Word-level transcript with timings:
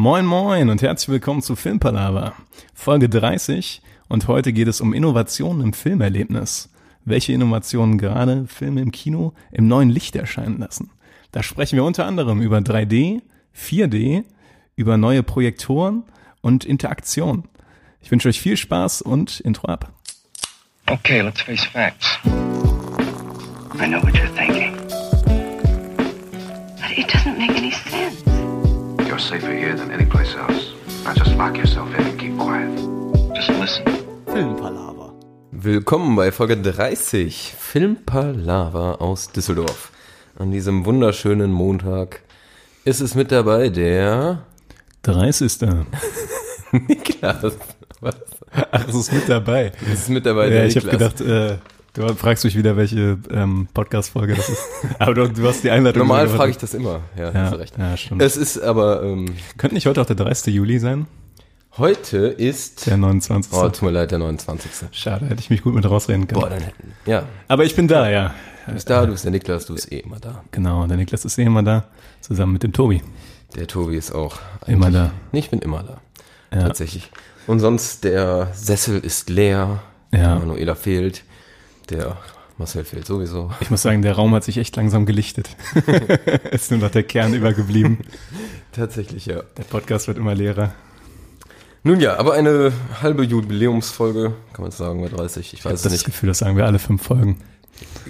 Moin 0.00 0.24
moin 0.24 0.70
und 0.70 0.80
herzlich 0.80 1.08
willkommen 1.08 1.42
zu 1.42 1.56
Filmpalava, 1.56 2.34
Folge 2.72 3.08
30 3.08 3.82
und 4.06 4.28
heute 4.28 4.52
geht 4.52 4.68
es 4.68 4.80
um 4.80 4.92
Innovationen 4.92 5.60
im 5.60 5.72
Filmerlebnis. 5.72 6.70
Welche 7.04 7.32
Innovationen 7.32 7.98
gerade 7.98 8.46
Filme 8.46 8.80
im 8.80 8.92
Kino 8.92 9.32
im 9.50 9.66
neuen 9.66 9.90
Licht 9.90 10.14
erscheinen 10.14 10.60
lassen. 10.60 10.92
Da 11.32 11.42
sprechen 11.42 11.74
wir 11.74 11.82
unter 11.82 12.06
anderem 12.06 12.40
über 12.40 12.58
3D, 12.58 13.22
4D, 13.56 14.22
über 14.76 14.96
neue 14.98 15.24
Projektoren 15.24 16.04
und 16.42 16.64
Interaktion. 16.64 17.48
Ich 18.00 18.12
wünsche 18.12 18.28
euch 18.28 18.40
viel 18.40 18.56
Spaß 18.56 19.02
und 19.02 19.40
Intro 19.40 19.66
ab. 19.66 19.92
Okay, 20.86 21.22
let's 21.22 21.40
face 21.40 21.64
facts. 21.64 22.20
I 22.24 23.88
know 23.88 24.00
what 24.00 24.14
you're 24.14 24.32
thinking. 24.36 24.76
But 26.76 26.96
it 26.96 27.08
doesn't 27.08 27.36
make 27.36 27.50
any 27.58 27.72
sense. 27.72 28.37
You're 29.18 29.26
safer 29.40 29.52
here 29.52 29.74
than 29.74 29.90
any 29.90 30.06
place 30.06 30.32
else. 30.36 30.74
Now 31.02 31.12
just 31.12 31.34
lock 31.34 31.56
yourself 31.58 31.88
in 31.98 32.06
and 32.06 32.20
keep 32.20 32.38
quiet. 32.38 32.70
Just 33.34 33.50
listen. 33.50 33.84
Filmpalava. 34.26 35.12
Willkommen 35.50 36.14
bei 36.14 36.30
Folge 36.30 36.56
30 36.56 37.52
Filmpalava 37.58 38.92
aus 39.00 39.32
Düsseldorf. 39.32 39.90
An 40.38 40.52
diesem 40.52 40.84
wunderschönen 40.86 41.50
Montag 41.50 42.20
ist 42.84 43.00
es 43.00 43.16
mit 43.16 43.32
dabei 43.32 43.70
der 43.70 44.46
30. 45.02 45.62
Niklas. 46.86 47.56
Was? 48.00 48.14
Ach, 48.70 48.86
es 48.88 48.94
ist 48.94 49.12
mit 49.12 49.28
dabei. 49.28 49.72
Es 49.92 50.02
ist 50.02 50.10
mit 50.10 50.26
dabei 50.26 50.44
Ja, 50.44 50.50
der 50.50 50.66
ich 50.66 50.76
habe 50.76 50.86
Niklas. 50.92 51.14
gedacht, 51.16 51.28
äh, 51.28 51.58
du 52.06 52.14
fragst 52.14 52.44
mich 52.44 52.56
wieder, 52.56 52.76
welche 52.76 53.18
ähm, 53.30 53.68
Podcast-Folge 53.74 54.34
das 54.34 54.48
ist. 54.48 54.62
Aber 54.98 55.14
du, 55.14 55.28
du 55.28 55.46
hast 55.46 55.64
die 55.64 55.70
Einleitung. 55.70 56.00
Normal 56.06 56.28
frage 56.28 56.50
ich 56.52 56.58
das 56.58 56.74
immer. 56.74 57.00
Ja, 57.16 57.32
Ja, 57.32 57.34
hast 57.42 57.52
du 57.52 57.58
recht. 57.58 57.78
ja, 57.78 57.96
stimmt. 57.96 58.22
Es 58.22 58.36
ist 58.36 58.58
aber, 58.60 59.02
ähm, 59.02 59.34
Könnte 59.56 59.74
nicht 59.74 59.86
heute 59.86 60.00
auch 60.00 60.06
der 60.06 60.16
30. 60.16 60.54
Juli 60.54 60.78
sein? 60.78 61.06
heute 61.76 62.18
ist, 62.18 62.86
Der 62.86 62.96
29. 62.96 63.52
oh, 63.52 63.68
tut 63.68 63.82
mir 63.82 63.90
leid, 63.90 64.10
der 64.10 64.18
29. 64.18 64.88
Schade, 64.90 65.26
hätte 65.26 65.40
ich 65.40 65.50
mich 65.50 65.62
gut 65.62 65.74
mit 65.74 65.88
rausreden 65.88 66.26
können. 66.26 66.40
Boah, 66.40 66.50
dann 66.50 66.60
hätten, 66.60 66.92
ja, 67.06 67.22
Aber 67.46 67.64
ich 67.64 67.76
bin 67.76 67.86
da, 67.86 68.10
ja. 68.10 68.34
du 68.66 68.72
bist 68.72 68.90
da, 68.90 69.06
du 69.06 69.12
bist 69.12 69.24
der 69.24 69.30
Niklas, 69.30 69.66
du 69.66 69.74
bist 69.74 69.92
eh 69.92 70.00
immer 70.00 70.18
da. 70.18 70.42
Genau, 70.50 70.86
der 70.86 70.96
Niklas 70.96 71.24
ist 71.24 71.38
eh 71.38 71.44
immer 71.44 71.62
da, 71.62 71.84
zusammen 72.20 72.54
mit 72.54 72.64
dem 72.64 72.72
Tobi. 72.72 73.02
Der 73.54 73.66
Tobi 73.66 73.96
ist 73.96 74.12
auch 74.12 74.38
Immer 74.66 74.90
da. 74.90 75.12
Nee, 75.32 75.38
ich 75.38 75.50
bin 75.50 75.60
immer 75.60 75.82
da. 75.82 76.00
Ja. 76.54 76.66
Tatsächlich. 76.66 77.10
Und 77.46 77.60
sonst, 77.60 78.04
der 78.04 78.48
Sessel 78.52 78.98
ist 79.00 79.30
leer. 79.30 79.80
Ja. 80.12 80.38
Manuela 80.38 80.74
fehlt. 80.74 81.22
Der 81.90 82.16
Marcel 82.58 82.84
fehlt 82.84 83.06
sowieso. 83.06 83.50
Ich 83.60 83.70
muss 83.70 83.82
sagen, 83.82 84.02
der 84.02 84.14
Raum 84.14 84.34
hat 84.34 84.44
sich 84.44 84.58
echt 84.58 84.76
langsam 84.76 85.06
gelichtet. 85.06 85.48
ist 86.50 86.70
nur 86.70 86.80
noch 86.80 86.90
der 86.90 87.04
Kern 87.04 87.34
übergeblieben. 87.34 87.98
Tatsächlich, 88.72 89.26
ja. 89.26 89.42
Der 89.56 89.62
Podcast 89.64 90.08
wird 90.08 90.18
immer 90.18 90.34
leerer. 90.34 90.74
Nun 91.84 92.00
ja, 92.00 92.16
aber 92.18 92.34
eine 92.34 92.72
halbe 93.00 93.22
Jubiläumsfolge, 93.24 94.34
kann 94.52 94.62
man 94.62 94.72
sagen, 94.72 95.00
bei 95.00 95.08
30. 95.08 95.46
Ich 95.46 95.60
Ich 95.60 95.64
habe 95.64 95.74
weiß 95.74 95.82
das 95.82 95.92
es 95.92 95.98
nicht. 96.00 96.06
Gefühl, 96.06 96.28
das 96.28 96.38
sagen 96.38 96.56
wir 96.56 96.66
alle 96.66 96.78
fünf 96.78 97.02
Folgen. 97.02 97.38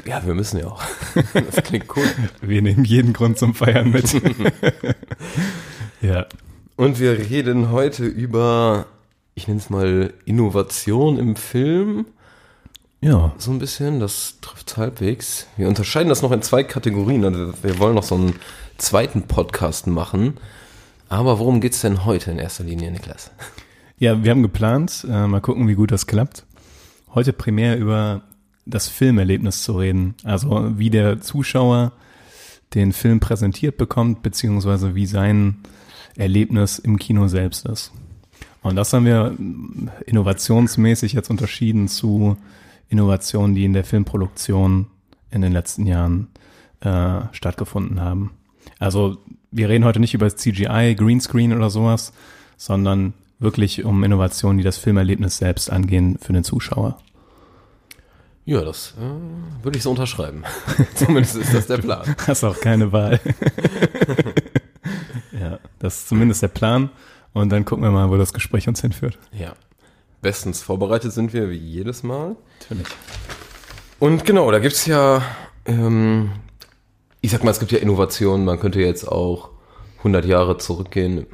Ja, 0.07 0.25
wir 0.25 0.35
müssen 0.35 0.59
ja 0.59 0.67
auch. 0.69 0.83
Das 1.35 1.63
klingt 1.63 1.85
cool. 1.97 2.07
Wir 2.41 2.63
nehmen 2.63 2.85
jeden 2.85 3.13
Grund 3.13 3.39
zum 3.39 3.55
Feiern 3.55 3.91
mit. 3.91 4.11
ja. 6.01 6.27
Und 6.77 6.99
wir 6.99 7.19
reden 7.19 7.71
heute 7.71 8.07
über, 8.07 8.87
ich 9.35 9.47
nenne 9.47 9.61
es 9.61 9.69
mal 9.69 10.15
Innovation 10.25 11.19
im 11.19 11.37
Film. 11.37 12.07
Ja. 13.01 13.33
So 13.39 13.53
ein 13.53 13.61
bisschen, 13.61 14.01
das 14.01 14.39
trifft 14.41 14.77
halbwegs. 14.77 15.47
Wir 15.57 15.69
unterscheiden 15.69 16.09
das 16.09 16.23
noch 16.23 16.33
in 16.33 16.43
zwei 16.43 16.65
Kategorien. 16.65 17.25
Also 17.25 17.53
wir 17.63 17.79
wollen 17.79 17.95
noch 17.95 18.03
so 18.03 18.17
einen 18.17 18.35
zweiten 18.77 19.23
Podcast 19.23 19.87
machen. 19.87 20.35
Aber 21.09 21.39
worum 21.39 21.61
geht's 21.61 21.81
denn 21.81 22.05
heute 22.05 22.33
in 22.33 22.39
erster 22.39 22.65
Linie, 22.65 22.91
Niklas? 22.91 23.31
Ja, 24.01 24.23
wir 24.23 24.31
haben 24.31 24.43
geplant, 24.43 25.05
äh, 25.11 25.27
mal 25.27 25.41
gucken, 25.41 25.67
wie 25.67 25.75
gut 25.75 25.91
das 25.91 26.07
klappt. 26.07 26.45
Heute 27.15 27.33
primär 27.33 27.77
über 27.79 28.23
das 28.65 28.87
Filmerlebnis 28.87 29.63
zu 29.63 29.77
reden. 29.77 30.15
Also 30.23 30.79
wie 30.79 30.91
der 30.91 31.21
Zuschauer 31.21 31.93
den 32.75 32.93
Film 32.93 33.19
präsentiert 33.19 33.77
bekommt, 33.77 34.23
beziehungsweise 34.23 34.95
wie 34.95 35.07
sein 35.07 35.59
Erlebnis 36.17 36.79
im 36.79 36.99
Kino 36.99 37.29
selbst 37.29 37.67
ist. 37.67 37.93
Und 38.63 38.77
das 38.77 38.93
haben 38.93 39.07
wir 39.07 39.31
mm, 39.37 39.91
innovationsmäßig 40.07 41.13
jetzt 41.13 41.31
unterschieden 41.31 41.89
zu 41.89 42.37
Innovationen, 42.89 43.55
die 43.55 43.65
in 43.65 43.73
der 43.73 43.85
Filmproduktion 43.85 44.87
in 45.31 45.43
den 45.43 45.53
letzten 45.53 45.87
Jahren 45.87 46.29
äh, 46.81 47.21
stattgefunden 47.33 48.01
haben. 48.01 48.33
Also 48.79 49.19
wir 49.51 49.69
reden 49.69 49.85
heute 49.85 50.01
nicht 50.01 50.15
über 50.15 50.29
CGI, 50.29 50.95
Greenscreen 50.97 51.53
oder 51.53 51.71
sowas, 51.71 52.13
sondern 52.57 53.15
wirklich 53.39 53.85
um 53.85 54.05
Innovationen, 54.05 54.59
die 54.59 54.65
das 54.65 54.79
Filmerlebnis 54.79 55.39
selbst 55.39 55.71
angehen 55.71 56.19
für 56.21 56.33
den 56.33 56.45
Zuschauer. 56.45 56.99
Ja, 58.45 58.65
das 58.65 58.95
äh, 58.99 59.63
würde 59.63 59.77
ich 59.77 59.83
so 59.83 59.91
unterschreiben. 59.91 60.45
Zumindest 60.95 61.37
ist 61.37 61.53
das 61.53 61.67
der 61.67 61.79
Plan. 61.79 62.17
Hast 62.27 62.45
auch 62.45 62.59
keine 62.59 62.93
Wahl. 62.93 63.21
ja, 65.39 65.59
das 65.79 65.99
ist 65.99 66.09
zumindest 66.09 66.43
der 66.43 66.49
Plan. 66.49 66.89
Und 67.35 67.51
dann 67.51 67.67
gucken 67.67 67.85
wir 67.85 67.91
mal, 67.91 68.09
wo 68.09 68.17
das 68.17 68.33
Gespräch 68.33 68.67
uns 68.67 68.81
hinführt. 68.81 69.19
Ja. 69.33 69.53
Bestens 70.21 70.63
vorbereitet 70.63 71.13
sind 71.13 71.33
wir, 71.33 71.51
wie 71.51 71.57
jedes 71.57 72.03
Mal. 72.03 72.37
Natürlich. 72.61 72.89
Und 74.01 74.25
genau, 74.25 74.51
da 74.51 74.59
gibt's 74.59 74.87
ja, 74.87 75.23
ähm, 75.65 76.31
ich 77.21 77.31
sag 77.31 77.45
mal, 77.45 77.51
es 77.51 77.61
gibt 77.61 77.73
ja 77.73 77.79
Innovationen. 77.79 78.45
Man 78.45 78.61
könnte 78.61 78.81
jetzt 78.81 79.07
auch 79.07 79.51
100 79.99 80.25
Jahre 80.25 80.59
zurückgehen, 80.59 81.27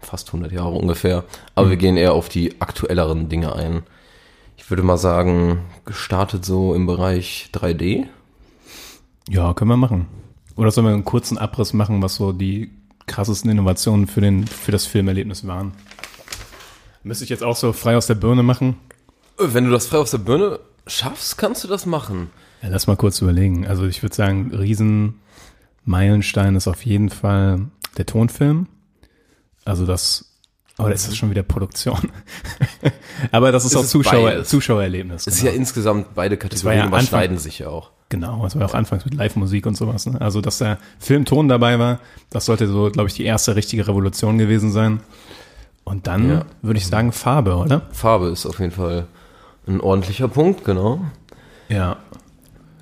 fast 0.00 0.28
100 0.28 0.52
Jahre 0.52 0.72
ungefähr. 0.72 1.24
Aber 1.54 1.70
wir 1.70 1.76
gehen 1.76 1.96
eher 1.96 2.12
auf 2.14 2.28
die 2.28 2.60
aktuelleren 2.60 3.28
Dinge 3.28 3.54
ein. 3.54 3.82
Ich 4.56 4.70
würde 4.70 4.82
mal 4.82 4.98
sagen, 4.98 5.60
gestartet 5.84 6.44
so 6.44 6.74
im 6.74 6.86
Bereich 6.86 7.50
3D. 7.52 8.06
Ja, 9.28 9.54
können 9.54 9.70
wir 9.70 9.76
machen. 9.76 10.06
Oder 10.56 10.70
sollen 10.70 10.86
wir 10.86 10.94
einen 10.94 11.04
kurzen 11.04 11.38
Abriss 11.38 11.72
machen, 11.72 12.02
was 12.02 12.16
so 12.16 12.32
die 12.32 12.70
krassesten 13.06 13.50
Innovationen 13.50 14.06
für, 14.06 14.20
den, 14.20 14.46
für 14.46 14.72
das 14.72 14.86
Filmerlebnis 14.86 15.46
waren? 15.46 15.72
Müsste 17.04 17.24
ich 17.24 17.30
jetzt 17.30 17.42
auch 17.42 17.56
so 17.56 17.72
frei 17.72 17.96
aus 17.96 18.06
der 18.06 18.14
Birne 18.14 18.42
machen? 18.42 18.76
Wenn 19.38 19.64
du 19.64 19.70
das 19.70 19.86
frei 19.86 19.98
aus 19.98 20.10
der 20.12 20.18
Birne 20.18 20.60
schaffst, 20.86 21.38
kannst 21.38 21.64
du 21.64 21.68
das 21.68 21.86
machen. 21.86 22.30
Ja, 22.62 22.68
lass 22.68 22.86
mal 22.86 22.96
kurz 22.96 23.20
überlegen. 23.20 23.66
Also 23.66 23.86
ich 23.86 24.02
würde 24.02 24.14
sagen, 24.14 24.52
Riesenmeilenstein 24.54 26.54
ist 26.56 26.68
auf 26.68 26.84
jeden 26.84 27.08
Fall 27.08 27.66
der 27.96 28.06
Tonfilm. 28.06 28.66
Also 29.64 29.86
das, 29.86 30.36
aber 30.76 30.90
das 30.90 31.08
ist 31.08 31.16
schon 31.16 31.30
wieder 31.30 31.42
Produktion. 31.42 31.98
aber 33.32 33.52
das 33.52 33.64
ist 33.64 33.72
Es 33.72 33.76
auch 33.76 33.82
ist 33.82 33.90
Zuschauer, 33.90 34.30
beides. 34.30 34.48
Zuschauererlebnis. 34.48 35.26
Es 35.26 35.34
ist 35.34 35.40
genau. 35.40 35.52
ja 35.52 35.56
insgesamt 35.58 36.14
beide 36.14 36.34
ja 36.36 36.40
Kategorien 36.40 36.80
Anfang- 36.82 36.98
überschneiden 37.00 37.38
sich 37.38 37.58
ja 37.60 37.68
auch. 37.68 37.90
Genau, 38.08 38.44
es 38.44 38.54
war 38.54 38.62
ja 38.62 38.68
auch 38.68 38.74
anfangs 38.74 39.06
mit 39.06 39.14
Live-Musik 39.14 39.64
und 39.64 39.74
sowas. 39.74 40.04
Ne? 40.04 40.20
Also, 40.20 40.42
dass 40.42 40.58
der 40.58 40.76
Filmton 40.98 41.48
dabei 41.48 41.78
war, 41.78 41.98
das 42.28 42.44
sollte 42.44 42.68
so, 42.68 42.90
glaube 42.90 43.08
ich, 43.08 43.14
die 43.14 43.24
erste 43.24 43.56
richtige 43.56 43.88
Revolution 43.88 44.36
gewesen 44.36 44.70
sein. 44.70 45.00
Und 45.84 46.06
dann 46.06 46.28
Ja. 46.28 46.44
würde 46.62 46.78
ich 46.78 46.86
sagen 46.86 47.12
Farbe, 47.12 47.56
oder? 47.56 47.82
Farbe 47.92 48.28
ist 48.28 48.46
auf 48.46 48.58
jeden 48.60 48.72
Fall 48.72 49.06
ein 49.66 49.80
ordentlicher 49.80 50.28
Punkt, 50.28 50.64
genau. 50.64 51.00
Ja. 51.68 51.96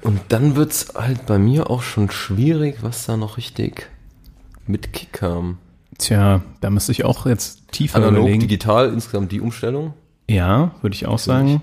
Und 0.02 0.20
dann 0.28 0.56
wird's 0.56 0.94
halt 0.94 1.26
bei 1.26 1.38
mir 1.38 1.70
auch 1.70 1.82
schon 1.82 2.10
schwierig, 2.10 2.78
was 2.82 3.06
da 3.06 3.16
noch 3.16 3.36
richtig 3.36 3.90
mit 4.66 4.92
Kick 4.92 5.12
kam. 5.12 5.58
Tja, 5.98 6.40
da 6.60 6.70
müsste 6.70 6.92
ich 6.92 7.04
auch 7.04 7.26
jetzt 7.26 7.70
tiefer 7.72 7.96
Analog, 7.98 8.20
überlegen. 8.20 8.40
digital, 8.40 8.90
insgesamt 8.92 9.32
die 9.32 9.40
Umstellung. 9.40 9.92
Ja, 10.28 10.70
würde 10.80 10.94
ich 10.94 11.06
auch 11.06 11.18
sagen. 11.18 11.60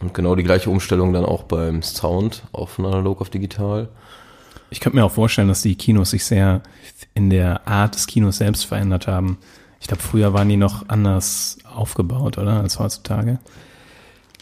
Und 0.00 0.14
genau 0.14 0.34
die 0.36 0.42
gleiche 0.44 0.70
Umstellung 0.70 1.12
dann 1.12 1.24
auch 1.24 1.44
beim 1.44 1.82
Sound, 1.82 2.42
auch 2.52 2.68
von 2.68 2.86
analog 2.86 3.20
auf 3.20 3.30
digital. 3.30 3.88
Ich 4.70 4.80
könnte 4.80 4.96
mir 4.96 5.04
auch 5.04 5.12
vorstellen, 5.12 5.48
dass 5.48 5.62
die 5.62 5.74
Kinos 5.74 6.10
sich 6.10 6.24
sehr 6.24 6.62
in 7.14 7.30
der 7.30 7.66
Art 7.66 7.94
des 7.94 8.06
Kinos 8.06 8.38
selbst 8.38 8.64
verändert 8.66 9.06
haben. 9.06 9.38
Ich 9.82 9.88
glaube, 9.88 10.02
früher 10.02 10.32
waren 10.32 10.48
die 10.48 10.56
noch 10.56 10.88
anders 10.88 11.58
aufgebaut, 11.64 12.38
oder? 12.38 12.60
Als 12.60 12.78
heutzutage. 12.78 13.40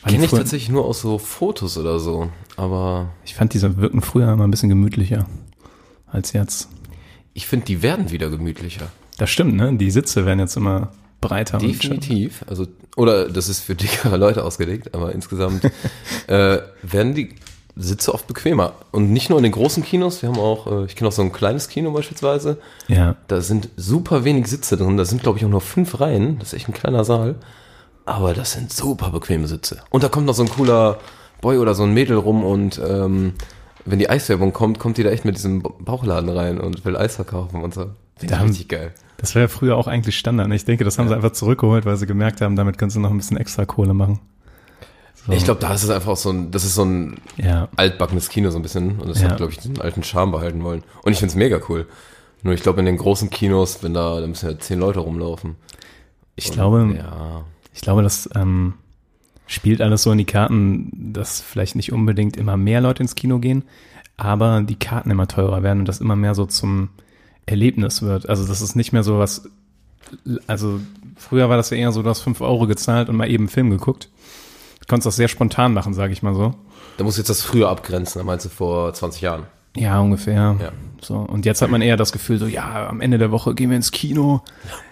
Kenne 0.07 0.27
ich 0.27 0.31
tatsächlich 0.31 0.69
nur 0.69 0.85
aus 0.85 1.01
so 1.01 1.17
Fotos 1.17 1.79
oder 1.79 1.99
so. 1.99 2.31
Aber 2.57 3.09
ich 3.25 3.35
fand, 3.35 3.55
diese 3.55 3.79
wirken 3.79 4.03
früher 4.03 4.31
immer 4.31 4.47
ein 4.47 4.51
bisschen 4.51 4.69
gemütlicher 4.69 5.27
als 6.07 6.35
jetzt. 6.35 6.69
ich 7.33 7.47
finde, 7.47 7.65
die 7.67 7.83
werden 7.83 8.11
wieder 8.11 8.29
gemütlicher. 8.29 8.89
Das 9.17 9.31
stimmt, 9.31 9.55
ne? 9.55 9.75
Die 9.77 9.91
Sitze 9.91 10.27
werden 10.27 10.41
jetzt 10.41 10.57
immer 10.57 10.93
breiter. 11.23 11.59
und 11.59 11.63
Definitiv. 11.63 12.45
Also, 12.47 12.67
oder 12.97 13.29
das 13.31 13.49
ist 13.49 13.61
für 13.61 13.75
dickere 13.75 14.19
Leute 14.19 14.45
ausgelegt, 14.45 14.95
aber 14.95 15.13
insgesamt 15.13 15.65
äh, 16.27 16.59
werden 16.83 17.15
die 17.15 17.35
Sitze 17.77 18.13
oft 18.15 18.27
bequemer. 18.27 18.73
Und 18.91 19.11
nicht 19.13 19.31
nur 19.31 19.39
in 19.39 19.43
den 19.45 19.53
großen 19.53 19.83
Kinos, 19.83 20.23
wir 20.23 20.29
haben 20.29 20.39
auch, 20.39 20.67
äh, 20.67 20.85
ich 20.87 20.97
kenne 20.97 21.09
auch 21.09 21.13
so 21.13 21.23
ein 21.23 21.33
kleines 21.33 21.69
Kino 21.69 21.91
beispielsweise, 21.93 22.59
Ja. 22.89 23.17
da 23.29 23.41
sind 23.41 23.69
super 23.77 24.25
wenig 24.25 24.47
Sitze 24.49 24.77
drin, 24.77 24.97
da 24.97 25.05
sind 25.05 25.23
glaube 25.23 25.39
ich 25.39 25.45
auch 25.45 25.49
nur 25.51 25.61
fünf 25.61 26.01
Reihen, 26.01 26.39
das 26.39 26.49
ist 26.49 26.55
echt 26.55 26.69
ein 26.69 26.75
kleiner 26.75 27.05
Saal, 27.05 27.37
aber 28.07 28.35
das 28.35 28.53
sind 28.53 28.73
super 28.73 29.11
bequeme 29.11 29.47
Sitze. 29.47 29.79
Und 29.91 30.03
da 30.05 30.09
kommt 30.09 30.27
noch 30.27 30.35
so 30.35 30.43
ein 30.43 30.49
cooler 30.51 30.99
Boy 31.41 31.59
oder 31.59 31.75
so 31.75 31.85
ein 31.85 31.95
Mädel 31.95 32.17
rum 32.17 32.45
und 32.45 32.81
ähm, 32.87 33.35
wenn 33.87 33.99
die 33.99 34.11
Eiswerbung 34.11 34.53
kommt, 34.53 34.79
kommt 34.79 34.99
die 34.99 35.03
da 35.03 35.11
echt 35.11 35.25
mit 35.25 35.37
diesem 35.37 35.63
Bauchladen 35.63 36.29
rein 36.29 36.61
und 36.61 36.85
will 36.85 36.97
Eis 36.97 37.17
verkaufen 37.17 37.63
und 37.63 37.73
so. 37.73 37.87
Finde 38.17 38.35
ich 38.35 38.43
richtig 38.43 38.69
geil. 38.69 38.93
Das 39.17 39.35
war 39.35 39.43
ja 39.43 39.49
früher 39.49 39.77
auch 39.77 39.87
eigentlich 39.87 40.19
Standard. 40.19 40.49
ne? 40.49 40.55
Ich 40.55 40.65
denke, 40.67 40.85
das 40.85 40.99
haben 40.99 41.09
sie 41.09 41.15
einfach 41.15 41.33
zurückgeholt, 41.33 41.87
weil 41.87 41.97
sie 41.97 42.07
gemerkt 42.07 42.41
haben, 42.43 42.57
damit 42.57 42.77
können 42.77 42.91
sie 42.91 43.01
noch 43.01 43.11
ein 43.11 43.17
bisschen 43.17 43.39
extra 43.39 43.65
Kohle 43.65 43.95
machen. 43.95 44.21
So. 45.27 45.33
Ich 45.33 45.45
glaube, 45.45 45.61
da 45.61 45.73
ist 45.75 45.83
es 45.83 45.91
einfach 45.91 46.17
so 46.17 46.31
ein, 46.31 46.51
das 46.51 46.65
ist 46.65 46.75
so 46.75 46.85
ein 46.85 47.19
Ja. 47.37 47.69
altbackenes 47.77 48.29
Kino 48.31 48.51
so 48.51 48.59
ein 48.59 48.63
bisschen 48.63 48.99
und 48.99 49.09
das 49.09 49.21
Ja. 49.21 49.31
hat, 49.31 49.37
glaube 49.37 49.53
ich, 49.53 49.59
diesen 49.59 49.81
alten 49.81 50.03
Charme 50.03 50.33
behalten 50.33 50.63
wollen. 50.65 50.83
Und 51.03 51.13
ich 51.13 51.19
find's 51.19 51.35
mega 51.35 51.61
cool. 51.69 51.87
Nur 52.43 52.55
ich 52.55 52.63
glaube, 52.63 52.81
in 52.81 52.87
den 52.87 52.97
großen 52.97 53.29
Kinos, 53.29 53.83
wenn 53.83 53.93
da, 53.93 54.21
da 54.21 54.27
müssen 54.27 54.49
ja 54.51 54.59
zehn 54.59 54.79
Leute 54.81 55.01
rumlaufen. 55.01 55.57
Ich 56.37 56.47
Und, 56.49 56.55
glaube, 56.55 56.95
Ja. 56.97 57.45
ich 57.75 57.83
glaube, 57.83 58.03
das 58.03 58.31
ähm, 58.35 58.75
spielt 59.47 59.83
alles 59.83 60.05
so 60.05 60.13
in 60.13 60.19
die 60.19 60.25
Karten, 60.25 61.13
dass 61.13 61.41
vielleicht 61.43 61.77
nicht 61.77 61.93
unbedingt 61.93 62.39
immer 62.39 62.57
mehr 62.57 62.81
Leute 62.81 63.03
ins 63.03 63.15
Kino 63.15 63.41
gehen, 63.41 63.65
aber 64.17 64.63
die 64.63 64.79
Karten 64.79 65.11
immer 65.11 65.29
teurer 65.29 65.63
werden 65.63 65.81
und 65.81 65.85
das 65.89 66.01
immer 66.01 66.17
mehr 66.17 66.35
so 66.35 66.47
zum 66.47 66.89
Erlebnis 67.45 68.01
wird. 68.01 68.27
Also 68.29 68.47
das 68.47 68.63
ist 68.63 68.75
nicht 68.75 68.93
mehr 68.93 69.03
so 69.03 69.19
was, 69.19 69.43
also 70.47 70.81
früher 71.17 71.49
war 71.51 71.57
das 71.59 71.69
ja 71.71 71.77
eher 71.77 71.93
so, 71.93 72.03
du 72.03 72.09
hast 72.09 72.21
fünf 72.23 72.41
Euro 72.41 72.67
gezahlt 72.67 73.09
und 73.11 73.17
mal 73.17 73.29
eben 73.29 73.45
einen 73.45 73.49
Film 73.49 73.69
geguckt. 73.71 74.09
Du 74.91 74.95
konntest 74.95 75.07
das 75.07 75.15
sehr 75.15 75.29
spontan 75.29 75.73
machen, 75.73 75.95
sage 75.95 76.13
ich 76.13 76.21
mal 76.25 76.35
so. 76.35 76.53
Da 76.97 77.05
muss 77.05 77.17
jetzt 77.17 77.31
das 77.31 77.43
früher 77.43 77.69
abgrenzen, 77.69 78.19
da 78.19 78.25
meinst 78.25 78.45
du 78.45 78.49
vor 78.49 78.93
20 78.93 79.21
Jahren. 79.21 79.47
Ja, 79.77 80.01
ungefähr. 80.01 80.57
Ja. 80.61 80.73
So, 81.01 81.15
und 81.15 81.47
jetzt 81.47 81.63
hat 81.63 81.71
man 81.71 81.81
eher 81.81 81.97
das 81.97 82.11
Gefühl, 82.11 82.41
so, 82.41 82.47
ja, 82.47 82.89
am 82.89 83.01
Ende 83.01 83.17
der 83.17 83.31
Woche 83.31 83.55
gehen 83.55 83.71
wir 83.71 83.77
ins 83.77 83.93
Kino. 83.93 84.43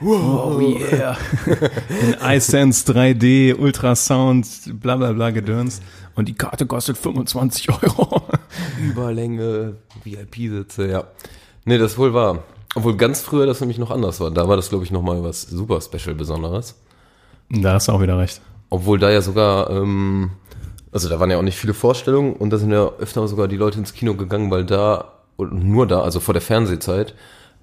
Oh, 0.01 0.61
yeah. 0.61 1.17
In 2.01 2.15
iSense 2.23 2.89
3D, 2.93 3.57
Ultrasound, 3.57 4.47
bla 4.81 4.95
bla 4.95 5.11
bla 5.11 5.31
Gedöns. 5.31 5.81
Und 6.15 6.29
die 6.29 6.35
Karte 6.35 6.67
kostet 6.67 6.97
25 6.97 7.69
Euro. 7.83 8.23
Überlänge, 8.81 9.79
VIP-Sitze, 10.05 10.89
ja. 10.89 11.05
Nee, 11.65 11.79
das 11.79 11.95
ist 11.95 11.99
wohl 11.99 12.15
wahr. 12.15 12.45
Obwohl 12.77 12.97
ganz 12.97 13.21
früher 13.21 13.47
das 13.47 13.59
nämlich 13.59 13.79
noch 13.79 13.91
anders 13.91 14.21
war. 14.21 14.31
Da 14.31 14.47
war 14.47 14.55
das, 14.55 14.69
glaube 14.69 14.85
ich, 14.85 14.93
nochmal 14.93 15.25
was 15.25 15.43
super 15.43 15.81
Special 15.81 16.15
Besonderes. 16.15 16.77
Da 17.51 17.73
hast 17.73 17.89
du 17.89 17.93
auch 17.93 18.01
wieder 18.01 18.17
recht. 18.17 18.41
Obwohl 18.71 18.99
da 18.99 19.11
ja 19.11 19.21
sogar, 19.23 19.71
ähm, 19.71 20.31
also 20.93 21.09
da 21.09 21.21
waren 21.21 21.31
ja 21.31 21.39
auch 21.39 21.43
nicht 21.43 21.59
viele 21.59 21.75
Vorstellungen 21.75 22.35
und 22.35 22.51
da 22.51 22.59
sind 22.59 22.71
ja 22.71 22.91
öfter 22.99 23.27
sogar 23.29 23.49
die 23.49 23.57
Leute 23.57 23.79
ins 23.79 23.95
Kino 23.95 24.15
gegangen, 24.15 24.51
weil 24.51 24.65
da, 24.65 25.13
und 25.37 25.65
nur 25.65 25.87
da, 25.87 26.03
also 26.03 26.21
vor 26.21 26.35
der 26.35 26.43
Fernsehzeit, 26.43 27.15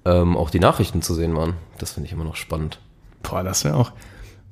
ähm, 0.04 0.36
auch 0.36 0.50
die 0.50 0.60
Nachrichten 0.60 1.02
zu 1.02 1.14
sehen 1.14 1.36
waren. 1.36 1.54
Das 1.78 1.92
finde 1.92 2.06
ich 2.06 2.12
immer 2.12 2.24
noch 2.24 2.36
spannend. 2.36 2.80
Boah, 3.22 3.42
das 3.42 3.64
wäre 3.64 3.76
auch, 3.76 3.92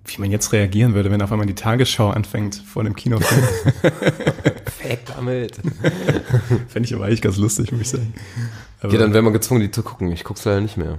wie 0.05 0.21
man 0.21 0.31
jetzt 0.31 0.53
reagieren 0.53 0.95
würde, 0.95 1.11
wenn 1.11 1.23
auf 1.23 1.33
einmal 1.33 1.47
die 1.47 1.55
Tagesschau 1.55 2.11
anfängt 2.11 2.57
vor 2.57 2.85
dem 2.85 2.95
Kinofilm. 2.95 3.43
Weg 4.83 5.07
damit. 5.17 5.59
Fände 6.69 6.87
ich 6.87 6.95
aber 6.95 7.07
eigentlich 7.07 7.23
ganz 7.23 7.37
lustig, 7.37 7.73
muss 7.73 7.81
ich 7.81 7.89
sagen. 7.89 8.15
Aber 8.81 8.93
Ja, 8.93 8.99
dann 8.99 9.12
wäre 9.12 9.23
man 9.23 9.33
gezwungen, 9.33 9.61
die 9.61 9.71
zu 9.71 9.83
gucken. 9.83 10.12
Ich 10.12 10.25
guck's 10.25 10.45
leider 10.45 10.61
nicht 10.61 10.77
mehr. 10.77 10.99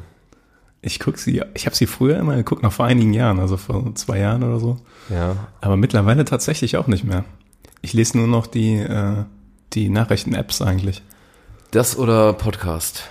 Ich 0.86 1.00
guck 1.00 1.18
sie, 1.18 1.42
ich 1.56 1.66
habe 1.66 1.76
sie 1.76 1.88
früher 1.88 2.18
immer 2.20 2.36
geguckt, 2.36 2.62
noch 2.62 2.72
vor 2.72 2.86
einigen 2.86 3.12
Jahren, 3.12 3.40
also 3.40 3.58
vor 3.58 3.96
zwei 3.96 4.20
Jahren 4.20 4.44
oder 4.44 4.60
so. 4.60 4.78
Ja. 5.10 5.48
Aber 5.60 5.78
mittlerweile 5.78 6.26
tatsächlich 6.26 6.78
auch 6.78 6.86
nicht 6.86 7.04
mehr. 7.04 7.26
Ich 7.82 7.94
lese 7.94 8.18
nur 8.18 8.28
noch 8.28 8.46
die, 8.46 8.76
äh, 8.76 9.24
die 9.74 9.90
Nachrichten-Apps 9.90 10.62
eigentlich. 10.62 11.02
Das 11.72 11.98
oder 11.98 12.34
Podcast. 12.34 13.10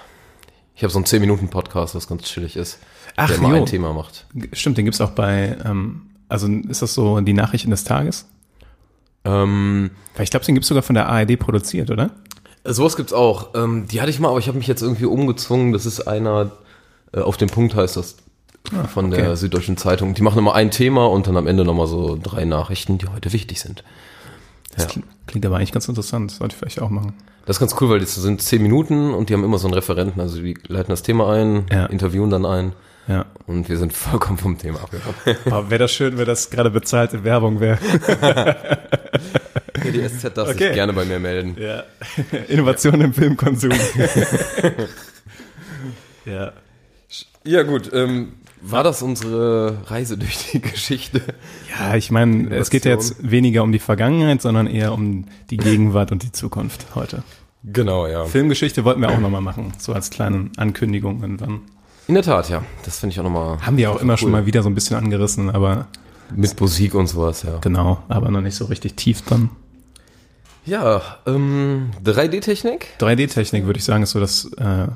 Ich 0.76 0.84
habe 0.84 0.92
so 0.92 0.98
einen 0.98 1.06
10-Minuten-Podcast, 1.06 1.96
was 1.96 2.06
ganz 2.06 2.22
chillig 2.22 2.56
ist. 2.56 2.78
Ach, 3.16 3.28
der 3.28 3.40
mal 3.40 3.50
jo. 3.50 3.56
ein 3.62 3.66
Thema 3.66 3.92
macht. 3.92 4.26
Stimmt, 4.52 4.78
den 4.78 4.84
gibt's 4.84 5.00
auch 5.00 5.10
bei, 5.10 5.56
ähm, 5.64 6.02
also 6.28 6.46
ist 6.46 6.80
das 6.80 6.94
so 6.94 7.20
die 7.20 7.32
Nachrichten 7.32 7.70
des 7.70 7.82
Tages? 7.82 8.28
Ähm, 9.24 9.90
ich 10.18 10.30
glaube, 10.30 10.46
den 10.46 10.54
gibt's 10.54 10.68
sogar 10.68 10.84
von 10.84 10.94
der 10.94 11.08
ARD 11.08 11.38
produziert, 11.38 11.90
oder? 11.90 12.10
sowas 12.66 12.96
gibt's 12.96 13.12
auch. 13.12 13.54
Ähm, 13.54 13.86
die 13.90 14.00
hatte 14.00 14.10
ich 14.10 14.20
mal, 14.20 14.28
aber 14.28 14.38
ich 14.38 14.46
habe 14.48 14.56
mich 14.56 14.66
jetzt 14.66 14.80
irgendwie 14.80 15.04
umgezwungen. 15.04 15.72
Das 15.72 15.84
ist 15.84 16.06
einer, 16.08 16.42
äh, 16.42 16.64
auf 17.22 17.36
den 17.36 17.48
Punkt 17.48 17.74
heißt 17.74 17.96
das, 17.96 18.16
von 18.92 19.06
okay. 19.12 19.22
der 19.22 19.36
Süddeutschen 19.36 19.76
Zeitung. 19.76 20.14
Die 20.14 20.22
machen 20.22 20.38
immer 20.38 20.54
ein 20.54 20.70
Thema 20.70 21.06
und 21.06 21.26
dann 21.26 21.36
am 21.36 21.46
Ende 21.46 21.64
nochmal 21.64 21.86
so 21.86 22.18
drei 22.22 22.44
Nachrichten, 22.44 22.98
die 22.98 23.08
heute 23.08 23.32
wichtig 23.32 23.60
sind. 23.60 23.84
Das 24.74 24.84
Ja. 24.84 24.90
klingt, 24.90 25.06
klingt 25.26 25.46
aber 25.46 25.56
eigentlich 25.56 25.72
ganz 25.72 25.88
interessant. 25.88 26.30
Das 26.30 26.38
sollte 26.38 26.54
ich 26.54 26.58
vielleicht 26.58 26.80
auch 26.80 26.90
machen. 26.90 27.14
Das 27.46 27.56
ist 27.56 27.60
ganz 27.60 27.76
cool, 27.80 27.90
weil 27.90 28.00
das 28.00 28.14
sind 28.14 28.40
zehn 28.40 28.62
Minuten 28.62 29.12
und 29.12 29.28
die 29.28 29.34
haben 29.34 29.44
immer 29.44 29.58
so 29.58 29.66
einen 29.68 29.74
Referenten. 29.74 30.18
Also 30.20 30.40
die 30.40 30.56
leiten 30.66 30.90
das 30.90 31.02
Thema 31.02 31.30
ein, 31.30 31.66
Ja. 31.70 31.86
interviewen 31.86 32.30
dann 32.30 32.46
ein 32.46 32.72
Ja. 33.06 33.26
und 33.46 33.68
wir 33.68 33.76
sind 33.76 33.92
vollkommen 33.92 34.38
vom 34.38 34.56
Thema 34.56 34.80
abgekommen. 34.80 35.14
Wäre 35.70 35.78
das 35.80 35.92
schön, 35.92 36.16
wenn 36.16 36.24
das 36.24 36.48
gerade 36.48 36.70
bezahlte 36.70 37.22
Werbung 37.22 37.60
wäre. 37.60 37.78
Ja, 38.22 38.56
die 39.90 40.08
SZ 40.08 40.34
darf 40.38 40.48
Okay. 40.48 40.68
sich 40.68 40.72
gerne 40.74 40.94
bei 40.94 41.04
mir 41.04 41.18
melden. 41.18 41.54
Ja. 41.60 41.82
Innovation 42.48 42.98
im 43.02 43.12
Filmkonsum. 43.12 43.72
ja. 46.24 46.52
Ja 47.46 47.62
gut, 47.62 47.90
ähm, 47.92 48.32
war 48.62 48.82
das 48.82 49.02
unsere 49.02 49.78
Reise 49.86 50.16
durch 50.16 50.50
die 50.50 50.60
Geschichte? 50.62 51.20
Ja, 51.78 51.94
ich 51.96 52.10
meine, 52.10 52.54
es 52.56 52.70
geht 52.70 52.84
ja 52.86 52.92
jetzt 52.92 53.16
weniger 53.30 53.62
um 53.62 53.72
die 53.72 53.78
Vergangenheit, 53.78 54.40
sondern 54.40 54.66
eher 54.66 54.92
um 54.92 55.26
die 55.50 55.58
Gegenwart 55.58 56.12
und 56.12 56.22
die 56.22 56.32
Zukunft 56.32 56.94
heute. 56.94 57.22
Genau, 57.62 58.06
ja. 58.06 58.24
Filmgeschichte 58.24 58.84
wollten 58.84 59.00
wir 59.00 59.10
auch 59.10 59.20
nochmal 59.20 59.40
machen, 59.40 59.72
so 59.78 59.92
als 59.92 60.10
kleine 60.10 60.50
Ankündigung 60.56 61.22
irgendwann. 61.22 61.62
In 62.08 62.14
der 62.14 62.22
Tat, 62.22 62.50
ja. 62.50 62.62
Das 62.84 62.98
finde 62.98 63.12
ich 63.12 63.20
auch 63.20 63.24
nochmal. 63.24 63.58
Haben 63.60 63.76
wir 63.76 63.90
auch 63.90 64.00
immer 64.00 64.16
schon 64.16 64.30
mal 64.30 64.44
wieder 64.46 64.62
so 64.62 64.68
ein 64.68 64.74
bisschen 64.74 64.96
angerissen, 64.96 65.48
aber 65.50 65.86
Mit 66.34 66.58
Musik 66.60 66.94
und 66.94 67.06
sowas, 67.06 67.42
ja. 67.42 67.58
genau, 67.58 68.02
aber 68.08 68.30
noch 68.30 68.42
nicht 68.42 68.56
so 68.56 68.66
richtig 68.66 68.96
tief 68.96 69.22
dran. 69.22 69.50
Ja, 70.66 71.02
ähm, 71.26 71.90
3D-Technik? 72.04 72.86
3D-Technik 72.98 73.66
würde 73.66 73.78
ich 73.78 73.84
sagen, 73.84 74.02
ist 74.02 74.10
so 74.10 74.20
das, 74.20 74.50
äh, 74.54 74.88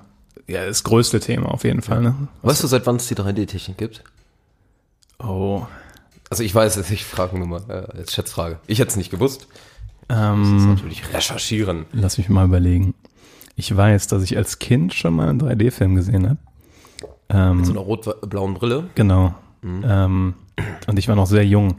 ja, 0.48 0.64
das 0.66 0.82
größte 0.84 1.20
Thema 1.20 1.52
auf 1.52 1.64
jeden 1.64 1.82
Fall. 1.82 2.02
Ne? 2.02 2.14
Weißt 2.42 2.62
du, 2.62 2.66
seit 2.66 2.86
wann 2.86 2.96
es 2.96 3.06
die 3.06 3.14
3D-Technik 3.14 3.76
gibt? 3.78 4.02
Oh, 5.18 5.66
Also 6.30 6.42
ich 6.42 6.54
weiß 6.54 6.76
es, 6.76 6.90
ich 6.90 7.04
frage 7.04 7.38
nur 7.38 7.46
mal 7.46 7.62
äh, 7.68 7.98
als 7.98 8.14
Schätzfrage. 8.14 8.58
Ich 8.66 8.78
hätte 8.78 8.90
es 8.90 8.96
nicht 8.96 9.10
gewusst. 9.10 9.46
Das 10.08 10.16
ist 10.18 10.24
ähm, 10.24 10.68
natürlich 10.70 11.12
recherchieren. 11.12 11.84
lass 11.92 12.16
mich 12.18 12.28
mal 12.30 12.46
überlegen. 12.46 12.94
Ich 13.56 13.76
weiß, 13.76 14.06
dass 14.06 14.22
ich 14.22 14.36
als 14.36 14.58
Kind 14.58 14.94
schon 14.94 15.14
mal 15.14 15.28
einen 15.28 15.40
3D-Film 15.40 15.96
gesehen 15.96 16.28
habe. 16.28 16.38
Ähm, 17.28 17.64
So 17.64 17.72
eine 17.72 17.80
rot-blauen 17.80 18.54
Brille. 18.54 18.88
Genau. 18.94 19.34
Ähm, 19.62 20.34
und 20.86 20.98
ich 20.98 21.08
war 21.08 21.16
noch 21.16 21.26
sehr 21.26 21.44
jung. 21.44 21.76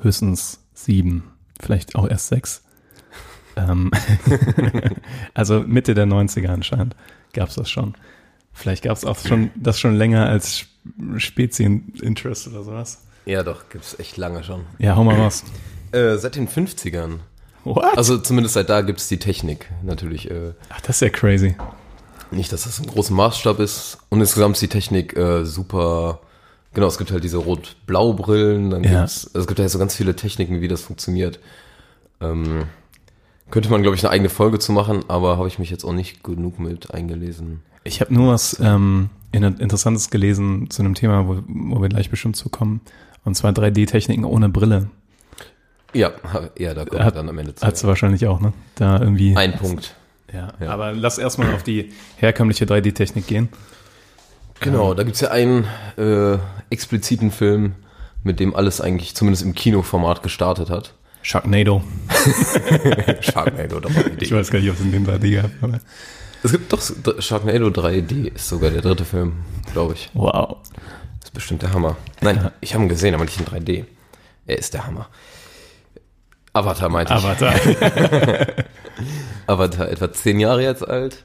Höchstens 0.00 0.60
sieben, 0.72 1.24
vielleicht 1.60 1.96
auch 1.96 2.08
erst 2.08 2.28
sechs. 2.28 2.62
Ähm, 3.56 3.90
also 5.34 5.60
Mitte 5.66 5.92
der 5.94 6.06
90er 6.06 6.48
anscheinend 6.48 6.94
gab's 7.32 7.54
das 7.54 7.70
schon. 7.70 7.94
Vielleicht 8.52 8.82
gab's 8.84 9.04
auch 9.04 9.18
schon 9.18 9.50
das 9.56 9.78
schon 9.80 9.94
länger 9.96 10.26
als 10.28 10.66
Spezien-Interest 11.16 12.48
oder 12.48 12.62
sowas. 12.64 13.02
Ja, 13.26 13.42
doch, 13.42 13.68
gibt's 13.68 13.98
echt 13.98 14.16
lange 14.16 14.42
schon. 14.42 14.64
Ja, 14.78 14.96
hau 14.96 15.04
mal 15.04 15.16
raus. 15.16 15.44
Äh, 15.92 16.18
seit 16.18 16.36
den 16.36 16.46
50ern. 16.46 17.16
What? 17.64 17.98
Also 17.98 18.16
zumindest 18.18 18.54
seit 18.54 18.70
da 18.70 18.80
gibt's 18.82 19.08
die 19.08 19.18
Technik. 19.18 19.68
Natürlich 19.82 20.30
äh, 20.30 20.52
Ach, 20.68 20.80
das 20.82 20.98
ist 20.98 21.00
ja 21.00 21.08
crazy. 21.08 21.56
nicht, 22.30 22.52
dass 22.52 22.62
das 22.62 22.78
ein 22.78 22.86
großer 22.86 23.12
Maßstab 23.12 23.58
ist. 23.58 23.98
Und 24.08 24.20
insgesamt 24.20 24.54
ist 24.54 24.62
die 24.62 24.68
Technik 24.68 25.16
äh, 25.16 25.44
super. 25.44 26.20
Genau, 26.74 26.86
es 26.86 26.96
gibt 26.96 27.10
halt 27.10 27.24
diese 27.24 27.38
Rot-Blau-Brillen. 27.38 28.70
Dann 28.70 28.84
Ja. 28.84 29.00
gibt's, 29.00 29.26
also 29.34 29.40
es 29.40 29.46
gibt 29.48 29.58
ja 29.58 29.68
so 29.68 29.80
ganz 29.80 29.96
viele 29.96 30.14
Techniken, 30.14 30.60
wie 30.60 30.68
das 30.68 30.82
funktioniert. 30.82 31.40
Ähm, 32.20 32.66
könnte 33.50 33.70
man, 33.70 33.82
glaube 33.82 33.96
ich, 33.96 34.02
eine 34.04 34.10
eigene 34.10 34.28
Folge 34.30 34.58
zu 34.58 34.72
machen, 34.72 35.04
aber 35.08 35.36
habe 35.38 35.48
ich 35.48 35.58
mich 35.58 35.70
jetzt 35.70 35.84
auch 35.84 35.92
nicht 35.92 36.22
genug 36.24 36.58
mit 36.58 36.92
eingelesen. 36.94 37.62
Ich 37.84 38.00
habe 38.00 38.12
nur 38.14 38.32
was 38.32 38.58
ähm, 38.60 39.10
in- 39.32 39.42
Interessantes 39.42 40.10
gelesen 40.10 40.70
zu 40.70 40.82
einem 40.82 40.94
Thema, 40.94 41.26
wo, 41.26 41.40
wo 41.48 41.80
wir 41.82 41.88
gleich 41.88 42.10
bestimmt 42.10 42.36
zukommen. 42.36 42.80
Und 43.24 43.34
zwar 43.36 43.52
3D-Techniken 43.52 44.24
ohne 44.24 44.48
Brille. 44.48 44.88
Ja, 45.92 46.12
ja, 46.58 46.72
da 46.74 46.84
kommt 46.84 47.02
Hat- 47.02 47.16
dann 47.16 47.28
am 47.28 47.38
Ende 47.38 47.54
zu. 47.54 47.66
Hat's 47.66 47.82
wahrscheinlich 47.84 48.26
auch, 48.26 48.40
ne? 48.40 48.52
Da 48.76 49.00
irgendwie. 49.00 49.36
Ein 49.36 49.56
Punkt. 49.56 49.94
Ja, 50.32 50.52
Ja. 50.60 50.70
aber 50.70 50.92
lass 50.92 51.18
erstmal 51.18 51.52
auf 51.54 51.62
die 51.64 51.90
herkömmliche 52.16 52.64
3D-Technik 52.64 53.26
gehen. 53.26 53.48
Genau, 54.60 54.94
da 54.94 55.02
gibt's 55.02 55.20
ja 55.20 55.30
einen 55.30 55.64
äh, 55.96 56.36
expliziten 56.68 57.30
Film, 57.30 57.74
mit 58.22 58.38
dem 58.40 58.54
alles 58.54 58.80
eigentlich 58.80 59.16
zumindest 59.16 59.42
im 59.42 59.54
Kinoformat 59.54 60.22
gestartet 60.22 60.68
hat. 60.70 60.94
Sharknado. 61.22 61.82
Sharknado 63.20 63.80
Ich 64.18 64.32
weiß 64.32 64.50
gar 64.50 64.58
nicht, 64.60 64.70
ob 64.70 64.76
es 64.76 64.82
in 64.82 64.92
dem 64.92 65.06
3D 65.06 65.42
gab, 65.42 65.80
Es 66.42 66.52
gibt 66.52 66.72
doch 66.72 66.80
Sharknado 67.20 67.68
3D, 67.68 68.34
ist 68.34 68.48
sogar 68.48 68.70
der 68.70 68.82
dritte 68.82 69.04
Film, 69.04 69.34
glaube 69.72 69.94
ich. 69.94 70.10
wow. 70.14 70.56
ist 71.22 71.32
bestimmt 71.34 71.62
der 71.62 71.72
Hammer. 71.72 71.96
Nein, 72.20 72.50
ich 72.60 72.74
habe 72.74 72.84
ihn 72.84 72.88
gesehen, 72.88 73.14
aber 73.14 73.24
nicht 73.24 73.38
in 73.38 73.46
3D. 73.46 73.84
Er 74.46 74.58
ist 74.58 74.74
der 74.74 74.86
Hammer. 74.86 75.08
Avatar 76.52 76.88
meinte 76.88 77.12
ich. 77.14 77.18
Avatar. 77.24 77.54
Avatar, 79.46 79.88
etwa 79.88 80.12
zehn 80.12 80.40
Jahre 80.40 80.62
jetzt 80.62 80.86
alt. 80.86 81.24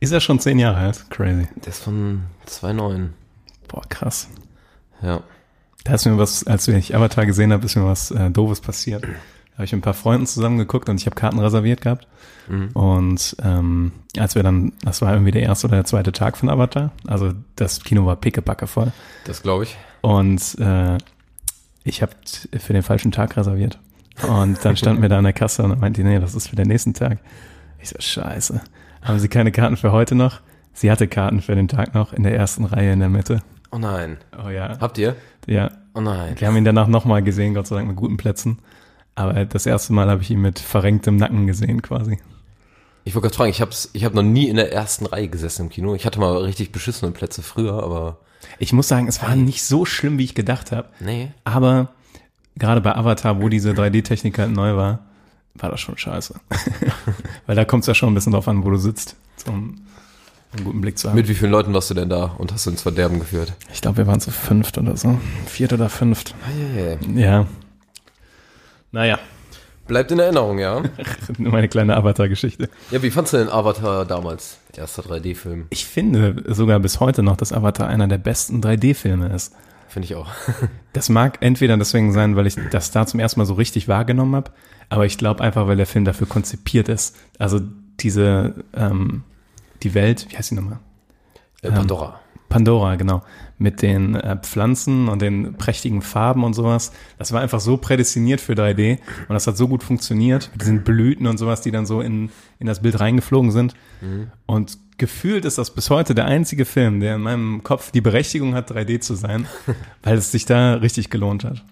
Ist 0.00 0.12
er 0.12 0.20
schon 0.20 0.38
zehn 0.38 0.58
Jahre 0.58 0.76
alt? 0.78 1.10
Crazy. 1.10 1.48
Der 1.56 1.68
ist 1.68 1.82
von 1.82 2.22
2,9. 2.46 3.08
Boah, 3.66 3.82
krass. 3.88 4.28
Ja. 5.02 5.22
Da 5.84 5.94
ist 5.94 6.04
mir 6.04 6.18
was, 6.18 6.46
als 6.46 6.68
ich 6.68 6.94
Avatar 6.94 7.24
gesehen 7.26 7.52
habe, 7.52 7.64
ist 7.64 7.76
mir 7.76 7.86
was 7.86 8.10
äh, 8.10 8.30
Doofes 8.30 8.60
passiert. 8.60 9.04
habe 9.54 9.64
ich 9.64 9.72
mit 9.72 9.78
ein 9.78 9.82
paar 9.82 9.94
Freunden 9.94 10.26
zusammen 10.26 10.58
geguckt 10.58 10.88
und 10.88 11.00
ich 11.00 11.06
habe 11.06 11.16
Karten 11.16 11.38
reserviert 11.38 11.80
gehabt. 11.80 12.06
Und 12.74 13.36
ähm, 13.42 13.92
als 14.16 14.34
wir 14.34 14.42
dann, 14.42 14.72
das 14.82 15.02
war 15.02 15.12
irgendwie 15.12 15.32
der 15.32 15.42
erste 15.42 15.66
oder 15.66 15.76
der 15.76 15.84
zweite 15.84 16.12
Tag 16.12 16.38
von 16.38 16.48
Avatar, 16.48 16.92
also 17.06 17.32
das 17.56 17.82
Kino 17.84 18.06
war 18.06 18.16
pickepacke 18.16 18.66
voll. 18.66 18.90
Das 19.24 19.42
glaube 19.42 19.64
ich. 19.64 19.76
Und 20.00 20.56
äh, 20.58 20.96
ich 21.84 22.00
habe 22.00 22.12
für 22.58 22.72
den 22.72 22.82
falschen 22.82 23.12
Tag 23.12 23.36
reserviert. 23.36 23.78
Und 24.26 24.64
dann 24.64 24.76
standen 24.78 25.02
wir 25.02 25.08
da 25.10 25.18
an 25.18 25.24
der 25.24 25.34
Kasse 25.34 25.62
und 25.62 25.70
dann 25.70 25.80
meinte 25.80 26.02
die, 26.02 26.08
nee, 26.08 26.18
das 26.18 26.34
ist 26.34 26.48
für 26.48 26.56
den 26.56 26.68
nächsten 26.68 26.94
Tag. 26.94 27.18
Ich 27.80 27.90
so, 27.90 27.96
scheiße. 27.98 28.60
Haben 29.02 29.18
Sie 29.18 29.28
keine 29.28 29.52
Karten 29.52 29.76
für 29.76 29.92
heute 29.92 30.14
noch? 30.14 30.40
Sie 30.72 30.90
hatte 30.90 31.06
Karten 31.06 31.42
für 31.42 31.54
den 31.54 31.68
Tag 31.68 31.94
noch 31.94 32.12
in 32.14 32.22
der 32.22 32.34
ersten 32.34 32.64
Reihe 32.64 32.92
in 32.92 33.00
der 33.00 33.08
Mitte. 33.10 33.40
Oh 33.70 33.78
nein. 33.78 34.18
Oh 34.44 34.48
ja. 34.48 34.78
Habt 34.80 34.98
ihr? 34.98 35.16
Ja. 35.46 35.70
Oh 35.94 36.00
nein. 36.00 36.34
Wir 36.38 36.48
haben 36.48 36.56
ihn 36.56 36.64
danach 36.64 36.86
nochmal 36.88 37.22
gesehen, 37.22 37.54
Gott 37.54 37.66
sei 37.66 37.76
Dank 37.76 37.88
mit 37.88 37.96
guten 37.96 38.16
Plätzen. 38.16 38.58
Aber 39.14 39.44
das 39.44 39.66
erste 39.66 39.92
Mal 39.92 40.08
habe 40.08 40.22
ich 40.22 40.30
ihn 40.30 40.40
mit 40.40 40.58
verrenktem 40.58 41.16
Nacken 41.16 41.46
gesehen 41.46 41.82
quasi. 41.82 42.18
Ich 43.04 43.14
wollte 43.14 43.26
gerade 43.28 43.36
fragen, 43.36 43.50
ich 43.50 43.60
hab's, 43.60 43.90
ich 43.94 44.04
habe 44.04 44.14
noch 44.14 44.22
nie 44.22 44.48
in 44.48 44.56
der 44.56 44.72
ersten 44.72 45.06
Reihe 45.06 45.28
gesessen 45.28 45.62
im 45.62 45.68
Kino. 45.70 45.94
Ich 45.94 46.06
hatte 46.06 46.20
mal 46.20 46.36
richtig 46.38 46.72
beschissene 46.72 47.10
Plätze 47.10 47.42
früher, 47.42 47.82
aber 47.82 48.18
Ich 48.58 48.72
muss 48.72 48.86
sagen, 48.88 49.08
es 49.08 49.22
war 49.22 49.34
nicht 49.34 49.62
so 49.64 49.84
schlimm, 49.84 50.18
wie 50.18 50.24
ich 50.24 50.34
gedacht 50.34 50.72
habe. 50.72 50.88
nee. 51.00 51.30
Aber 51.44 51.88
gerade 52.56 52.80
bei 52.80 52.94
Avatar, 52.96 53.40
wo 53.42 53.48
diese 53.48 53.72
3D-Technik 53.72 54.38
halt 54.38 54.50
neu 54.52 54.76
war, 54.76 55.00
war 55.54 55.70
das 55.70 55.80
schon 55.80 55.96
scheiße. 55.98 56.34
Weil 57.46 57.56
da 57.56 57.64
kommt 57.64 57.82
es 57.82 57.86
ja 57.88 57.94
schon 57.94 58.10
ein 58.10 58.14
bisschen 58.14 58.32
drauf 58.32 58.46
an, 58.48 58.64
wo 58.64 58.70
du 58.70 58.76
sitzt, 58.76 59.16
um 59.46 59.76
einen 60.56 60.64
guten 60.64 60.80
Blick 60.80 60.98
zu 60.98 61.08
haben. 61.08 61.16
Mit 61.16 61.28
wie 61.28 61.34
vielen 61.34 61.52
Leuten 61.52 61.72
warst 61.74 61.90
du 61.90 61.94
denn 61.94 62.08
da 62.08 62.34
und 62.38 62.52
hast 62.52 62.66
du 62.66 62.70
ins 62.70 62.82
Verderben 62.82 63.20
geführt? 63.20 63.52
ich 63.72 63.80
glaube, 63.80 63.98
wir 63.98 64.06
waren 64.06 64.20
zu 64.20 64.30
fünft 64.30 64.78
oder 64.78 64.96
so. 64.96 65.18
Viert 65.46 65.72
oder 65.72 65.88
fünft. 65.88 66.34
Hey, 66.44 66.98
Ja. 67.14 67.46
Naja, 68.90 69.18
Bleibt 69.88 70.10
in 70.12 70.18
Erinnerung, 70.18 70.58
ja. 70.58 70.82
nur 71.38 71.50
meine 71.50 71.66
kleine 71.66 71.96
Avatar-Geschichte. 71.96 72.68
Ja, 72.90 73.02
wie 73.02 73.10
fandst 73.10 73.32
du 73.32 73.38
denn 73.38 73.48
Avatar 73.48 74.04
damals? 74.04 74.58
Erster 74.76 75.02
3D-Film. 75.02 75.66
Ich 75.70 75.86
finde 75.86 76.44
sogar 76.46 76.78
bis 76.78 77.00
heute 77.00 77.22
noch, 77.22 77.38
dass 77.38 77.54
Avatar 77.54 77.88
einer 77.88 78.06
der 78.06 78.18
besten 78.18 78.60
3D-Filme 78.60 79.28
ist. 79.34 79.54
Finde 79.88 80.04
ich 80.04 80.14
auch. 80.14 80.28
Das 80.92 81.08
mag 81.08 81.38
entweder 81.42 81.76
deswegen 81.76 82.12
sein, 82.12 82.34
weil 82.34 82.46
ich 82.48 82.56
das 82.72 82.90
da 82.90 83.06
zum 83.06 83.20
ersten 83.20 83.38
Mal 83.38 83.46
so 83.46 83.54
richtig 83.54 83.86
wahrgenommen 83.86 84.34
habe, 84.34 84.50
aber 84.88 85.06
ich 85.06 85.16
glaube 85.16 85.44
einfach, 85.44 85.68
weil 85.68 85.76
der 85.76 85.86
Film 85.86 86.04
dafür 86.04 86.26
konzipiert 86.26 86.88
ist. 86.88 87.14
Also 87.38 87.60
diese, 88.00 88.64
ähm, 88.74 89.22
die 89.82 89.94
Welt, 89.94 90.26
wie 90.28 90.36
heißt 90.36 90.50
die 90.50 90.54
nochmal? 90.54 90.78
Äh, 91.62 91.70
Pandora. 91.70 92.20
Pandora, 92.48 92.96
genau. 92.96 93.22
Mit 93.58 93.82
den 93.82 94.14
äh, 94.14 94.36
Pflanzen 94.36 95.08
und 95.08 95.20
den 95.20 95.54
prächtigen 95.54 96.00
Farben 96.00 96.44
und 96.44 96.54
sowas. 96.54 96.92
Das 97.18 97.32
war 97.32 97.40
einfach 97.40 97.60
so 97.60 97.76
prädestiniert 97.76 98.40
für 98.40 98.54
3D 98.54 98.98
und 99.28 99.34
das 99.34 99.46
hat 99.46 99.56
so 99.56 99.68
gut 99.68 99.82
funktioniert 99.82 100.50
mit 100.52 100.62
diesen 100.62 100.84
Blüten 100.84 101.26
und 101.26 101.38
sowas, 101.38 101.60
die 101.60 101.70
dann 101.70 101.84
so 101.84 102.00
in, 102.00 102.30
in 102.58 102.66
das 102.66 102.80
Bild 102.80 103.00
reingeflogen 103.00 103.50
sind. 103.50 103.74
Und 104.46 104.78
gefühlt 104.96 105.44
ist 105.44 105.58
das 105.58 105.74
bis 105.74 105.90
heute 105.90 106.14
der 106.14 106.26
einzige 106.26 106.64
Film, 106.64 107.00
der 107.00 107.16
in 107.16 107.22
meinem 107.22 107.62
Kopf 107.62 107.90
die 107.90 108.00
Berechtigung 108.00 108.54
hat, 108.54 108.70
3D 108.70 109.00
zu 109.00 109.14
sein, 109.14 109.46
weil 110.02 110.16
es 110.16 110.32
sich 110.32 110.46
da 110.46 110.74
richtig 110.74 111.10
gelohnt 111.10 111.44
hat. 111.44 111.62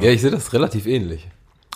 Ja, 0.00 0.10
ich 0.10 0.20
sehe 0.20 0.30
das 0.30 0.52
relativ 0.52 0.86
ähnlich. 0.86 1.28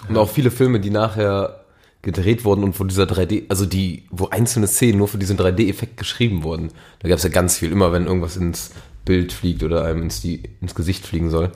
Und 0.08 0.16
auch 0.16 0.28
viele 0.28 0.50
Filme, 0.50 0.80
die 0.80 0.90
nachher 0.90 1.61
gedreht 2.02 2.44
wurden 2.44 2.64
und 2.64 2.78
wo 2.78 2.84
dieser 2.84 3.04
3D, 3.04 3.44
also 3.48 3.64
die, 3.64 4.04
wo 4.10 4.26
einzelne 4.28 4.66
Szenen 4.66 4.98
nur 4.98 5.08
für 5.08 5.18
diesen 5.18 5.38
3D-Effekt 5.38 5.96
geschrieben 5.96 6.42
wurden. 6.42 6.70
Da 6.98 7.08
gab 7.08 7.18
es 7.18 7.24
ja 7.24 7.30
ganz 7.30 7.56
viel, 7.56 7.70
immer 7.70 7.92
wenn 7.92 8.06
irgendwas 8.06 8.36
ins 8.36 8.72
Bild 9.04 9.32
fliegt 9.32 9.62
oder 9.62 9.84
einem 9.84 10.02
ins, 10.02 10.20
die, 10.20 10.42
ins 10.60 10.74
Gesicht 10.74 11.06
fliegen 11.06 11.30
soll. 11.30 11.52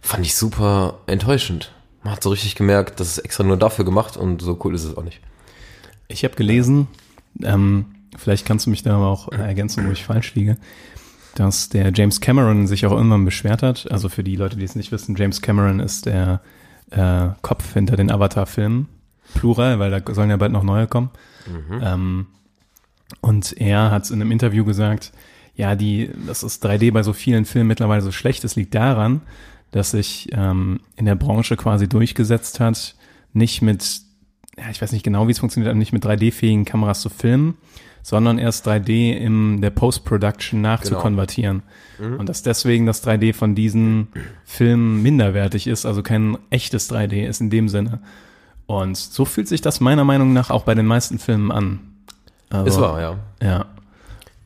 Fand 0.00 0.24
ich 0.24 0.36
super 0.36 1.00
enttäuschend. 1.06 1.72
Man 2.02 2.12
hat 2.12 2.22
so 2.22 2.30
richtig 2.30 2.54
gemerkt, 2.54 3.00
das 3.00 3.12
ist 3.12 3.18
extra 3.18 3.44
nur 3.44 3.56
dafür 3.56 3.84
gemacht 3.84 4.16
und 4.16 4.42
so 4.42 4.58
cool 4.62 4.74
ist 4.74 4.84
es 4.84 4.96
auch 4.96 5.02
nicht. 5.02 5.20
Ich 6.06 6.22
habe 6.22 6.36
gelesen, 6.36 6.86
ähm, 7.42 7.86
vielleicht 8.16 8.46
kannst 8.46 8.66
du 8.66 8.70
mich 8.70 8.82
da 8.82 8.96
aber 8.96 9.08
auch 9.08 9.32
ergänzen, 9.32 9.86
wo 9.86 9.92
ich 9.92 10.04
falsch 10.04 10.34
liege, 10.34 10.56
dass 11.34 11.70
der 11.70 11.92
James 11.94 12.20
Cameron 12.20 12.66
sich 12.66 12.84
auch 12.84 12.92
irgendwann 12.92 13.24
beschwert 13.24 13.62
hat. 13.62 13.90
Also 13.90 14.08
für 14.08 14.22
die 14.22 14.36
Leute, 14.36 14.56
die 14.56 14.64
es 14.64 14.74
nicht 14.74 14.92
wissen, 14.92 15.16
James 15.16 15.40
Cameron 15.40 15.80
ist 15.80 16.06
der 16.06 16.40
äh, 16.90 17.28
Kopf 17.42 17.72
hinter 17.72 17.96
den 17.96 18.10
Avatar-Filmen. 18.10 18.88
Plural, 19.34 19.78
weil 19.78 19.90
da 19.90 20.14
sollen 20.14 20.30
ja 20.30 20.36
bald 20.36 20.52
noch 20.52 20.62
neue 20.64 20.86
kommen. 20.86 21.10
Ähm, 21.82 22.26
und 23.20 23.52
er 23.60 23.90
hat 23.90 24.10
in 24.10 24.20
einem 24.20 24.32
Interview 24.32 24.64
gesagt, 24.64 25.12
ja, 25.54 25.74
die, 25.74 26.10
das 26.26 26.44
3D 26.62 26.92
bei 26.92 27.02
so 27.02 27.12
vielen 27.12 27.44
Filmen 27.44 27.68
mittlerweile 27.68 28.02
so 28.02 28.12
schlecht 28.12 28.44
ist, 28.44 28.56
liegt 28.56 28.74
daran, 28.74 29.22
dass 29.70 29.90
sich 29.90 30.28
ähm, 30.32 30.80
in 30.96 31.04
der 31.06 31.16
Branche 31.16 31.56
quasi 31.56 31.88
durchgesetzt 31.88 32.60
hat, 32.60 32.94
nicht 33.32 33.60
mit, 33.60 34.00
ja, 34.56 34.70
ich 34.70 34.80
weiß 34.80 34.92
nicht 34.92 35.04
genau, 35.04 35.26
wie 35.26 35.32
es 35.32 35.38
funktioniert, 35.40 35.70
aber 35.70 35.78
nicht 35.78 35.92
mit 35.92 36.04
3D-fähigen 36.04 36.64
Kameras 36.64 37.00
zu 37.00 37.08
filmen, 37.08 37.56
sondern 38.02 38.38
erst 38.38 38.66
3D 38.68 39.12
in 39.12 39.60
der 39.60 39.70
Post-Production 39.70 40.60
nachzukonvertieren. 40.60 41.62
Und 42.18 42.28
dass 42.28 42.42
deswegen 42.42 42.86
das 42.86 43.04
3D 43.04 43.34
von 43.34 43.54
diesen 43.54 44.08
Filmen 44.44 45.02
minderwertig 45.02 45.66
ist, 45.66 45.84
also 45.84 46.02
kein 46.02 46.38
echtes 46.50 46.90
3D 46.90 47.26
ist 47.26 47.40
in 47.40 47.50
dem 47.50 47.68
Sinne. 47.68 48.00
Und 48.68 48.98
so 48.98 49.24
fühlt 49.24 49.48
sich 49.48 49.62
das 49.62 49.80
meiner 49.80 50.04
Meinung 50.04 50.34
nach 50.34 50.50
auch 50.50 50.64
bei 50.64 50.74
den 50.74 50.84
meisten 50.84 51.18
Filmen 51.18 51.50
an. 51.50 51.80
Also, 52.50 52.66
Ist 52.66 52.80
wahr, 52.80 53.00
ja. 53.00 53.16
Ja. 53.42 53.64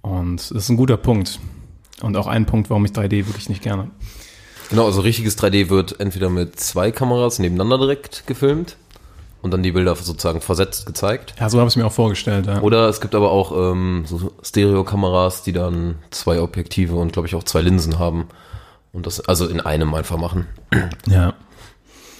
Und 0.00 0.36
das 0.36 0.50
ist 0.52 0.68
ein 0.68 0.76
guter 0.76 0.96
Punkt. 0.96 1.40
Und 2.02 2.16
auch 2.16 2.28
ein 2.28 2.46
Punkt, 2.46 2.70
warum 2.70 2.84
ich 2.84 2.92
3D 2.92 3.26
wirklich 3.26 3.48
nicht 3.48 3.62
gerne. 3.62 3.90
Genau, 4.70 4.86
also 4.86 5.00
richtiges 5.00 5.36
3D 5.36 5.70
wird 5.70 5.98
entweder 5.98 6.30
mit 6.30 6.58
zwei 6.60 6.92
Kameras 6.92 7.40
nebeneinander 7.40 7.78
direkt 7.78 8.24
gefilmt 8.28 8.76
und 9.42 9.50
dann 9.50 9.64
die 9.64 9.72
Bilder 9.72 9.96
sozusagen 9.96 10.40
versetzt 10.40 10.86
gezeigt. 10.86 11.34
Ja, 11.40 11.50
so 11.50 11.58
habe 11.58 11.66
ich 11.66 11.72
es 11.72 11.76
mir 11.76 11.84
auch 11.84 11.92
vorgestellt. 11.92 12.46
Ja. 12.46 12.60
Oder 12.60 12.88
es 12.88 13.00
gibt 13.00 13.16
aber 13.16 13.32
auch 13.32 13.72
ähm, 13.72 14.04
so 14.06 14.32
Stereokameras, 14.40 15.42
die 15.42 15.52
dann 15.52 15.96
zwei 16.10 16.40
Objektive 16.40 16.94
und 16.94 17.12
glaube 17.12 17.26
ich 17.26 17.34
auch 17.34 17.42
zwei 17.42 17.60
Linsen 17.60 17.98
haben 17.98 18.28
und 18.92 19.06
das 19.08 19.18
also 19.18 19.48
in 19.48 19.60
einem 19.60 19.94
einfach 19.94 20.16
machen. 20.16 20.46
ja. 21.08 21.34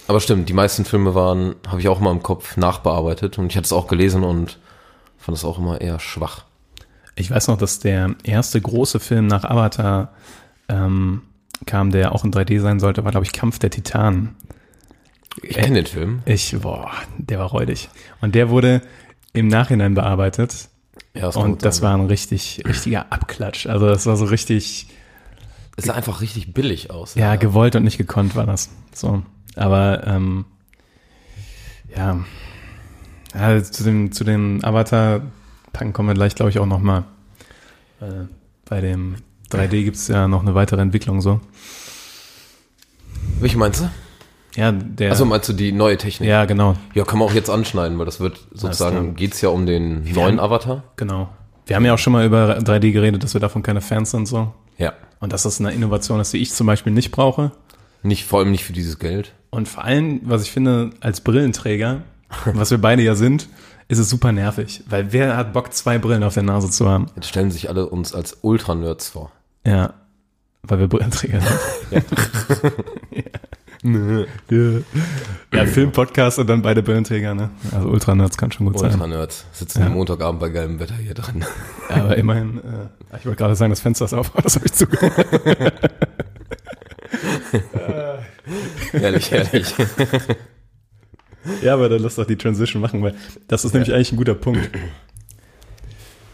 Aber 0.07 0.19
stimmt, 0.19 0.49
die 0.49 0.53
meisten 0.53 0.85
Filme 0.85 1.15
waren, 1.15 1.55
habe 1.67 1.79
ich 1.79 1.87
auch 1.87 1.99
mal 1.99 2.11
im 2.11 2.23
Kopf 2.23 2.57
nachbearbeitet 2.57 3.37
und 3.37 3.47
ich 3.47 3.55
hatte 3.55 3.65
es 3.65 3.73
auch 3.73 3.87
gelesen 3.87 4.23
und 4.23 4.59
fand 5.17 5.37
es 5.37 5.45
auch 5.45 5.57
immer 5.57 5.79
eher 5.81 5.99
schwach. 5.99 6.43
Ich 7.15 7.31
weiß 7.31 7.47
noch, 7.47 7.57
dass 7.57 7.79
der 7.79 8.15
erste 8.23 8.59
große 8.59 8.99
Film 8.99 9.27
nach 9.27 9.43
Avatar 9.45 10.11
ähm, 10.67 11.21
kam, 11.65 11.91
der 11.91 12.13
auch 12.13 12.23
in 12.25 12.33
3D 12.33 12.59
sein 12.59 12.79
sollte, 12.79 13.03
war, 13.05 13.11
glaube 13.11 13.25
ich, 13.25 13.31
Kampf 13.31 13.59
der 13.59 13.69
Titanen. 13.69 14.35
Ich 15.41 15.55
kenne 15.55 15.75
den 15.75 15.85
Film. 15.85 16.21
Ich, 16.25 16.55
boah, 16.61 16.91
der 17.17 17.39
war 17.39 17.47
räudig. 17.47 17.89
Und 18.21 18.35
der 18.35 18.49
wurde 18.49 18.81
im 19.31 19.47
Nachhinein 19.47 19.93
bearbeitet. 19.95 20.69
Ja, 21.15 21.21
das 21.23 21.37
Und 21.37 21.63
das 21.63 21.77
sein. 21.77 21.83
war 21.89 21.97
ein 21.97 22.05
richtig, 22.07 22.63
richtiger 22.67 23.11
Abklatsch. 23.11 23.67
Also 23.67 23.87
das 23.87 24.05
war 24.05 24.15
so 24.17 24.25
richtig, 24.25 24.87
Es 25.75 25.85
sah 25.85 25.93
einfach 25.93 26.21
richtig 26.21 26.53
billig 26.53 26.91
aus. 26.91 27.15
ja, 27.15 27.35
gewollt 27.35 27.75
und 27.75 27.83
nicht 27.83 27.97
gekonnt 27.97 28.35
war 28.35 28.45
das. 28.45 28.69
So. 28.93 29.23
Aber 29.55 30.05
ähm, 30.07 30.45
ja, 31.95 32.19
ja 33.33 33.63
zu 33.63 33.83
dem, 33.83 34.11
zu 34.11 34.23
dem 34.23 34.63
Avatar-Packen 34.63 35.93
kommen 35.93 36.09
wir 36.09 36.15
gleich, 36.15 36.35
glaube 36.35 36.49
ich, 36.49 36.59
auch 36.59 36.65
nochmal. 36.65 37.03
Äh, 38.01 38.25
bei 38.65 38.81
dem 38.81 39.15
3D 39.51 39.83
gibt 39.83 39.97
es 39.97 40.07
ja 40.07 40.27
noch 40.27 40.41
eine 40.41 40.55
weitere 40.55 40.81
Entwicklung 40.81 41.21
so. 41.21 41.39
Welche 43.39 43.57
meinst 43.57 43.81
du? 43.81 43.89
Ja, 44.55 44.71
der. 44.71 45.11
Also 45.11 45.25
meinst 45.25 45.49
du 45.49 45.53
die 45.53 45.71
neue 45.71 45.97
Technik? 45.97 46.29
ja, 46.29 46.45
genau, 46.45 46.75
Ja, 46.93 47.03
kann 47.05 47.19
man 47.19 47.27
auch 47.27 47.33
jetzt 47.33 47.49
anschneiden, 47.49 47.97
weil 47.97 48.05
das 48.05 48.19
wird 48.19 48.47
sozusagen, 48.53 49.15
geht's 49.15 49.41
ja 49.41 49.49
um 49.49 49.65
den 49.65 50.03
neuen 50.13 50.39
Avatar. 50.39 50.83
genau. 50.95 51.29
Wir 51.65 51.77
haben 51.77 51.85
ja 51.85 51.93
auch 51.93 51.97
schon 51.97 52.11
mal 52.11 52.25
über 52.25 52.57
3D 52.57 52.91
geredet, 52.91 53.23
dass 53.23 53.33
wir 53.33 53.39
davon 53.39 53.63
keine 53.63 53.79
Fans 53.79 54.11
sind 54.11 54.27
so. 54.27 54.53
Ja. 54.77 54.91
Und 55.21 55.31
dass 55.31 55.43
das 55.43 55.61
eine 55.61 55.71
Innovation 55.71 56.19
ist, 56.19 56.33
die 56.33 56.39
ich 56.39 56.51
zum 56.51 56.67
Beispiel 56.67 56.91
nicht 56.91 57.11
brauche. 57.11 57.51
Nicht, 58.03 58.25
vor 58.25 58.39
allem 58.39 58.51
nicht 58.51 58.63
für 58.65 58.73
dieses 58.73 58.99
Geld. 58.99 59.33
Und 59.49 59.67
vor 59.67 59.83
allem, 59.83 60.21
was 60.23 60.43
ich 60.43 60.51
finde, 60.51 60.91
als 60.99 61.21
Brillenträger, 61.21 62.03
was 62.45 62.71
wir 62.71 62.77
beide 62.77 63.01
ja 63.01 63.15
sind, 63.15 63.47
ist 63.87 63.99
es 63.99 64.09
super 64.09 64.31
nervig. 64.31 64.83
Weil 64.87 65.11
wer 65.13 65.37
hat 65.37 65.53
Bock, 65.53 65.73
zwei 65.73 65.97
Brillen 65.97 66.23
auf 66.23 66.33
der 66.33 66.43
Nase 66.43 66.69
zu 66.69 66.89
haben? 66.89 67.07
Jetzt 67.15 67.29
stellen 67.29 67.51
sich 67.51 67.69
alle 67.69 67.87
uns 67.87 68.13
als 68.13 68.37
Ultra-Nerds 68.41 69.09
vor. 69.09 69.31
Ja. 69.65 69.93
Weil 70.63 70.79
wir 70.79 70.87
Brillenträger 70.87 71.41
sind. 71.41 71.59
ja. 73.11 73.21
ja. 74.49 74.79
ja, 75.53 75.65
Filmpodcast 75.65 76.39
und 76.39 76.47
dann 76.47 76.61
beide 76.61 76.81
Brillenträger, 76.81 77.35
ne? 77.35 77.49
Also 77.73 77.89
Ultranerds 77.89 78.37
kann 78.37 78.51
schon 78.51 78.67
gut 78.67 78.79
sein. 78.79 78.91
Ultra-Nerds 78.93 79.45
sitzen 79.51 79.81
Ja. 79.81 79.87
am 79.87 79.93
Montagabend 79.93 80.39
bei 80.39 80.49
geilem 80.49 80.79
Wetter 80.79 80.95
hier 80.95 81.13
drin. 81.13 81.43
Ja, 81.89 81.97
aber 82.05 82.15
immerhin, 82.17 82.59
äh, 82.59 83.17
ich 83.17 83.25
wollte 83.25 83.37
gerade 83.39 83.55
sagen, 83.57 83.71
das 83.71 83.81
Fenster 83.81 84.05
ist 84.05 84.13
auf, 84.13 84.31
aber 84.33 84.41
das 84.41 84.55
habe 84.55 84.65
ich 84.65 84.73
zugehört. 84.73 85.27
ehrlich, 88.93 89.31
ehrlich. 89.31 89.73
Ja, 91.61 91.73
aber 91.73 91.89
dann 91.89 92.01
lass 92.01 92.15
doch 92.15 92.25
die 92.25 92.37
Transition 92.37 92.81
machen, 92.81 93.01
weil 93.03 93.15
das 93.47 93.65
ist 93.65 93.73
nämlich 93.73 93.93
eigentlich 93.93 94.11
ein 94.13 94.17
guter 94.17 94.35
Punkt. 94.35 94.69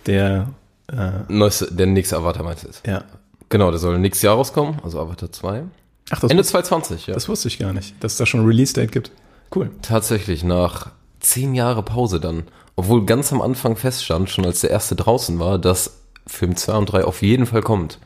Der, 0.06 0.50
äh, 0.92 1.12
Neueste, 1.28 1.74
der 1.74 1.88
nächste 1.88 2.18
Avatar 2.18 2.44
meinst 2.44 2.64
du 2.64 2.90
ja. 2.90 3.04
Genau, 3.50 3.72
der 3.72 3.80
soll 3.80 3.98
nächstes 3.98 4.22
Jahr 4.24 4.36
rauskommen, 4.36 4.80
also 4.84 5.00
Avatar 5.00 5.32
2. 5.32 5.64
Ach, 6.12 6.20
das, 6.20 6.30
Ende 6.30 6.44
wus- 6.44 6.48
2020, 6.48 7.08
ja. 7.08 7.14
das 7.16 7.28
wusste 7.28 7.48
ich 7.48 7.58
gar 7.60 7.74
nicht, 7.74 7.96
dass 8.04 8.14
es 8.14 8.18
da 8.18 8.26
schon 8.26 8.42
ein 8.42 8.46
Release-Date 8.46 8.92
gibt. 8.92 9.12
Cool. 9.54 9.72
Tatsächlich 9.82 10.44
nach 10.44 10.92
zehn 11.20 11.56
Jahre 11.56 11.84
Pause 11.84 12.20
dann. 12.20 12.44
Obwohl 12.76 13.06
ganz 13.06 13.34
am 13.34 13.42
Anfang 13.42 13.76
feststand, 13.76 14.30
schon 14.30 14.46
als 14.46 14.62
der 14.62 14.70
erste 14.70 14.96
draußen 14.96 15.40
war, 15.40 15.60
dass 15.60 15.98
Film 16.28 16.56
2 16.56 16.74
und 16.74 16.86
3 16.86 17.04
auf 17.04 17.22
jeden 17.22 17.46
Fall 17.46 17.62
kommt. 17.62 18.00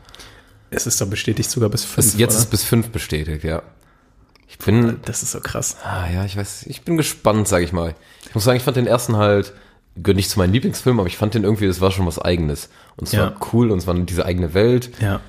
Es 0.72 0.88
ist 0.88 1.00
doch 1.00 1.08
bestätigt 1.08 1.50
sogar 1.52 1.70
bis 1.70 1.84
fünf. 1.84 2.08
Bis, 2.08 2.18
jetzt 2.18 2.34
oder? 2.34 2.40
ist 2.40 2.50
bis 2.50 2.64
5 2.64 2.90
bestätigt, 2.90 3.44
ja. 3.44 3.62
Ich 4.48 4.58
bin, 4.60 5.00
das 5.06 5.24
ist 5.24 5.32
so 5.32 5.40
krass. 5.40 5.78
ah, 5.84 6.08
ja, 6.14 6.26
ich 6.26 6.38
weiß, 6.38 6.64
ich 6.68 6.84
bin 6.84 6.96
gespannt, 6.98 7.48
sag 7.48 7.64
ich 7.64 7.74
mal. 7.74 7.96
Ich 8.28 8.36
muss 8.36 8.44
sagen, 8.44 8.58
ich 8.58 8.64
fand 8.64 8.78
den 8.78 8.88
ersten 8.88 9.18
halt, 9.18 9.54
gehört 9.96 10.16
nicht 10.18 10.30
zu 10.30 10.40
meinen 10.40 10.54
Lieblingsfilmen, 10.54 11.00
aber 11.00 11.08
ich 11.08 11.18
fand 11.18 11.34
den 11.34 11.44
irgendwie, 11.44 11.68
das 11.68 11.82
war 11.82 11.92
schon 11.92 12.06
was 12.06 12.20
Eigenes. 12.20 12.70
Und 12.96 13.08
es 13.08 13.14
Ja. 13.14 13.22
war 13.24 13.36
cool 13.54 13.72
und 13.72 13.80
es 13.80 13.88
war 13.88 13.94
diese 13.96 14.26
eigene 14.26 14.54
Welt. 14.54 14.92
Ja. 15.02 15.22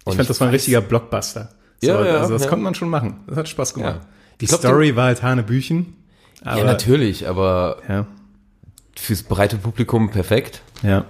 Ich 0.00 0.06
Und 0.06 0.16
fand, 0.16 0.28
das 0.28 0.40
war 0.40 0.48
ein 0.48 0.52
richtiger 0.52 0.80
Blockbuster. 0.80 1.50
So, 1.80 1.88
Ja, 1.88 2.04
ja, 2.04 2.16
also 2.18 2.32
das 2.32 2.42
ja. 2.44 2.48
konnte 2.48 2.64
man 2.64 2.74
schon 2.74 2.88
machen. 2.88 3.20
Das 3.26 3.36
hat 3.36 3.48
Spaß 3.48 3.74
gemacht. 3.74 4.00
Ja. 4.02 4.06
Die 4.40 4.44
Ich 4.44 4.48
glaub, 4.50 4.60
Story 4.60 4.96
war 4.96 5.06
halt 5.06 5.22
Hanebüchen. 5.22 5.96
Aber, 6.44 6.58
ja, 6.58 6.64
natürlich, 6.64 7.28
aber 7.28 7.76
Ja, 7.88 8.06
fürs 8.96 9.22
breite 9.22 9.56
Publikum 9.56 10.10
perfekt. 10.10 10.62
ja. 10.82 11.04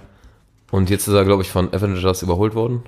Und 0.71 0.89
jetzt 0.89 1.07
ist 1.07 1.13
er, 1.13 1.23
glaube 1.23 1.43
ich, 1.43 1.51
von 1.51 1.71
Avengers 1.71 2.23
überholt 2.23 2.55
worden. 2.55 2.81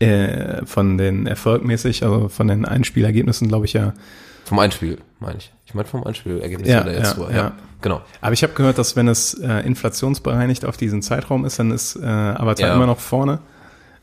Äh, 0.00 0.64
von 0.64 0.96
den 0.96 1.26
erfolgmäßig, 1.26 2.02
also 2.04 2.28
von 2.28 2.48
den 2.48 2.64
Einspielergebnissen, 2.64 3.48
glaube 3.48 3.66
ich 3.66 3.74
ja. 3.74 3.92
Vom 4.46 4.58
Einspiel, 4.58 4.98
meine 5.18 5.36
ich. 5.38 5.52
Ich 5.66 5.74
meine 5.74 5.86
vom 5.86 6.02
Einspielergebnis, 6.04 6.68
Ja, 6.68 6.78
ja, 6.78 6.84
der 6.84 6.94
jetzt 6.94 7.16
ja, 7.18 7.28
ja. 7.30 7.36
Ja, 7.36 7.52
genau. 7.82 8.00
Aber 8.22 8.32
ich 8.32 8.42
habe 8.42 8.54
gehört, 8.54 8.78
dass 8.78 8.96
wenn 8.96 9.08
es 9.08 9.34
äh, 9.34 9.60
inflationsbereinigt 9.60 10.64
auf 10.64 10.76
diesen 10.78 11.02
Zeitraum 11.02 11.44
ist, 11.44 11.58
dann 11.58 11.70
ist 11.70 11.96
äh, 11.96 12.04
Avatar 12.06 12.68
Ja. 12.68 12.74
immer 12.74 12.86
noch 12.86 12.98
vorne. 12.98 13.40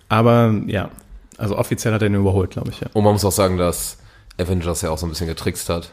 Aber 0.07 0.53
ja, 0.67 0.89
also 1.37 1.57
offiziell 1.57 1.93
hat 1.93 2.01
er 2.03 2.07
ihn 2.09 2.15
überholt, 2.15 2.51
glaube 2.51 2.69
ich, 2.69 2.79
ja. 2.79 2.87
Und 2.93 3.03
man 3.03 3.13
muss 3.13 3.25
auch 3.25 3.31
sagen, 3.31 3.57
dass 3.57 3.97
Avengers 4.39 4.81
ja 4.83 4.91
auch 4.91 4.97
so 4.99 5.05
ein 5.07 5.09
bisschen 5.09 5.27
getrickst 5.27 5.67
hat. 5.69 5.91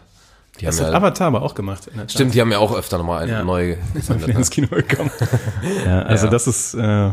Die 0.61 0.67
Das 0.67 0.79
haben 0.79 0.87
hat 0.89 0.93
ja, 0.93 0.99
Avatar 0.99 1.27
aber 1.29 1.43
auch 1.43 1.55
gemacht. 1.55 1.87
in 1.89 1.95
der 1.95 2.03
Tat. 2.03 2.13
stimmt, 2.13 2.35
die 2.35 2.41
haben 2.43 2.53
ja 2.53 2.59
auch 2.59 2.77
öfter 2.77 2.99
nochmal 2.99 3.23
ein 3.25 3.29
Ja. 3.31 3.43
neu 3.43 3.75
bin 3.77 3.79
gesendet. 3.95 4.29
ins 4.29 4.51
Ne? 4.51 4.55
Kino 4.69 4.69
gekommen. 4.87 5.11
ja, 5.87 6.03
also 6.03 6.27
Ja. 6.27 6.31
das 6.31 6.47
ist, 6.47 6.75
äh, 6.75 7.11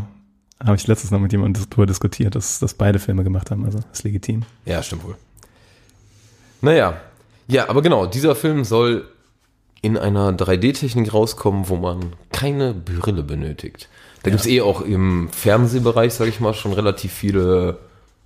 habe 0.64 0.76
ich 0.76 0.86
letztens 0.86 1.10
noch 1.10 1.20
mit 1.20 1.32
jemandem 1.32 1.64
darüber 1.68 1.86
diskutiert, 1.86 2.34
dass, 2.34 2.58
dass 2.58 2.74
beide 2.74 2.98
Filme 2.98 3.24
gemacht 3.24 3.50
haben, 3.50 3.64
also 3.64 3.80
ist 3.92 4.04
legitim. 4.04 4.42
Ja, 4.64 4.82
stimmt 4.82 5.04
wohl. 5.04 5.16
Naja, 6.60 7.00
ja, 7.48 7.68
aber 7.68 7.82
genau, 7.82 8.06
dieser 8.06 8.34
Film 8.34 8.64
soll 8.64 9.08
in 9.82 9.98
einer 9.98 10.30
3D-Technik 10.30 11.12
rauskommen, 11.12 11.68
wo 11.68 11.76
man 11.76 12.14
keine 12.30 12.72
Brille 12.72 13.24
benötigt. 13.24 13.88
Da 14.22 14.30
gibt's 14.30 14.46
eh 14.46 14.60
auch 14.60 14.80
im 14.80 15.28
Fernsehbereich, 15.30 16.14
sage 16.14 16.30
ich 16.30 16.38
mal, 16.38 16.54
schon 16.54 16.72
relativ 16.72 17.12
viele 17.12 17.78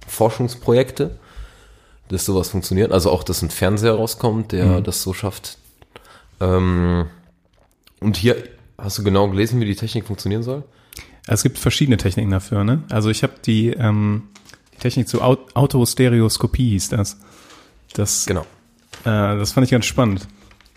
Forschungsprojekte, 0.06 1.18
dass 2.08 2.26
sowas 2.26 2.50
funktioniert. 2.50 2.92
Also 2.92 3.10
auch, 3.10 3.24
dass 3.24 3.40
ein 3.40 3.48
Fernseher 3.48 3.94
rauskommt, 3.94 4.52
der 4.52 4.82
das 4.82 5.02
so 5.02 5.14
schafft. 5.14 5.56
Ähm, 6.40 7.06
und 8.00 8.18
hier 8.18 8.36
hast 8.76 8.98
du 8.98 9.04
genau 9.04 9.28
gelesen, 9.28 9.58
wie 9.60 9.64
die 9.64 9.74
Technik 9.74 10.06
funktionieren 10.06 10.42
soll? 10.42 10.64
Also 11.26 11.40
es 11.40 11.42
gibt 11.42 11.58
verschiedene 11.58 11.96
Techniken 11.96 12.30
dafür, 12.30 12.64
ne? 12.64 12.82
Also 12.90 13.10
ich 13.10 13.22
habe 13.22 13.34
die, 13.44 13.70
ähm, 13.70 14.22
die 14.74 14.78
Technik 14.78 15.08
zu 15.08 15.22
Aut 15.22 15.54
Autostereoskopie 15.54 16.70
hieß 16.70 16.90
das. 16.90 17.18
Das, 17.94 18.26
Genau. 18.26 18.42
äh, 19.04 19.36
das 19.36 19.52
fand 19.52 19.64
ich 19.64 19.70
ganz 19.70 19.86
spannend. 19.86 20.28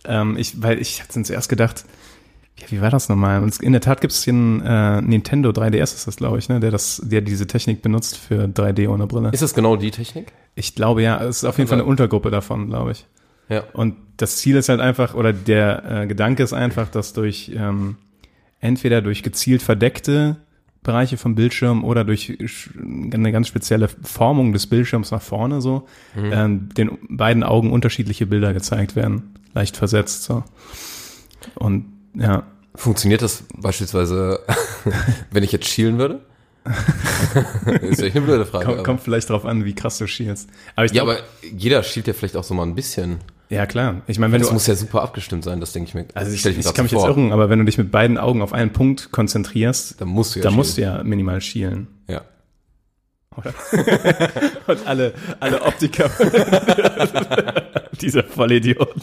Ähm, 0.06 0.38
ich, 0.38 0.62
weil 0.62 0.80
ich 0.80 1.02
hatte 1.04 1.22
zuerst 1.22 1.50
gedacht, 1.50 1.86
ja, 2.58 2.66
wie 2.72 2.82
war 2.82 2.90
das 2.90 3.10
nochmal? 3.10 3.42
Und 3.44 3.62
in 3.62 3.72
der 3.74 3.82
Tat 3.82 4.02
gibt 4.02 4.12
es 4.14 4.22
den 4.24 4.62
äh, 4.62 5.02
Nintendo 5.02 5.52
3DS, 5.52 5.84
ist 5.96 6.08
das, 6.08 6.16
glaube 6.18 6.40
ich, 6.40 6.50
ne? 6.50 6.60
Der 6.60 6.72
das, 6.72 7.02
der 7.06 7.22
diese 7.22 7.48
Technik 7.48 7.82
benutzt 7.82 8.18
für 8.18 8.46
3D 8.46 8.90
ohne 8.90 9.08
Brille. 9.08 9.30
Ist 9.32 9.44
das 9.44 9.54
genau 9.54 9.76
die 9.76 9.92
Technik? 9.92 10.32
Ich 10.56 10.76
glaube 10.76 11.02
ja, 11.04 11.24
es 11.24 11.38
ist 11.38 11.44
auf 11.46 11.58
jeden 11.58 11.68
Fall 11.70 11.80
eine 11.80 11.88
Untergruppe 11.88 12.32
davon, 12.32 12.68
glaube 12.68 12.92
ich. 12.92 13.06
Ja. 13.50 13.64
Und 13.74 13.96
das 14.18 14.38
Ziel 14.38 14.56
ist 14.58 14.70
halt 14.70 14.80
einfach, 14.82 15.14
oder 15.14 15.32
der 15.34 15.84
äh, 16.04 16.08
Gedanke 16.08 16.44
ist 16.44 16.54
einfach, 16.54 16.90
dass 16.90 17.14
durch 17.14 17.52
ähm, 17.56 17.96
entweder 18.60 19.02
durch 19.02 19.24
gezielt 19.24 19.62
verdeckte 19.62 20.38
Bereiche 20.82 21.18
vom 21.18 21.36
Bildschirm 21.36 21.84
oder 21.84 22.06
durch 22.06 22.38
eine 23.14 23.32
ganz 23.32 23.48
spezielle 23.48 23.90
Formung 24.02 24.54
des 24.54 24.68
Bildschirms 24.68 25.12
nach 25.12 25.22
vorne 25.22 25.62
so 25.62 25.88
ähm, 26.16 26.70
den 26.78 26.98
beiden 27.10 27.44
Augen 27.44 27.72
unterschiedliche 27.72 28.26
Bilder 28.26 28.54
gezeigt 28.54 28.96
werden, 28.96 29.34
leicht 29.54 29.76
versetzt 29.76 30.24
so. 30.24 30.44
Und 31.56 31.86
ja, 32.16 32.44
Funktioniert 32.76 33.22
das 33.22 33.44
beispielsweise, 33.58 34.40
wenn 35.32 35.44
ich 35.44 35.52
jetzt 35.52 35.68
schielen 35.68 35.98
würde? 35.98 36.22
ist 37.82 38.02
echt 38.02 38.16
eine 38.16 38.26
blöde 38.26 38.46
Frage. 38.46 38.66
kommt, 38.66 38.78
aber- 38.78 38.84
kommt 38.86 39.02
vielleicht 39.02 39.30
drauf 39.30 39.44
an, 39.44 39.66
wie 39.66 39.74
krass 39.74 39.98
du 39.98 40.08
schielst. 40.08 40.50
Aber 40.76 40.86
ich 40.86 40.94
ja, 40.94 41.04
glaub, 41.04 41.18
aber 41.18 41.26
jeder 41.52 41.84
schielt 41.84 42.08
ja 42.08 42.14
vielleicht 42.14 42.38
auch 42.38 42.44
so 42.44 42.54
mal 42.54 42.64
ein 42.64 42.76
bisschen. 42.76 43.18
Ja 43.50 43.66
klar. 43.66 44.02
Ich 44.08 44.20
meine, 44.20 44.32
wenn 44.34 44.40
Das 44.42 44.50
du 44.50 44.54
muss 44.54 44.68
ja 44.68 44.76
super 44.76 45.02
abgestimmt 45.02 45.44
sein, 45.44 45.60
das 45.60 45.74
denke 45.74 45.88
ich 45.90 45.94
mir. 45.96 46.06
also 46.14 46.32
ich, 46.32 46.46
ich 46.46 46.64
grad 46.64 46.76
kann 46.76 46.86
mich 46.86 46.92
so 46.92 46.98
jetzt 46.98 47.06
vor. 47.08 47.10
irren, 47.18 47.32
aber 47.32 47.50
wenn 47.50 47.60
du 47.60 47.66
dich 47.66 47.78
mit 47.78 47.92
beiden 47.92 48.18
Augen 48.18 48.42
auf 48.42 48.54
einen 48.54 48.72
Punkt 48.72 49.12
konzentrierst, 49.12 50.00
Dann 50.02 50.08
musst 50.10 50.36
du 50.36 50.40
ja 50.40 50.44
da 50.44 50.52
musst 50.52 50.78
du 50.78 50.82
ja 50.82 51.04
minimal 51.04 51.42
schielen. 51.42 51.88
Ja. 52.08 52.22
Oder? 53.38 53.54
Und 54.68 54.88
alle, 54.88 55.14
alle 55.40 55.62
Optiker. 55.62 56.10
Dieser 58.02 58.24
Vollidiot. 58.24 58.96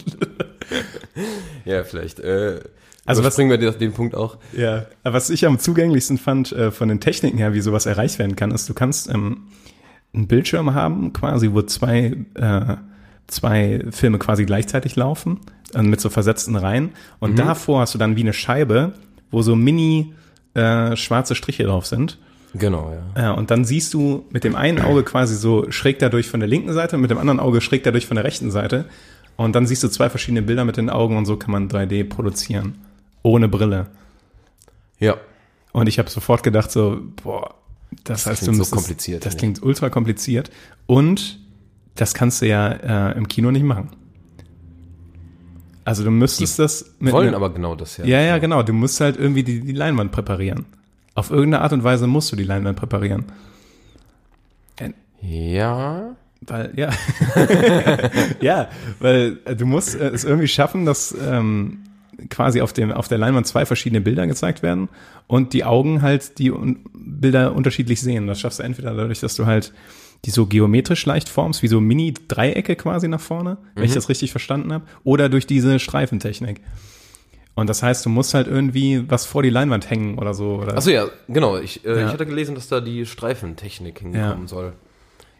Ja, 1.65 1.83
vielleicht. 1.83 2.19
Äh, 2.19 2.59
Also 3.05 3.21
was- 3.21 3.27
was 3.29 3.35
bringen 3.35 3.49
wir 3.49 3.57
den, 3.57 3.77
den 3.79 3.93
Punkt 3.93 4.15
auch? 4.15 4.37
Ja. 4.53 4.85
Aber 5.03 5.15
was 5.15 5.29
ich 5.29 5.45
am 5.45 5.59
zugänglichsten 5.59 6.17
fand 6.17 6.51
äh, 6.51 6.71
von 6.71 6.89
den 6.89 6.99
Techniken 6.99 7.37
her, 7.37 7.53
wie 7.53 7.61
sowas 7.61 7.85
erreicht 7.85 8.19
werden 8.19 8.35
kann, 8.35 8.51
ist, 8.51 8.67
du 8.69 8.73
kannst 8.73 9.09
ähm, 9.09 9.43
einen 10.13 10.27
Bildschirm 10.27 10.73
haben, 10.73 11.13
quasi, 11.13 11.51
wo 11.53 11.61
zwei, 11.63 12.15
äh, 12.35 12.75
zwei 13.27 13.83
Filme 13.91 14.19
quasi 14.19 14.45
gleichzeitig 14.45 14.95
laufen, 14.95 15.39
äh, 15.73 15.81
mit 15.81 16.01
so 16.01 16.09
versetzten 16.09 16.55
Reihen. 16.55 16.91
Und 17.19 17.37
davor 17.39 17.81
hast 17.81 17.93
du 17.93 17.97
dann 17.97 18.15
wie 18.15 18.21
eine 18.21 18.33
Scheibe, 18.33 18.93
wo 19.31 19.41
so 19.41 19.55
mini 19.55 20.13
äh, 20.53 20.95
schwarze 20.95 21.35
Striche 21.35 21.63
drauf 21.63 21.85
sind. 21.85 22.17
Genau, 22.53 22.91
ja. 23.15 23.21
Ja, 23.21 23.31
und 23.33 23.51
dann 23.51 23.65
siehst 23.65 23.93
du 23.93 24.25
mit 24.31 24.43
dem 24.43 24.55
einen 24.55 24.79
Auge 24.81 25.03
quasi 25.03 25.35
so 25.35 25.69
schräg 25.69 25.99
dadurch 25.99 26.27
von 26.29 26.39
der 26.39 26.47
linken 26.49 26.73
Seite 26.73 26.95
und 26.95 27.01
mit 27.01 27.11
dem 27.11 27.17
anderen 27.17 27.39
Auge 27.39 27.61
schräg 27.61 27.83
dadurch 27.83 28.07
von 28.07 28.15
der 28.15 28.23
rechten 28.23 28.49
Seite. 28.51 28.85
Und 29.35 29.53
dann 29.55 29.67
siehst 29.67 29.83
du 29.83 29.89
zwei 29.89 30.09
verschiedene 30.09 30.41
Bilder 30.41 30.65
mit 30.65 30.77
den 30.77 30.89
Augen 30.89 31.17
und 31.17 31.25
so 31.25 31.37
kann 31.37 31.51
man 31.51 31.67
3D 31.69 32.05
produzieren. 32.05 32.75
Ohne 33.21 33.47
Brille. 33.49 33.87
Ja. 34.99 35.17
Und 35.73 35.87
ich 35.87 35.99
habe 35.99 36.09
sofort 36.09 36.41
gedacht 36.41 36.71
so, 36.71 36.99
boah, 37.21 37.53
das, 38.05 38.25
heißt, 38.25 38.39
klingt 38.39 38.47
du 38.47 38.53
so 38.53 38.57
müsstest- 38.59 38.73
kompliziert, 38.73 39.25
Das 39.25 39.33
ja. 39.33 39.39
klingt 39.39 39.61
ultra 39.61 39.89
kompliziert. 39.89 40.49
Und 40.87 41.39
das 41.97 42.13
kannst 42.13 42.41
du 42.41 42.47
ja 42.47 42.69
äh, 43.11 43.17
im 43.17 43.27
Kino 43.27 43.51
nicht 43.51 43.63
machen. 43.63 43.89
Also 45.83 46.03
du 46.03 46.11
müsstest 46.11 46.59
das 46.59 46.95
mit 46.99 47.13
Wollen 47.13 47.27
einem- 47.27 47.35
aber 47.35 47.53
genau 47.53 47.75
das 47.75 47.97
ja. 47.97 48.05
ja, 48.05 48.21
ja, 48.21 48.37
genau. 48.39 48.63
Du 48.63 48.73
musst 48.73 48.99
halt 48.99 49.17
irgendwie 49.17 49.43
die, 49.43 49.61
die 49.61 49.71
Leinwand 49.73 50.11
präparieren. 50.11 50.65
Auf 51.15 51.31
irgendeine 51.31 51.63
Art 51.63 51.73
und 51.73 51.83
Weise 51.83 52.07
musst 52.07 52.31
du 52.31 52.35
die 52.35 52.43
Leinwand 52.43 52.77
präparieren. 52.77 53.25
Ja. 55.21 56.15
Weil, 56.41 56.71
ja. 56.75 56.89
ja, 58.41 58.69
weil 58.99 59.39
äh, 59.45 59.55
du 59.55 59.65
musst 59.65 59.95
äh, 59.95 60.09
es 60.09 60.23
irgendwie 60.23 60.47
schaffen, 60.47 60.85
dass 60.85 61.15
ähm, 61.19 61.79
quasi 62.29 62.61
auf, 62.61 62.73
dem, 62.73 62.91
auf 62.91 63.07
der 63.07 63.17
Leinwand 63.17 63.47
zwei 63.47 63.65
verschiedene 63.65 64.01
Bilder 64.01 64.27
gezeigt 64.27 64.61
werden 64.61 64.87
und 65.25 65.53
die 65.53 65.63
Augen 65.63 66.01
halt 66.01 66.37
die 66.37 66.53
Bilder 66.93 67.55
unterschiedlich 67.55 68.01
sehen. 68.01 68.27
Das 68.27 68.39
schaffst 68.39 68.59
du 68.59 68.63
entweder 68.63 68.93
dadurch, 68.93 69.19
dass 69.19 69.35
du 69.35 69.45
halt 69.45 69.73
die 70.25 70.31
so 70.31 70.45
geometrisch 70.45 71.05
leicht 71.05 71.29
formst, 71.29 71.63
wie 71.63 71.67
so 71.67 71.79
Mini-Dreiecke 71.79 72.75
quasi 72.75 73.07
nach 73.07 73.21
vorne, 73.21 73.57
wenn 73.75 73.83
ich 73.85 73.93
das 73.93 74.09
richtig 74.09 74.31
verstanden 74.31 74.73
habe, 74.73 74.85
oder 75.03 75.29
durch 75.29 75.45
diese 75.47 75.79
Streifentechnik. 75.79 76.61
Und 77.55 77.67
das 77.67 77.81
heißt, 77.81 78.05
du 78.05 78.09
musst 78.09 78.33
halt 78.33 78.47
irgendwie 78.47 79.09
was 79.09 79.25
vor 79.25 79.41
die 79.41 79.49
Leinwand 79.49 79.89
hängen 79.89 80.19
oder 80.19 80.33
so. 80.33 80.55
Oder 80.61 80.77
Achso, 80.77 80.91
ja, 80.91 81.07
genau. 81.27 81.57
Ich, 81.57 81.83
äh, 81.85 81.89
Ja. 82.01 82.05
ich 82.07 82.13
hatte 82.13 82.25
gelesen, 82.27 82.53
dass 82.55 82.67
da 82.67 82.81
die 82.81 83.05
Streifentechnik 83.05 83.99
hinkommen 83.99 84.41
Ja. 84.43 84.47
soll. 84.47 84.73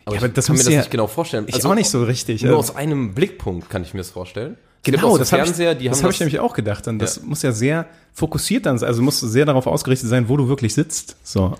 Aber, 0.05 0.15
Ja, 0.15 0.21
aber 0.21 0.27
ich 0.27 0.33
das 0.33 0.47
kann 0.47 0.55
mir 0.55 0.63
das 0.63 0.73
ja- 0.73 0.79
nicht 0.79 0.89
genau 0.91 1.07
vorstellen. 1.07 1.45
ich 1.47 1.63
auch 1.65 1.75
nicht 1.75 1.89
so 1.89 2.03
richtig. 2.03 2.41
Nur 2.43 2.57
Also- 2.57 2.71
aus 2.71 2.75
einem 2.77 3.13
Blickpunkt 3.13 3.69
kann 3.69 3.83
ich 3.83 3.93
mir 3.93 3.99
das 3.99 4.09
vorstellen. 4.09 4.57
Es 4.83 4.91
Genau, 4.93 5.11
so 5.11 5.17
das 5.17 5.33
habe 5.33 5.43
ich, 5.43 5.51
das 5.89 6.01
hab 6.03 6.11
ich 6.11 6.19
nämlich 6.21 6.39
auch 6.39 6.53
gedacht. 6.53 6.87
Dann 6.87 6.97
das 6.97 7.21
muss 7.21 7.41
ja 7.41 7.51
sehr 7.51 7.87
fokussiert 8.13 8.65
dann 8.65 8.77
sein, 8.79 8.87
also 8.87 9.01
muss 9.01 9.19
sehr 9.19 9.45
darauf 9.45 9.67
ausgerichtet 9.67 10.07
sein, 10.09 10.29
wo 10.29 10.37
du 10.37 10.47
wirklich 10.47 10.73
sitzt. 10.73 11.17
So. 11.23 11.55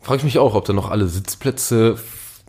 Frage 0.00 0.18
ich 0.18 0.24
mich 0.24 0.38
auch, 0.38 0.54
ob 0.54 0.64
da 0.64 0.72
noch 0.72 0.90
alle 0.90 1.08
Sitzplätze 1.08 1.98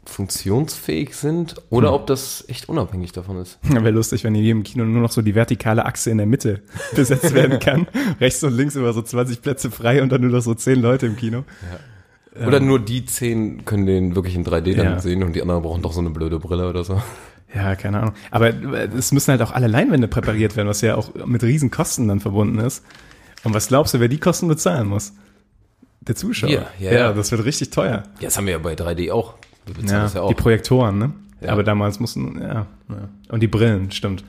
funktionsfähig 0.09 1.15
sind 1.15 1.51
Hm. 1.51 1.57
oder 1.69 1.93
ob 1.93 2.07
das 2.07 2.43
echt 2.47 2.69
unabhängig 2.69 3.11
davon 3.11 3.41
ist. 3.41 3.59
Wäre 3.63 3.91
lustig, 3.91 4.23
wenn 4.23 4.35
in 4.35 4.43
jedem 4.43 4.63
Kino 4.63 4.83
nur 4.85 5.01
noch 5.01 5.11
so 5.11 5.21
die 5.21 5.35
vertikale 5.35 5.85
Achse 5.85 6.09
in 6.09 6.17
der 6.17 6.27
Mitte 6.27 6.61
besetzt 6.95 7.33
werden 7.33 7.59
kann. 7.59 7.87
Rechts 8.19 8.43
und 8.43 8.53
links 8.55 8.75
immer 8.75 8.93
so 8.93 9.01
20 9.01 9.41
Plätze 9.41 9.71
frei 9.71 10.01
und 10.01 10.11
dann 10.11 10.21
nur 10.21 10.31
noch 10.31 10.41
so 10.41 10.53
10 10.53 10.81
Leute 10.81 11.05
im 11.05 11.15
Kino. 11.15 11.43
Oder 12.45 12.59
nur 12.59 12.79
die 12.79 13.03
zehn 13.05 13.65
können 13.65 13.87
den 13.87 14.15
wirklich 14.15 14.35
in 14.35 14.45
3D 14.45 14.75
dann 14.75 14.85
Ja. 14.85 14.99
sehen 14.99 15.23
und 15.23 15.33
die 15.35 15.41
anderen 15.41 15.63
brauchen 15.63 15.81
doch 15.81 15.91
so 15.93 16.01
eine 16.01 16.11
blöde 16.11 16.37
Brille 16.39 16.69
oder 16.69 16.83
so. 16.83 17.01
Ja, 17.55 17.75
keine 17.75 17.99
Ahnung. 17.99 18.13
Aber 18.29 18.53
es 18.95 19.11
müssen 19.11 19.31
halt 19.31 19.41
auch 19.41 19.51
alle 19.51 19.67
Leinwände 19.67 20.07
präpariert 20.07 20.55
werden, 20.55 20.67
was 20.67 20.81
ja 20.81 20.95
auch 20.95 21.15
mit 21.25 21.41
riesen 21.43 21.71
Kosten 21.71 22.07
dann 22.07 22.19
verbunden 22.19 22.59
ist. 22.59 22.83
Und 23.43 23.53
was 23.55 23.69
glaubst 23.69 23.93
du, 23.95 23.99
wer 23.99 24.07
die 24.07 24.19
Kosten 24.19 24.47
bezahlen 24.47 24.87
muss? 24.87 25.13
Der 26.01 26.15
Zuschauer. 26.15 26.49
Wir, 26.49 26.67
ja, 26.79 26.91
ja. 26.91 27.13
das 27.13 27.31
wird 27.31 27.43
richtig 27.43 27.71
teuer. 27.71 28.03
Ja, 28.19 28.25
das 28.27 28.37
haben 28.37 28.45
wir 28.45 28.53
ja 28.53 28.59
bei 28.59 28.73
3D 28.75 29.11
auch. 29.11 29.33
Ja, 29.85 30.07
ja 30.07 30.27
die 30.27 30.33
Projektoren, 30.35 30.97
ne? 30.97 31.11
Ja. 31.41 31.51
Aber 31.51 31.63
damals 31.63 31.99
mussten, 31.99 32.39
ja, 32.41 32.65
ja. 32.89 33.09
Und 33.29 33.41
die 33.41 33.47
Brillen, 33.47 33.91
stimmt. 33.91 34.23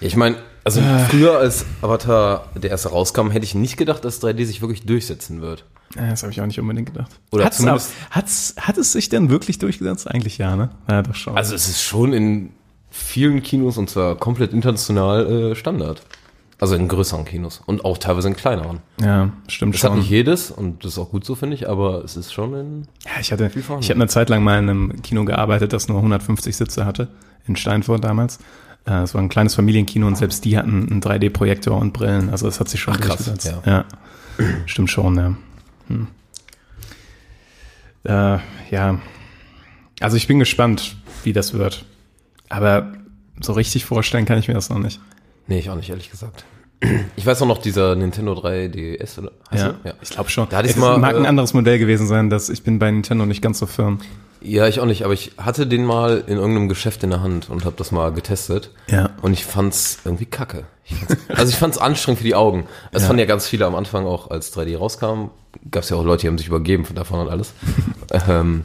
Ich 0.00 0.16
meine, 0.16 0.36
also 0.64 0.80
früher 1.08 1.38
als 1.38 1.64
Avatar 1.82 2.48
der 2.56 2.70
erste 2.70 2.88
rauskam, 2.88 3.30
hätte 3.30 3.44
ich 3.44 3.54
nicht 3.54 3.76
gedacht, 3.76 4.04
dass 4.04 4.20
3D 4.22 4.44
sich 4.44 4.60
wirklich 4.60 4.84
durchsetzen 4.86 5.40
wird. 5.40 5.64
Ja, 5.96 6.08
das 6.10 6.22
habe 6.22 6.32
ich 6.32 6.40
auch 6.40 6.46
nicht 6.46 6.58
unbedingt 6.60 6.92
gedacht. 6.92 7.10
Oder 7.30 7.44
hat's, 7.44 7.58
zumindest- 7.58 7.92
auch- 8.10 8.16
hat's, 8.16 8.54
hat 8.58 8.78
es 8.78 8.92
sich 8.92 9.08
denn 9.08 9.28
wirklich 9.30 9.58
durchgesetzt? 9.58 10.08
Eigentlich 10.08 10.38
ja, 10.38 10.56
ne? 10.56 10.70
Ja, 10.88 11.02
doch 11.02 11.14
schon. 11.14 11.36
Also 11.36 11.54
es 11.54 11.68
ist 11.68 11.82
schon 11.82 12.12
in 12.12 12.50
vielen 12.90 13.42
Kinos 13.42 13.76
und 13.78 13.90
zwar 13.90 14.16
komplett 14.16 14.52
international 14.52 15.52
äh, 15.52 15.54
Standard. 15.56 16.02
Also 16.60 16.74
in 16.74 16.88
größeren 16.88 17.24
Kinos 17.24 17.62
und 17.64 17.84
auch 17.86 17.96
teilweise 17.96 18.28
in 18.28 18.36
kleineren. 18.36 18.80
ja, 19.00 19.30
stimmt 19.48 19.74
Das 19.74 19.82
hat 19.82 19.90
schon. 19.92 19.98
nicht 20.00 20.10
jedes 20.10 20.50
und 20.50 20.84
das 20.84 20.92
ist 20.92 20.98
auch 20.98 21.08
gut 21.10 21.24
so, 21.24 21.34
finde 21.34 21.54
ich, 21.56 21.68
aber 21.68 22.04
es 22.04 22.16
ist 22.18 22.32
schon 22.34 22.54
in. 22.54 22.82
Ja, 23.06 23.12
ich 23.20 23.32
hatte, 23.32 23.50
ich 23.54 23.68
habe 23.90 23.94
eine 23.94 24.08
Zeit 24.08 24.28
lang 24.28 24.44
mal 24.44 24.58
in 24.58 24.68
einem 24.68 25.02
Kino 25.02 25.24
gearbeitet, 25.24 25.72
das 25.72 25.88
nur 25.88 25.96
150 25.96 26.54
Sitze 26.54 26.84
hatte, 26.84 27.08
in 27.46 27.56
Steinfurt 27.56 28.04
damals. 28.04 28.38
Äh, 28.86 29.02
Es 29.02 29.14
war 29.14 29.22
ein 29.22 29.30
kleines 29.30 29.54
Familienkino 29.54 30.06
und 30.06 30.16
selbst 30.18 30.44
die 30.44 30.58
hatten 30.58 30.86
einen 30.90 31.00
3D-Projektor 31.00 31.76
und 31.78 31.92
Brillen. 31.94 32.28
Also 32.28 32.46
es 32.46 32.60
hat 32.60 32.68
sich 32.68 32.80
schon 32.80 32.94
Ach, 32.94 33.00
krass, 33.00 33.24
durchgesetzt. 33.24 33.54
Ja. 33.64 33.84
Stimmt 34.66 34.90
schon, 34.90 35.16
ja. 35.16 35.34
Hm. 35.88 36.06
Äh, 38.04 38.38
ja. 38.70 38.98
Also 40.00 40.16
ich 40.16 40.26
bin 40.26 40.38
gespannt, 40.38 40.96
wie 41.24 41.32
das 41.32 41.52
wird. 41.54 41.84
Aber 42.48 42.92
so 43.40 43.52
richtig 43.52 43.84
vorstellen 43.84 44.24
kann 44.24 44.38
ich 44.38 44.48
mir 44.48 44.54
das 44.54 44.70
noch 44.70 44.78
nicht. 44.78 45.00
Nee, 45.50 45.58
ich 45.58 45.68
auch 45.68 45.74
nicht, 45.74 45.90
ehrlich 45.90 46.10
gesagt. 46.10 46.44
Ich 47.16 47.26
weiß 47.26 47.42
auch 47.42 47.46
noch, 47.46 47.58
dieser 47.58 47.94
Nintendo 47.96 48.32
3DS, 48.32 49.18
oder? 49.18 49.32
Heißt 49.50 49.62
Ja, 49.64 49.74
er? 49.84 49.94
ich 50.00 50.10
glaube 50.10 50.30
schon. 50.30 50.48
Da 50.48 50.58
hatte 50.58 50.68
es 50.68 50.76
mal, 50.76 50.96
mag 50.96 51.14
ein 51.16 51.24
äh, 51.24 51.28
anderes 51.28 51.52
Modell 51.52 51.78
gewesen 51.78 52.06
sein, 52.06 52.30
dass 52.30 52.48
ich 52.48 52.62
bin 52.62 52.78
bei 52.78 52.90
Nintendo 52.90 53.26
nicht 53.26 53.42
ganz 53.42 53.58
so 53.58 53.66
firm. 53.66 53.98
Ja, 54.40 54.66
ich 54.68 54.80
auch 54.80 54.86
nicht, 54.86 55.02
aber 55.04 55.12
ich 55.12 55.32
hatte 55.36 55.66
den 55.66 55.84
mal 55.84 56.24
in 56.26 56.38
irgendeinem 56.38 56.68
Geschäft 56.70 57.02
in 57.02 57.10
der 57.10 57.20
Hand 57.20 57.50
und 57.50 57.64
habe 57.66 57.74
das 57.76 57.90
mal 57.92 58.10
getestet. 58.12 58.70
Ja. 58.88 59.10
Und 59.20 59.32
ich 59.34 59.44
fand's 59.44 59.98
irgendwie 60.04 60.24
kacke. 60.24 60.64
Ich 60.86 60.94
also 61.36 61.50
ich 61.50 61.56
fand's 61.58 61.76
anstrengend 61.76 62.18
für 62.20 62.24
die 62.26 62.34
Augen. 62.36 62.66
Es 62.92 63.02
Ja. 63.02 63.08
fanden 63.08 63.20
ja 63.20 63.26
ganz 63.26 63.46
viele 63.46 63.66
am 63.66 63.74
Anfang 63.74 64.06
auch, 64.06 64.30
als 64.30 64.56
3D 64.56 64.78
rauskam, 64.78 65.30
gab's 65.70 65.90
ja 65.90 65.96
auch 65.96 66.04
Leute, 66.04 66.22
die 66.22 66.28
haben 66.28 66.38
sich 66.38 66.46
übergeben 66.48 66.84
von 66.86 66.96
davon 66.96 67.20
und 67.20 67.28
alles. 67.28 67.52
ähm, 68.28 68.62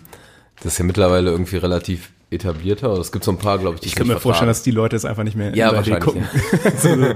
das 0.57 0.73
ist 0.73 0.77
ja 0.79 0.85
mittlerweile 0.85 1.31
irgendwie 1.31 1.57
relativ 1.57 2.11
etablierter. 2.31 2.91
Es 2.93 3.11
gibt 3.11 3.23
so 3.23 3.31
ein 3.31 3.37
paar, 3.37 3.57
glaube 3.59 3.75
ich, 3.75 3.81
die 3.81 3.87
Ich 3.87 3.95
könnte 3.95 4.09
mir 4.09 4.13
nicht 4.15 4.23
vorstellen, 4.23 4.47
vertragen. 4.47 4.57
dass 4.57 4.63
die 4.63 4.71
Leute 4.71 4.95
es 4.95 5.05
einfach 5.05 5.23
nicht 5.23 5.35
mehr 5.37 5.49
in 5.49 5.55
Ja, 5.55 5.69
3D 5.71 5.75
wahrscheinlich, 5.75 6.03
gucken. 6.03 6.23
so, 6.77 7.15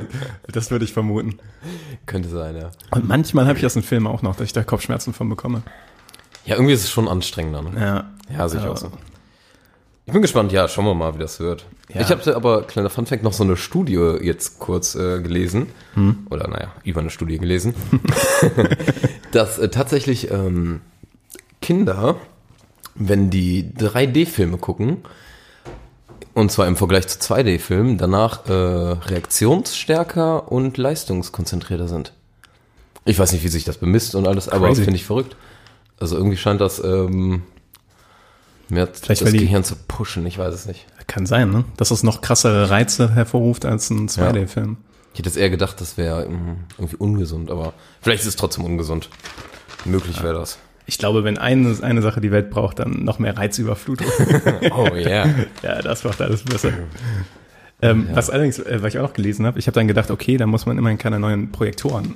das 0.52 0.72
würde 0.72 0.86
ich 0.86 0.94
vermuten. 0.94 1.40
Könnte 2.06 2.30
sein, 2.30 2.56
ja. 2.56 2.72
Und 2.92 3.08
manchmal 3.08 3.48
habe 3.48 3.58
ich 3.58 3.66
aus 3.66 3.74
den 3.74 3.84
Filmen 3.84 4.08
auch 4.08 4.22
noch, 4.22 4.36
dass 4.36 4.46
ich 4.46 4.54
da 4.54 4.64
Kopfschmerzen 4.64 5.14
von 5.14 5.30
bekomme. 5.30 5.64
Ja, 6.46 6.56
irgendwie 6.56 6.74
ist 6.74 6.84
es 6.84 6.90
schon 6.92 7.08
anstrengender. 7.08 7.62
Ne? 7.62 7.72
Ja, 7.80 8.10
Ja, 8.36 8.48
sehe 8.50 8.60
ich 8.62 8.66
auch 8.66 8.78
so. 8.78 8.92
Ich 10.06 10.14
bin 10.14 10.24
gespannt, 10.24 10.52
ja, 10.52 10.68
schauen 10.68 10.86
wir 10.86 10.96
mal, 10.96 11.14
wie 11.14 11.20
das 11.20 11.40
wird. 11.40 11.66
Ja. 11.94 12.02
Ich 12.02 12.10
habe 12.10 12.36
aber, 12.36 12.64
kleiner 12.64 12.90
Funfact, 12.90 13.22
noch 13.24 13.34
so 13.34 13.44
eine 13.44 13.56
Studie 13.58 13.94
jetzt 14.22 14.58
kurz 14.58 14.96
äh, 14.96 15.22
gelesen. 15.22 15.68
Oder 16.32 16.48
naja, 16.48 16.72
über 16.84 17.02
eine 17.02 17.12
Studie 17.12 17.38
gelesen. 17.38 17.76
dass 19.32 19.60
äh, 19.60 19.70
tatsächlich 19.70 20.32
ähm, 20.32 20.82
Kinder, 21.62 22.16
wenn 22.96 23.30
die 23.30 23.72
3D-Filme 23.78 24.58
gucken, 24.58 24.98
und 26.34 26.52
zwar 26.52 26.68
im 26.68 26.76
Vergleich 26.76 27.08
zu 27.08 27.20
2D-Filmen, 27.20 27.98
danach 27.98 28.48
äh, 28.48 28.54
reaktionsstärker 28.54 30.52
und 30.52 30.78
leistungskonzentrierter 30.78 31.88
sind. 31.88 32.14
Ich 33.06 33.18
weiß 33.18 33.34
nicht, 33.34 33.44
wie 33.44 33.50
sich 33.50 33.64
das 33.64 33.78
bemisst 33.78 34.16
und 34.16 34.28
alles, 34.28 34.50
aber 34.50 34.68
Crazy. 34.68 34.84
finde 34.84 34.98
ich 34.98 35.06
verrückt. 35.06 35.36
Also 36.00 36.16
irgendwie 36.16 36.38
scheint 36.38 36.62
das 36.62 36.82
ähm, 36.84 37.44
mehr 38.70 38.88
Vielleicht, 38.88 39.22
das 39.22 39.32
Gehirn 39.32 39.64
zu 39.64 39.76
pushen, 39.88 40.26
ich 40.26 40.38
weiß 40.38 40.54
es 40.54 40.66
nicht. 40.66 40.86
kann 41.08 41.26
sein, 41.26 41.50
ne? 41.50 41.66
Dass 41.78 41.92
es 41.92 42.04
noch 42.04 42.22
krassere 42.22 42.70
Reize 42.70 43.14
hervorruft 43.14 43.66
als 43.66 43.90
ein 43.90 44.08
2D-Film. 44.08 44.78
Ich 45.14 45.20
hätte 45.20 45.30
jetzt 45.30 45.38
eher 45.38 45.50
gedacht, 45.50 45.82
das 45.82 45.98
wäre 45.98 46.26
ähm, 46.26 46.58
irgendwie 46.78 46.98
ungesund, 46.98 47.52
aber 47.52 47.74
vielleicht 48.02 48.22
ist 48.22 48.28
es 48.28 48.36
trotzdem 48.36 48.64
ungesund. 48.64 49.10
Möglich 49.86 50.22
wäre 50.22 50.36
das. 50.36 50.60
Ich 50.90 50.98
glaube, 50.98 51.24
wenn 51.24 51.38
eine, 51.38 51.78
eine 51.84 52.02
Sache 52.02 52.20
die 52.20 52.32
Welt 52.32 52.50
braucht, 52.50 52.80
dann 52.80 53.04
noch 53.04 53.20
mehr 53.20 53.38
Reizüberflutung. 53.38 54.08
Oh 54.72 54.88
yeah. 54.96 55.28
ja, 55.62 55.84
das 55.84 56.04
macht 56.04 56.20
alles 56.20 56.42
besser. 56.42 56.72
Ähm, 57.80 58.08
Was 58.12 58.32
allerdings, 58.32 58.58
äh, 58.58 58.82
was 58.82 58.96
ich 58.96 59.00
auch 59.00 59.04
noch 59.04 59.14
gelesen 59.14 59.46
habe, 59.46 59.60
ich 59.60 59.68
habe 59.68 59.76
dann 59.76 59.88
gedacht, 59.88 60.10
okay, 60.10 60.38
da 60.38 60.48
muss 60.48 60.66
man 60.66 60.80
immerhin 60.80 60.98
keine 60.98 61.20
neuen 61.20 61.52
Projektoren 61.52 62.16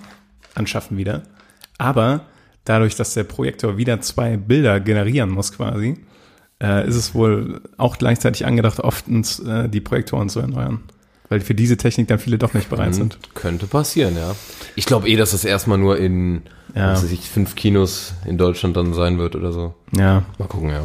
anschaffen 0.55 0.97
wieder. 0.97 1.21
Aber 1.77 2.25
dadurch, 2.65 2.95
dass 2.95 3.13
der 3.13 3.25
Projektor 3.25 3.77
wieder 3.77 4.01
zwei 4.01 4.37
Bilder 4.37 4.79
generieren 4.79 5.29
muss 5.29 5.53
quasi, 5.53 5.99
äh, 6.59 6.87
ist 6.87 6.95
es 6.95 7.13
wohl 7.13 7.61
auch 7.77 7.99
gleichzeitig 7.99 8.47
angedacht, 8.47 8.79
oftens 8.79 9.37
äh, 9.37 9.69
die 9.69 9.81
Projektoren 9.81 10.29
zu 10.29 10.39
erneuern. 10.39 10.79
Weil 11.29 11.41
für 11.41 11.53
diese 11.53 11.77
Technik 11.77 12.07
dann 12.07 12.17
viele 12.17 12.39
doch 12.39 12.55
nicht 12.55 12.71
bereit 12.71 12.95
sind. 12.95 13.19
Könnte 13.35 13.67
passieren, 13.67 14.15
ja. 14.17 14.35
Ich 14.75 14.87
glaube 14.87 15.07
eh, 15.07 15.15
dass 15.15 15.31
das 15.31 15.45
erstmal 15.45 15.77
nur 15.77 15.99
in 15.99 16.41
Ja. 16.75 16.93
was 16.93 17.03
weiß 17.03 17.11
ich, 17.11 17.29
fünf 17.29 17.55
Kinos 17.55 18.13
in 18.25 18.37
Deutschland 18.37 18.75
dann 18.77 18.93
sein 18.93 19.17
wird 19.19 19.35
oder 19.35 19.51
so. 19.51 19.73
Ja, 19.95 20.23
Mal 20.39 20.47
gucken, 20.47 20.69
ja. 20.69 20.83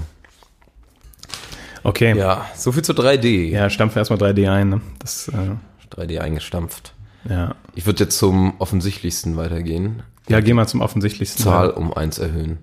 okay. 1.83 2.11
Ja, 2.11 2.16
Ja, 2.16 2.46
so 2.55 2.72
viel 2.72 2.83
zu 2.83 2.92
3D. 2.92 3.48
ja 3.51 3.70
stampfen 3.70 3.98
erstmal 3.98 4.18
3D 4.18 4.51
ein. 4.51 4.68
Ne? 4.68 4.81
Das, 4.98 5.29
äh, 5.29 5.57
3D 5.96 6.18
eingestampft. 6.20 6.92
ja. 7.29 7.55
Ich 7.74 7.87
würde 7.87 8.05
jetzt 8.05 8.18
zum 8.18 8.55
offensichtlichsten 8.59 9.37
weitergehen. 9.37 10.03
ja, 10.29 10.40
geh 10.40 10.53
mal 10.53 10.66
zum 10.66 10.81
offensichtlichsten. 10.81 11.42
Zahl 11.44 11.70
um 11.70 11.92
eins 11.94 12.18
erhöhen 12.18 12.59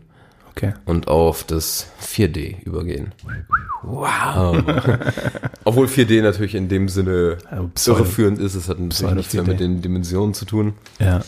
Okay. 0.52 0.74
und 0.86 1.08
auf 1.10 1.44
das 1.44 1.88
4D 2.02 2.62
übergehen. 2.64 3.12
Wow. 3.84 4.58
Obwohl 5.66 5.88
4D 5.88 6.22
natürlich 6.22 6.56
in 6.56 6.70
dem 6.70 6.88
Sinne 6.90 7.38
Also 7.50 7.94
irreführend 7.94 8.40
ist, 8.40 8.56
es 8.56 8.70
hat 8.70 8.80
natürlich 8.80 9.16
nichts 9.16 9.34
mehr 9.34 9.44
4D. 9.44 9.48
mit 9.48 9.60
den 9.60 9.82
Dimensionen 9.82 10.34
zu 10.34 10.46
tun. 10.46 10.74
Ja. 11.00 11.22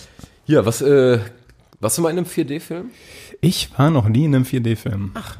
Ja, 0.46 0.66
was, 0.66 0.82
äh, 0.82 1.20
warst 1.80 1.98
du 1.98 2.02
mal 2.02 2.10
in 2.10 2.18
einem 2.18 2.28
4D-Film? 2.28 2.92
Ich 3.42 3.70
war 3.78 3.90
noch 3.90 4.08
nie 4.10 4.26
in 4.26 4.36
einem 4.36 4.44
4D-Film. 4.46 5.12
Ach. 5.13 5.38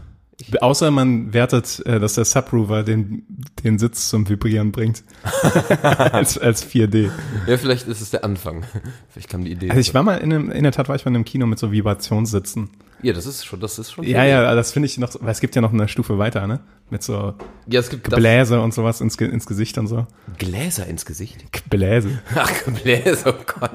Außer 0.62 0.92
man 0.92 1.34
wertet, 1.34 1.82
äh, 1.88 2.00
dass 2.00 2.14
der 2.14 2.24
Subwoofer 2.24 2.84
den, 2.84 3.24
den 3.64 3.80
Sitz 3.80 4.10
zum 4.10 4.30
Vibrieren 4.30 4.72
bringt. 4.72 5.04
als, 5.82 6.38
als 6.38 6.64
4D. 6.70 7.10
Ja, 7.48 7.58
vielleicht 7.58 7.88
ist 7.88 8.02
es 8.02 8.12
der 8.12 8.24
Anfang. 8.24 8.64
Vielleicht 9.10 9.30
kam 9.30 9.44
die 9.44 9.52
Idee. 9.52 9.70
Also 9.72 9.80
ich 9.82 9.96
war 9.96 10.04
mal 10.04 10.18
in 10.18 10.32
einem, 10.32 10.52
in 10.52 10.62
der 10.62 10.72
Tat 10.72 10.90
war 10.90 10.96
ich 10.96 11.06
mal 11.06 11.10
in 11.10 11.16
einem 11.16 11.26
Kino 11.26 11.48
mit 11.48 11.58
so 11.58 11.72
Vibrationssitzen. 11.72 12.70
ja, 13.02 13.14
das 13.14 13.26
ist 13.26 13.46
schon, 13.46 13.60
das 13.62 13.80
ist 13.80 13.92
schon. 13.92 14.06
Ja, 14.06 14.26
ja, 14.26 14.54
das 14.54 14.72
finde 14.74 14.86
ich 14.86 15.00
noch, 15.00 15.10
weil 15.20 15.32
es 15.32 15.40
gibt 15.40 15.56
ja 15.56 15.62
noch 15.64 15.74
eine 15.74 15.88
Stufe 15.88 16.20
weiter, 16.20 16.46
ne? 16.46 16.60
Mit 16.92 17.02
so 17.02 17.34
Ja, 17.66 17.80
es 17.80 17.90
gibt 17.90 18.12
das- 18.12 18.20
Bläse 18.20 18.62
und 18.62 18.76
sowas 18.76 19.02
ins, 19.02 19.16
ins 19.16 19.48
Gesicht 19.48 19.80
und 19.80 19.88
so. 19.88 20.06
Gläser 20.38 20.86
ins 20.86 21.06
Gesicht. 21.08 21.46
Bläse. 21.68 22.20
Ach, 22.36 22.52
Gläser, 22.84 23.36
oh 23.36 23.44
Gott. 23.60 23.72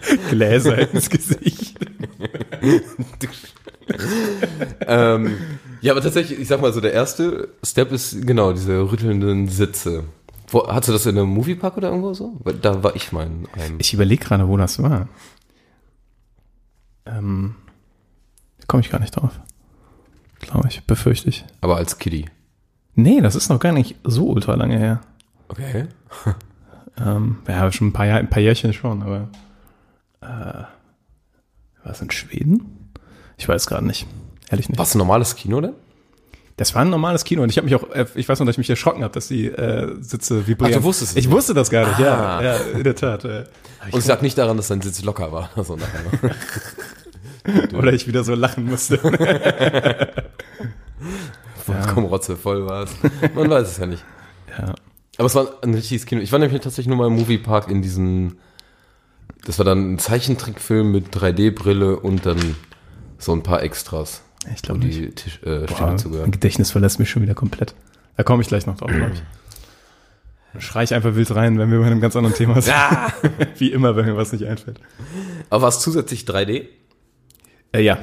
Gläser 0.30 0.92
ins 0.92 1.10
Gesicht. 1.10 1.78
ähm, 4.86 5.36
ja, 5.80 5.92
aber 5.92 6.00
tatsächlich, 6.00 6.38
ich 6.38 6.48
sag 6.48 6.60
mal 6.60 6.72
so, 6.72 6.80
der 6.80 6.92
erste 6.92 7.48
Step 7.64 7.92
ist 7.92 8.26
genau 8.26 8.52
diese 8.52 8.90
rüttelnden 8.90 9.48
Sitze. 9.48 10.04
Wo, 10.48 10.66
hast 10.68 10.88
du 10.88 10.92
das 10.92 11.06
in 11.06 11.16
einem 11.16 11.28
Moviepark 11.28 11.76
oder 11.76 11.88
irgendwo 11.88 12.14
so? 12.14 12.38
Da 12.60 12.82
war 12.82 12.94
ich 12.94 13.10
mal 13.12 13.26
in 13.26 13.48
einem. 13.52 13.78
Ich 13.80 13.94
überlege 13.94 14.24
gerade, 14.24 14.48
wo 14.48 14.56
das 14.56 14.82
war. 14.82 15.08
Ähm, 17.06 17.56
komme 18.66 18.82
ich 18.82 18.90
gar 18.90 19.00
nicht 19.00 19.16
drauf. 19.16 19.40
Glaube 20.40 20.68
ich, 20.68 20.84
befürchte 20.84 21.28
ich. 21.28 21.44
aber 21.60 21.76
als 21.76 21.98
Kiddie. 21.98 22.26
Nee, 22.94 23.20
das 23.20 23.34
ist 23.34 23.48
noch 23.48 23.60
gar 23.60 23.72
nicht 23.72 23.96
so 24.04 24.28
ultra 24.28 24.54
lange 24.54 24.78
her. 24.78 25.00
Okay. 25.48 25.86
Ähm, 26.98 27.38
ja, 27.48 27.72
schon 27.72 27.88
ein 27.88 27.92
paar, 27.92 28.06
Jahr, 28.06 28.18
ein 28.18 28.28
paar 28.28 28.42
Jährchen 28.42 28.72
schon, 28.72 29.02
aber 29.02 29.28
äh, 30.22 30.26
war 31.84 31.92
es 31.92 32.00
in 32.00 32.10
Schweden? 32.10 32.90
Ich 33.38 33.48
weiß 33.48 33.66
gerade 33.66 33.86
nicht. 33.86 34.06
Ehrlich 34.50 34.68
nicht. 34.68 34.78
Was 34.78 34.94
ein 34.94 34.98
normales 34.98 35.34
Kino 35.36 35.60
denn? 35.60 35.72
Das 36.58 36.74
war 36.74 36.82
ein 36.82 36.90
normales 36.90 37.24
Kino 37.24 37.42
und 37.42 37.48
ich 37.48 37.56
habe 37.56 37.64
mich 37.64 37.74
auch, 37.74 37.90
äh, 37.90 38.06
ich 38.14 38.28
weiß 38.28 38.38
noch, 38.38 38.46
dass 38.46 38.54
ich 38.54 38.58
mich 38.58 38.70
erschrocken 38.70 39.02
habe, 39.02 39.12
dass 39.14 39.26
die 39.28 39.46
äh, 39.46 39.96
Sitze 40.00 40.46
vibrieren. 40.46 40.74
Ach, 40.74 40.78
du 40.80 40.84
wusstest 40.84 41.12
es 41.12 41.16
Ich 41.16 41.26
nicht? 41.26 41.34
wusste 41.34 41.54
das 41.54 41.70
gar 41.70 41.88
nicht, 41.88 41.98
ja. 41.98 42.38
Ah. 42.38 42.42
Ja, 42.42 42.56
in 42.56 42.84
der 42.84 42.94
Tat. 42.94 43.24
Äh. 43.24 43.44
Und 43.90 43.98
es 43.98 44.06
lag 44.06 44.20
nicht 44.22 44.36
daran, 44.38 44.56
dass 44.58 44.68
dein 44.68 44.80
Sitz 44.82 45.02
locker 45.02 45.32
war. 45.32 45.50
So 45.64 45.76
nachher. 45.76 46.36
Oder 47.76 47.92
ich 47.92 48.06
wieder 48.06 48.22
so 48.22 48.34
lachen 48.34 48.66
musste. 48.66 48.98
Vollkommen 51.64 52.06
rotzevoll 52.06 52.66
war 52.66 52.84
es. 52.84 52.90
Man 53.34 53.50
weiß 53.50 53.68
es 53.68 53.78
ja 53.78 53.86
nicht. 53.86 54.04
ja. 54.56 54.74
Aber 55.18 55.26
es 55.26 55.34
war 55.34 55.48
ein 55.62 55.74
richtiges 55.74 56.06
Kino. 56.06 56.20
Ich 56.20 56.32
war 56.32 56.38
nämlich 56.38 56.60
tatsächlich 56.60 56.86
nur 56.88 56.96
mal 56.96 57.06
im 57.08 57.14
Moviepark 57.14 57.68
in 57.68 57.82
diesen. 57.82 58.38
Das 59.44 59.58
war 59.58 59.64
dann 59.64 59.94
ein 59.94 59.98
Zeichentrickfilm 59.98 60.92
mit 60.92 61.14
3D-Brille 61.16 61.98
und 61.98 62.26
dann 62.26 62.56
so 63.18 63.32
ein 63.32 63.42
paar 63.42 63.62
Extras, 63.62 64.22
Ich 64.54 64.62
glaube 64.62 64.80
nicht. 64.80 64.98
die 64.98 65.10
Tisch, 65.10 65.40
äh, 65.44 65.66
Boah, 65.66 65.96
mein. 66.10 66.30
Gedächtnis 66.30 66.70
verlässt 66.70 66.98
mich 66.98 67.10
schon 67.10 67.22
wieder 67.22 67.34
komplett. 67.34 67.74
Da 68.16 68.22
komme 68.22 68.42
ich 68.42 68.48
gleich 68.48 68.66
noch 68.66 68.76
drauf, 68.76 68.90
glaube 68.90 69.12
ich. 69.14 69.22
Dann 70.52 70.60
Schrei 70.60 70.82
ich 70.84 70.92
einfach 70.94 71.14
wild 71.14 71.34
rein, 71.34 71.58
wenn 71.58 71.70
wir 71.70 71.78
bei 71.80 71.86
einem 71.86 72.00
ganz 72.00 72.14
anderen 72.14 72.36
Thema 72.36 72.60
sind. 72.60 72.74
Wie 73.58 73.72
immer, 73.72 73.96
wenn 73.96 74.04
mir 74.06 74.16
was 74.16 74.32
nicht 74.32 74.44
einfällt. 74.46 74.80
Aber 75.50 75.62
war 75.62 75.68
es 75.70 75.80
zusätzlich 75.80 76.24
3D? 76.24 76.66
Äh, 77.72 77.80
ja, 77.82 77.98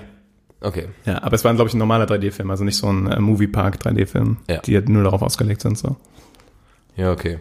Okay. 0.62 0.90
ja, 1.06 1.22
aber 1.24 1.36
es 1.36 1.46
war, 1.46 1.54
glaube 1.54 1.70
ich, 1.70 1.74
ein 1.74 1.78
normaler 1.78 2.04
3D-Film, 2.06 2.52
also 2.52 2.66
nicht 2.66 2.76
so 2.76 2.92
ein 2.92 3.08
äh, 3.10 3.20
Moviepark 3.22 3.78
3D-Film, 3.78 4.38
Ja. 4.50 4.58
die 4.60 4.76
halt 4.76 4.90
nur 4.90 5.04
darauf 5.06 5.22
ausgelegt 5.22 5.62
sind. 5.62 5.78
So. 5.78 5.96
Ja, 6.98 7.14
okay. 7.14 7.40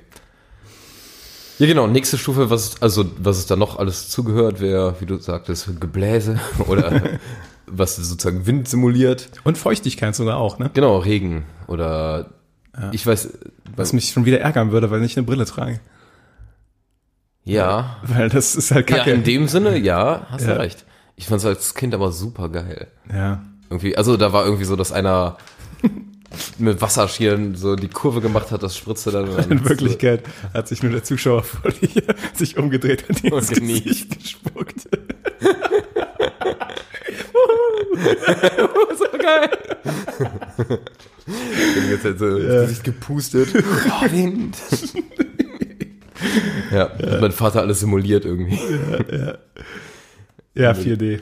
Ja, 1.59 1.67
genau. 1.67 1.87
Nächste 1.87 2.19
Stufe, 2.19 2.51
was, 2.51 2.81
also, 2.83 3.05
was 3.19 3.39
es 3.39 3.47
da 3.47 3.57
noch 3.57 3.79
alles 3.79 4.09
zugehört, 4.11 4.61
wäre, 4.61 4.95
wie 5.01 5.07
du 5.07 5.19
sagtest, 5.19 5.81
Gebläse 5.81 6.39
oder 6.69 7.03
was 7.67 7.97
sozusagen 7.97 8.47
Wind 8.47 8.69
simuliert. 8.69 9.29
Und 9.45 9.59
Feuchtigkeit 9.59 10.15
sogar 10.15 10.37
auch, 10.39 10.59
ne? 10.59 10.71
Genau, 10.75 10.99
Regen 10.99 11.45
oder 11.67 12.31
ich 12.93 13.05
weiß, 13.05 13.31
Was 13.75 13.93
mich 13.93 14.11
schon 14.11 14.25
wieder 14.25 14.41
ärgern 14.41 14.71
würde, 14.71 14.91
weil 14.93 15.03
ich 15.03 15.17
eine 15.17 15.27
Brille 15.27 15.45
trage. 15.47 15.81
ja. 17.45 17.97
Weil 18.05 18.29
das 18.29 18.55
ist 18.55 18.71
halt 18.71 18.89
Ja, 18.91 18.99
kacke. 18.99 19.11
in 19.13 19.25
dem 19.25 19.49
Sinne, 19.49 19.77
ja, 19.79 20.27
hast 20.31 20.47
Ja. 20.47 20.55
du 20.55 20.61
recht. 20.61 20.85
Ich 21.17 21.27
fand 21.27 21.41
es 21.41 21.45
als 21.47 21.75
Kind 21.75 21.95
aber 21.95 22.13
super 22.13 22.49
geil. 22.49 22.87
ja. 23.13 23.43
Irgendwie, 23.71 23.97
also 23.99 24.17
da 24.17 24.33
war 24.33 24.45
irgendwie 24.47 24.65
so, 24.65 24.77
dass 24.77 24.93
einer 24.93 25.37
mit 26.59 26.81
Wasserschirm 26.81 27.55
so 27.55 27.77
die 27.77 27.89
Kurve 27.89 28.21
gemacht 28.21 28.51
hat, 28.51 28.63
das 28.63 28.77
spritzte 28.77 29.11
dann. 29.11 29.51
In 29.51 29.69
Wirklichkeit 29.69 30.25
hat 30.53 30.69
sich 30.69 30.83
nur 30.83 30.93
der 30.93 31.03
Zuschauer 31.03 31.43
vor 31.43 31.71
dir 31.71 32.03
sich 32.35 32.59
umgedreht 32.59 33.09
und 33.09 33.23
dir 33.23 33.33
ins. 33.33 33.49
Gesicht 33.49 34.19
gespuckt. 34.19 34.81
so 38.99 39.19
geil. 39.19 39.51
Die 41.27 41.91
ganze 41.91 42.03
Zeit 42.03 42.19
so 42.19 42.37
ins 42.37 42.47
Gesicht 42.47 42.85
gepustet. 42.85 43.49
Oh, 43.55 44.11
Wind. 44.11 44.57
ja, 46.73 46.87
und 46.87 47.21
mein 47.21 47.33
Vater 47.33 47.61
alles 47.61 47.81
simuliert 47.81 48.25
irgendwie. 48.25 48.59
Ja, 50.55 50.73
4D. 50.73 51.21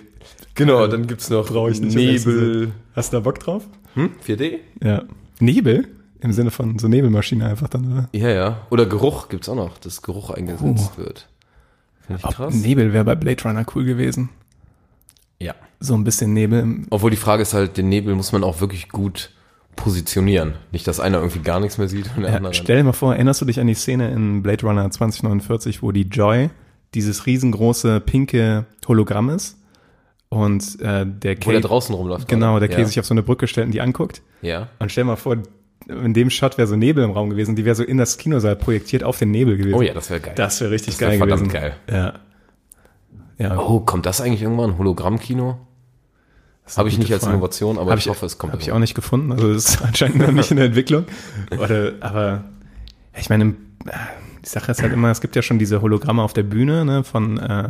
Genau, 0.54 0.86
dann 0.86 1.06
gibt's 1.06 1.28
noch 1.28 1.46
Brauche 1.46 1.70
ich 1.70 1.80
nicht. 1.80 1.94
Nebel. 1.94 2.72
Hast 2.94 3.12
du 3.12 3.18
da 3.18 3.20
Bock 3.20 3.38
drauf? 3.38 3.64
Hm? 3.96 4.10
4D? 4.26 4.58
Ja. 4.82 5.02
Nebel? 5.40 5.88
Im 6.20 6.32
Sinne 6.32 6.50
von 6.50 6.78
so 6.78 6.88
Nebelmaschine 6.88 7.46
einfach 7.46 7.68
dann, 7.68 7.92
oder? 7.92 8.08
Ja, 8.12 8.30
ja. 8.30 8.66
Oder 8.70 8.86
Geruch 8.86 9.28
gibt's 9.28 9.48
auch 9.48 9.54
noch, 9.54 9.78
dass 9.78 10.00
Geruch 10.02 10.30
eingesetzt 10.30 10.96
wird. 10.96 11.28
Finde 12.06 12.20
ich 12.20 12.24
Ob 12.24 12.34
krass. 12.34 12.54
Nebel 12.54 12.92
wäre 12.92 13.04
bei 13.04 13.14
Blade 13.14 13.42
Runner 13.44 13.64
cool 13.74 13.84
gewesen. 13.84 14.30
Ja. 15.38 15.54
So 15.80 15.94
ein 15.94 16.04
bisschen 16.04 16.32
Nebel. 16.32 16.84
Obwohl 16.90 17.10
die 17.10 17.16
Frage 17.18 17.42
ist 17.42 17.52
halt, 17.52 17.76
den 17.76 17.88
Nebel 17.90 18.14
muss 18.14 18.32
man 18.32 18.44
auch 18.44 18.60
wirklich 18.60 18.88
gut 18.88 19.30
positionieren. 19.76 20.54
Nicht, 20.72 20.86
dass 20.88 21.00
einer 21.00 21.18
irgendwie 21.18 21.40
gar 21.40 21.60
nichts 21.60 21.76
mehr 21.76 21.88
sieht 21.88 22.10
und 22.16 22.22
der 22.22 22.30
Ja, 22.30 22.36
andere. 22.38 22.54
stell 22.54 22.78
dir 22.78 22.84
mal 22.84 22.92
vor, 22.92 23.14
erinnerst 23.14 23.42
du 23.42 23.44
dich 23.44 23.60
an 23.60 23.66
die 23.66 23.74
Szene 23.74 24.10
in 24.10 24.42
Blade 24.42 24.64
Runner 24.66 24.90
2049, 24.90 25.82
wo 25.82 25.92
die 25.92 26.08
Joy 26.08 26.48
dieses 26.94 27.26
riesengroße 27.26 28.00
pinke 28.00 28.64
Hologramm 28.88 29.28
ist 29.28 29.58
und 30.28 30.80
äh, 30.80 31.04
der 31.04 31.04
wo 31.04 31.06
der 31.10 31.36
Kay, 31.36 31.60
draußen 31.60 31.94
rumläuft. 31.94 32.28
genau, 32.28 32.58
der. 32.58 32.68
Kay 32.68 32.80
ja. 32.80 32.86
sich 32.86 32.98
auf 32.98 33.06
so 33.06 33.14
eine 33.14 33.22
Brücke 33.22 33.46
stellt 33.46 33.66
und 33.66 33.72
die 33.72 33.80
anguckt. 33.80 34.22
Ja. 34.42 34.68
Und 34.78 34.90
stell 34.90 35.04
mal 35.04 35.16
vor, 35.16 35.36
in 35.88 36.14
dem 36.14 36.30
Shot 36.30 36.58
wäre 36.58 36.66
so 36.66 36.76
Nebel 36.76 37.04
im 37.04 37.12
Raum 37.12 37.30
gewesen, 37.30 37.54
die 37.54 37.64
wäre 37.64 37.76
so 37.76 37.84
in 37.84 37.96
das 37.98 38.18
Kinosaal 38.18 38.56
projektiert 38.56 39.04
auf 39.04 39.18
den 39.18 39.30
Nebel 39.30 39.56
gewesen. 39.56 39.74
Oh 39.74 39.82
ja, 39.82 39.94
das 39.94 40.10
wäre 40.10 40.20
geil. 40.20 40.34
Das 40.36 40.60
wäre 40.60 40.70
richtig 40.70 40.94
Das 40.94 41.00
wär 41.00 41.08
geil 41.10 41.18
verdammt 41.18 41.52
gewesen. 41.52 41.52
geil. 41.52 41.76
Ja. 41.88 42.14
Ja. 43.38 43.58
Oh, 43.58 43.80
kommt 43.80 44.06
das 44.06 44.20
eigentlich 44.20 44.42
irgendwann? 44.42 44.78
Hologrammkino? 44.78 45.58
Habe 46.76 46.88
ich 46.88 46.98
nicht 46.98 47.12
als 47.12 47.24
Innovation, 47.24 47.78
aber 47.78 47.92
Hab 47.92 47.98
ich, 47.98 48.08
hoffe, 48.08 48.26
es 48.26 48.38
kommt. 48.38 48.52
Habe 48.52 48.62
ich 48.62 48.72
auch 48.72 48.78
nicht 48.80 48.94
gefunden. 48.94 49.30
Also 49.30 49.52
das 49.52 49.68
ist 49.68 49.82
anscheinend 49.86 50.18
noch 50.18 50.32
nicht 50.32 50.50
in 50.50 50.56
der 50.56 50.66
Entwicklung. 50.66 51.04
Oder, 51.56 51.92
aber 52.00 52.44
ich 53.16 53.28
meine, 53.28 53.54
die 54.44 54.48
Sache 54.48 54.72
ist 54.72 54.82
halt 54.82 54.92
immer, 54.92 55.10
es 55.10 55.20
gibt 55.20 55.36
ja 55.36 55.42
schon 55.42 55.58
diese 55.60 55.80
Hologramme 55.80 56.22
auf 56.22 56.32
der 56.32 56.42
Bühne, 56.42 56.84
ne, 56.84 57.04
von 57.04 57.38
äh, 57.38 57.68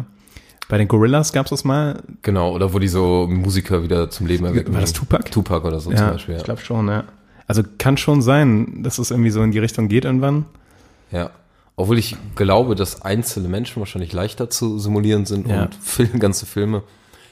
bei 0.69 0.79
den 0.79 0.89
Gorillas 0.89 1.33
gab 1.33 1.47
es 1.47 1.51
das 1.51 1.65
mal. 1.65 2.03
Genau, 2.23 2.53
oder 2.53 2.73
wo 2.73 2.79
die 2.79 2.89
so 2.89 3.27
Musiker 3.29 3.83
wieder 3.83 4.11
zum 4.11 4.27
Leben 4.27 4.45
erwecken. 4.45 4.73
War 4.75 4.81
das 4.81 4.93
Tupac? 4.93 5.31
Tupac 5.31 5.65
oder 5.67 5.79
so 5.81 5.91
zum 5.91 5.99
Ja, 5.99 6.11
Beispiel. 6.11 6.35
Ja. 6.35 6.39
ich 6.39 6.45
glaube 6.45 6.61
schon, 6.61 6.89
ja. 6.89 7.05
Also 7.47 7.63
kann 7.79 7.97
schon 7.97 8.23
sein, 8.23 8.83
dass 8.83 8.99
es 8.99 9.11
irgendwie 9.13 9.31
so 9.31 9.43
in 9.43 9.53
die 9.53 9.59
Richtung 9.61 9.89
geht 9.89 10.05
irgendwann. 10.05 10.47
ja. 11.11 11.31
Obwohl 11.79 11.99
ich 11.99 12.17
glaube, 12.37 12.75
dass 12.75 13.03
einzelne 13.03 13.49
Menschen 13.51 13.81
wahrscheinlich 13.81 14.15
leichter 14.15 14.49
zu 14.49 14.79
simulieren 14.79 15.27
sind 15.27 15.47
Ja. 15.47 15.65
und 15.65 15.75
Film, 15.75 16.19
ganze 16.21 16.47
Filme. 16.47 16.83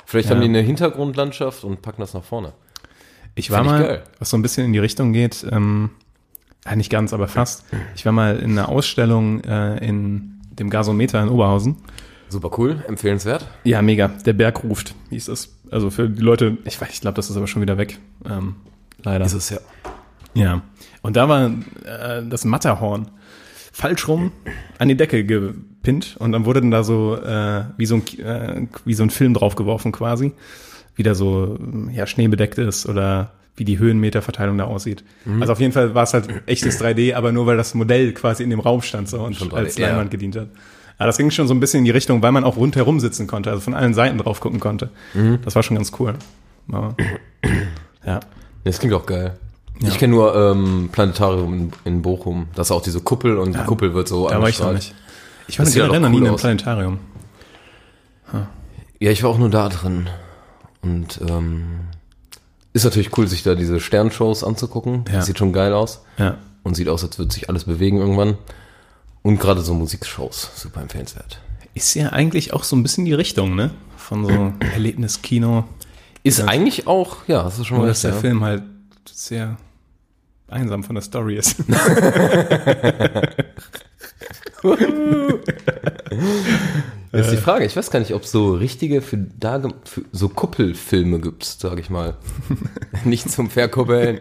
Vielleicht 0.04 0.28
Ja. 0.28 0.34
haben 0.34 0.42
die 0.42 0.48
eine 0.48 0.60
Hintergrundlandschaft 0.60 1.64
und 1.64 1.80
packen 1.80 2.02
das 2.02 2.12
nach 2.12 2.24
vorne. 2.24 2.52
Ich 3.34 3.50
war 3.50 3.60
Find 3.64 3.70
mal, 3.72 3.82
geil. 3.82 4.02
was 4.18 4.28
so 4.28 4.36
ein 4.36 4.42
bisschen 4.42 4.66
in 4.66 4.74
die 4.74 4.78
Richtung 4.80 5.14
geht, 5.14 5.46
ähm, 5.50 5.88
nicht 6.74 6.90
ganz, 6.90 7.14
aber 7.14 7.26
fast. 7.26 7.64
Ich 7.96 8.04
war 8.04 8.12
mal 8.12 8.36
in 8.38 8.50
einer 8.50 8.68
Ausstellung 8.68 9.40
äh, 9.44 9.78
in 9.78 10.34
dem 10.50 10.68
Gasometer 10.68 11.22
in 11.22 11.30
Oberhausen. 11.30 11.76
Super 12.34 12.58
cool, 12.58 12.82
empfehlenswert. 12.88 13.46
Ja, 13.62 13.80
mega. 13.80 14.08
Der 14.08 14.32
Berg 14.32 14.64
ruft, 14.64 14.96
hieß 15.10 15.28
es. 15.28 15.54
Also 15.70 15.88
für 15.90 16.08
die 16.08 16.20
Leute, 16.20 16.58
ich 16.64 16.80
weiß, 16.80 16.88
ich 16.92 17.00
glaube, 17.00 17.14
das 17.14 17.30
ist 17.30 17.36
aber 17.36 17.46
schon 17.46 17.62
wieder 17.62 17.78
weg. 17.78 18.00
Ähm, 18.28 18.56
leider. 19.04 19.24
Ist 19.24 19.34
es 19.34 19.50
ja. 19.50 19.58
Ja. 20.34 20.62
Und 21.00 21.14
da 21.14 21.28
war 21.28 21.46
äh, 21.46 22.26
das 22.28 22.44
Matterhorn 22.44 23.06
falsch 23.72 24.08
rum 24.08 24.32
an 24.78 24.88
die 24.88 24.96
Decke 24.96 25.24
gepinnt 25.24 26.16
und 26.18 26.32
dann 26.32 26.44
wurde 26.44 26.60
dann 26.60 26.72
da 26.72 26.82
so 26.82 27.16
äh, 27.16 27.66
wie 27.76 27.86
so 27.86 27.94
ein 27.94 28.18
äh, 28.18 28.66
wie 28.84 28.94
so 28.94 29.04
ein 29.04 29.10
Film 29.10 29.32
draufgeworfen 29.32 29.92
quasi, 29.92 30.32
wie 30.96 31.04
da 31.04 31.14
so 31.14 31.56
ja 31.92 32.08
schneebedeckt 32.08 32.58
ist 32.58 32.88
oder 32.88 33.30
wie 33.54 33.64
die 33.64 33.78
Höhenmeterverteilung 33.78 34.58
da 34.58 34.64
aussieht. 34.64 35.04
Mhm. 35.24 35.40
Also 35.40 35.52
auf 35.52 35.60
jeden 35.60 35.72
Fall 35.72 35.94
war 35.94 36.02
es 36.02 36.14
halt 36.14 36.28
echtes 36.46 36.82
3D, 36.82 37.14
aber 37.14 37.30
nur 37.30 37.46
weil 37.46 37.56
das 37.56 37.74
Modell 37.74 38.12
quasi 38.12 38.42
in 38.42 38.50
dem 38.50 38.58
Raum 38.58 38.82
stand 38.82 39.08
so 39.08 39.22
und 39.22 39.36
Schon 39.36 39.50
3D, 39.50 39.54
als 39.54 39.78
ja. 39.78 39.86
Leinwand 39.86 40.10
gedient 40.10 40.34
hat. 40.34 40.48
Aber 40.98 41.06
das 41.06 41.16
ging 41.18 41.30
schon 41.30 41.48
so 41.48 41.54
ein 41.54 41.60
bisschen 41.60 41.78
in 41.80 41.84
die 41.84 41.90
Richtung, 41.90 42.22
weil 42.22 42.32
man 42.32 42.44
auch 42.44 42.56
rundherum 42.56 43.00
sitzen 43.00 43.26
konnte, 43.26 43.50
also 43.50 43.60
von 43.60 43.74
allen 43.74 43.94
Seiten 43.94 44.18
drauf 44.18 44.40
gucken 44.40 44.60
konnte. 44.60 44.90
Mhm. 45.14 45.40
Das 45.44 45.54
war 45.54 45.62
schon 45.62 45.76
ganz 45.76 45.92
cool. 45.98 46.14
Aber, 46.70 46.94
ja. 48.06 48.20
Das 48.64 48.78
klingt 48.78 48.94
auch 48.94 49.06
geil. 49.06 49.36
Ich 49.80 49.98
kenne 49.98 50.12
nur 50.14 50.34
ähm, 50.36 50.88
Planetarium 50.92 51.52
in, 51.52 51.72
in 51.84 52.02
Bochum. 52.02 52.46
Das 52.54 52.68
ist 52.68 52.70
auch 52.70 52.82
diese 52.82 53.00
Kuppel 53.00 53.38
und 53.38 53.54
die 53.54 53.64
Kuppel 53.64 53.92
wird 53.92 54.06
so 54.08 54.28
Da 54.28 54.40
war 54.40 54.48
ich 54.48 54.60
noch 54.60 54.72
nicht. 54.72 54.94
Ich 55.48 55.58
war 55.58 55.64
Das 55.64 55.74
generell 55.74 56.00
noch 56.00 56.08
nie 56.08 56.18
im 56.18 56.26
aus. 56.28 56.40
Planetarium. 56.40 56.98
Ja, 59.00 59.10
ich 59.10 59.22
war 59.22 59.30
auch 59.30 59.38
nur 59.38 59.50
da 59.50 59.68
drin. 59.68 60.08
Und 60.80 61.20
ähm, 61.28 61.80
ist 62.72 62.84
natürlich 62.84 63.16
cool, 63.18 63.26
sich 63.26 63.42
da 63.42 63.54
diese 63.54 63.80
Sternshows 63.80 64.44
anzugucken. 64.44 65.04
Ja. 65.12 65.22
Sieht 65.22 65.38
schon 65.38 65.52
geil 65.52 65.72
aus. 65.74 66.04
Ja. 66.16 66.38
Und 66.62 66.74
sieht 66.76 66.88
aus, 66.88 67.04
als 67.04 67.18
würde 67.18 67.32
sich 67.32 67.48
alles 67.48 67.64
bewegen 67.64 67.98
irgendwann. 67.98 68.38
Und 69.24 69.40
gerade 69.40 69.62
so 69.62 69.72
Musikshows, 69.72 70.50
super 70.54 70.82
empfehlenswert. 70.82 71.40
Ist 71.72 71.94
ja 71.94 72.10
eigentlich 72.10 72.52
auch 72.52 72.62
so 72.62 72.76
ein 72.76 72.82
bisschen 72.82 73.06
die 73.06 73.14
Richtung, 73.14 73.56
ne? 73.56 73.70
Von 73.96 74.26
so 74.26 74.52
Erlebniskino. 74.72 75.64
Ist 76.22 76.42
eigentlich 76.42 76.86
auch, 76.86 77.16
ja, 77.26 77.42
das 77.42 77.58
ist 77.58 77.66
schon 77.66 77.78
Nur 77.78 77.86
mal 77.86 77.90
dass 77.90 78.02
der 78.02 78.12
ja. 78.12 78.18
Film 78.18 78.44
halt 78.44 78.62
sehr 79.10 79.56
einsam 80.48 80.84
von 80.84 80.94
der 80.94 81.02
Story 81.02 81.36
ist. 81.36 81.56
Jetzt 87.14 87.32
die 87.32 87.36
Frage, 87.36 87.64
ich 87.64 87.76
weiß 87.76 87.90
gar 87.90 88.00
nicht, 88.00 88.14
ob 88.14 88.22
es 88.22 88.32
so 88.32 88.54
richtige 88.54 89.00
für, 89.00 89.16
da, 89.16 89.62
für 89.84 90.02
so 90.12 90.28
Kuppelfilme 90.28 91.20
gibt, 91.20 91.44
sage 91.44 91.80
ich 91.80 91.90
mal. 91.90 92.16
nicht 93.04 93.30
zum 93.30 93.50
Verkuppeln. 93.50 94.20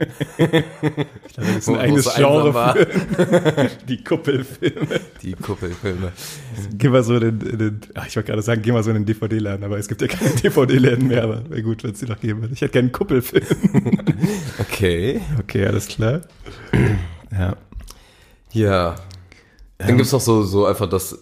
Das 1.35 1.47
ist 1.47 1.69
ein 1.69 1.77
eigenes 1.77 2.05
es 2.05 2.15
Genre 2.15 2.53
war. 2.53 2.75
die 3.87 4.03
Kuppelfilme. 4.03 4.99
Die 5.21 5.33
Kuppelfilme. 5.33 6.11
Geh 6.77 6.89
mal 6.89 7.03
so 7.03 7.15
in 7.15 7.39
den, 7.39 7.49
in 7.49 7.59
den 7.59 7.81
ach, 7.95 8.07
ich 8.07 8.15
wollte 8.15 8.27
gerade 8.27 8.41
sagen, 8.41 8.61
geh 8.61 8.71
mal 8.71 8.83
so 8.83 8.91
in 8.91 8.97
den 8.97 9.05
DVD-Laden, 9.05 9.63
aber 9.63 9.77
es 9.77 9.87
gibt 9.87 10.01
ja 10.01 10.07
keine 10.07 10.29
DVD-Läden 10.43 11.07
mehr, 11.07 11.23
aber 11.23 11.49
wäre 11.49 11.63
gut, 11.63 11.83
wenn 11.83 11.91
es 11.91 11.99
die 11.99 12.05
noch 12.05 12.19
geben 12.19 12.41
würde. 12.41 12.53
Ich 12.53 12.61
hätte 12.61 12.73
gerne 12.73 12.87
einen 12.87 12.91
Kuppelfilm. 12.91 13.43
Okay. 14.59 15.21
Okay, 15.39 15.65
alles 15.65 15.87
klar. 15.87 16.21
Ja. 17.31 17.55
Ja. 18.51 18.95
Dann 19.77 19.97
gibt's 19.97 20.11
noch 20.11 20.21
so, 20.21 20.43
so 20.43 20.65
einfach, 20.65 20.87
dass 20.87 21.17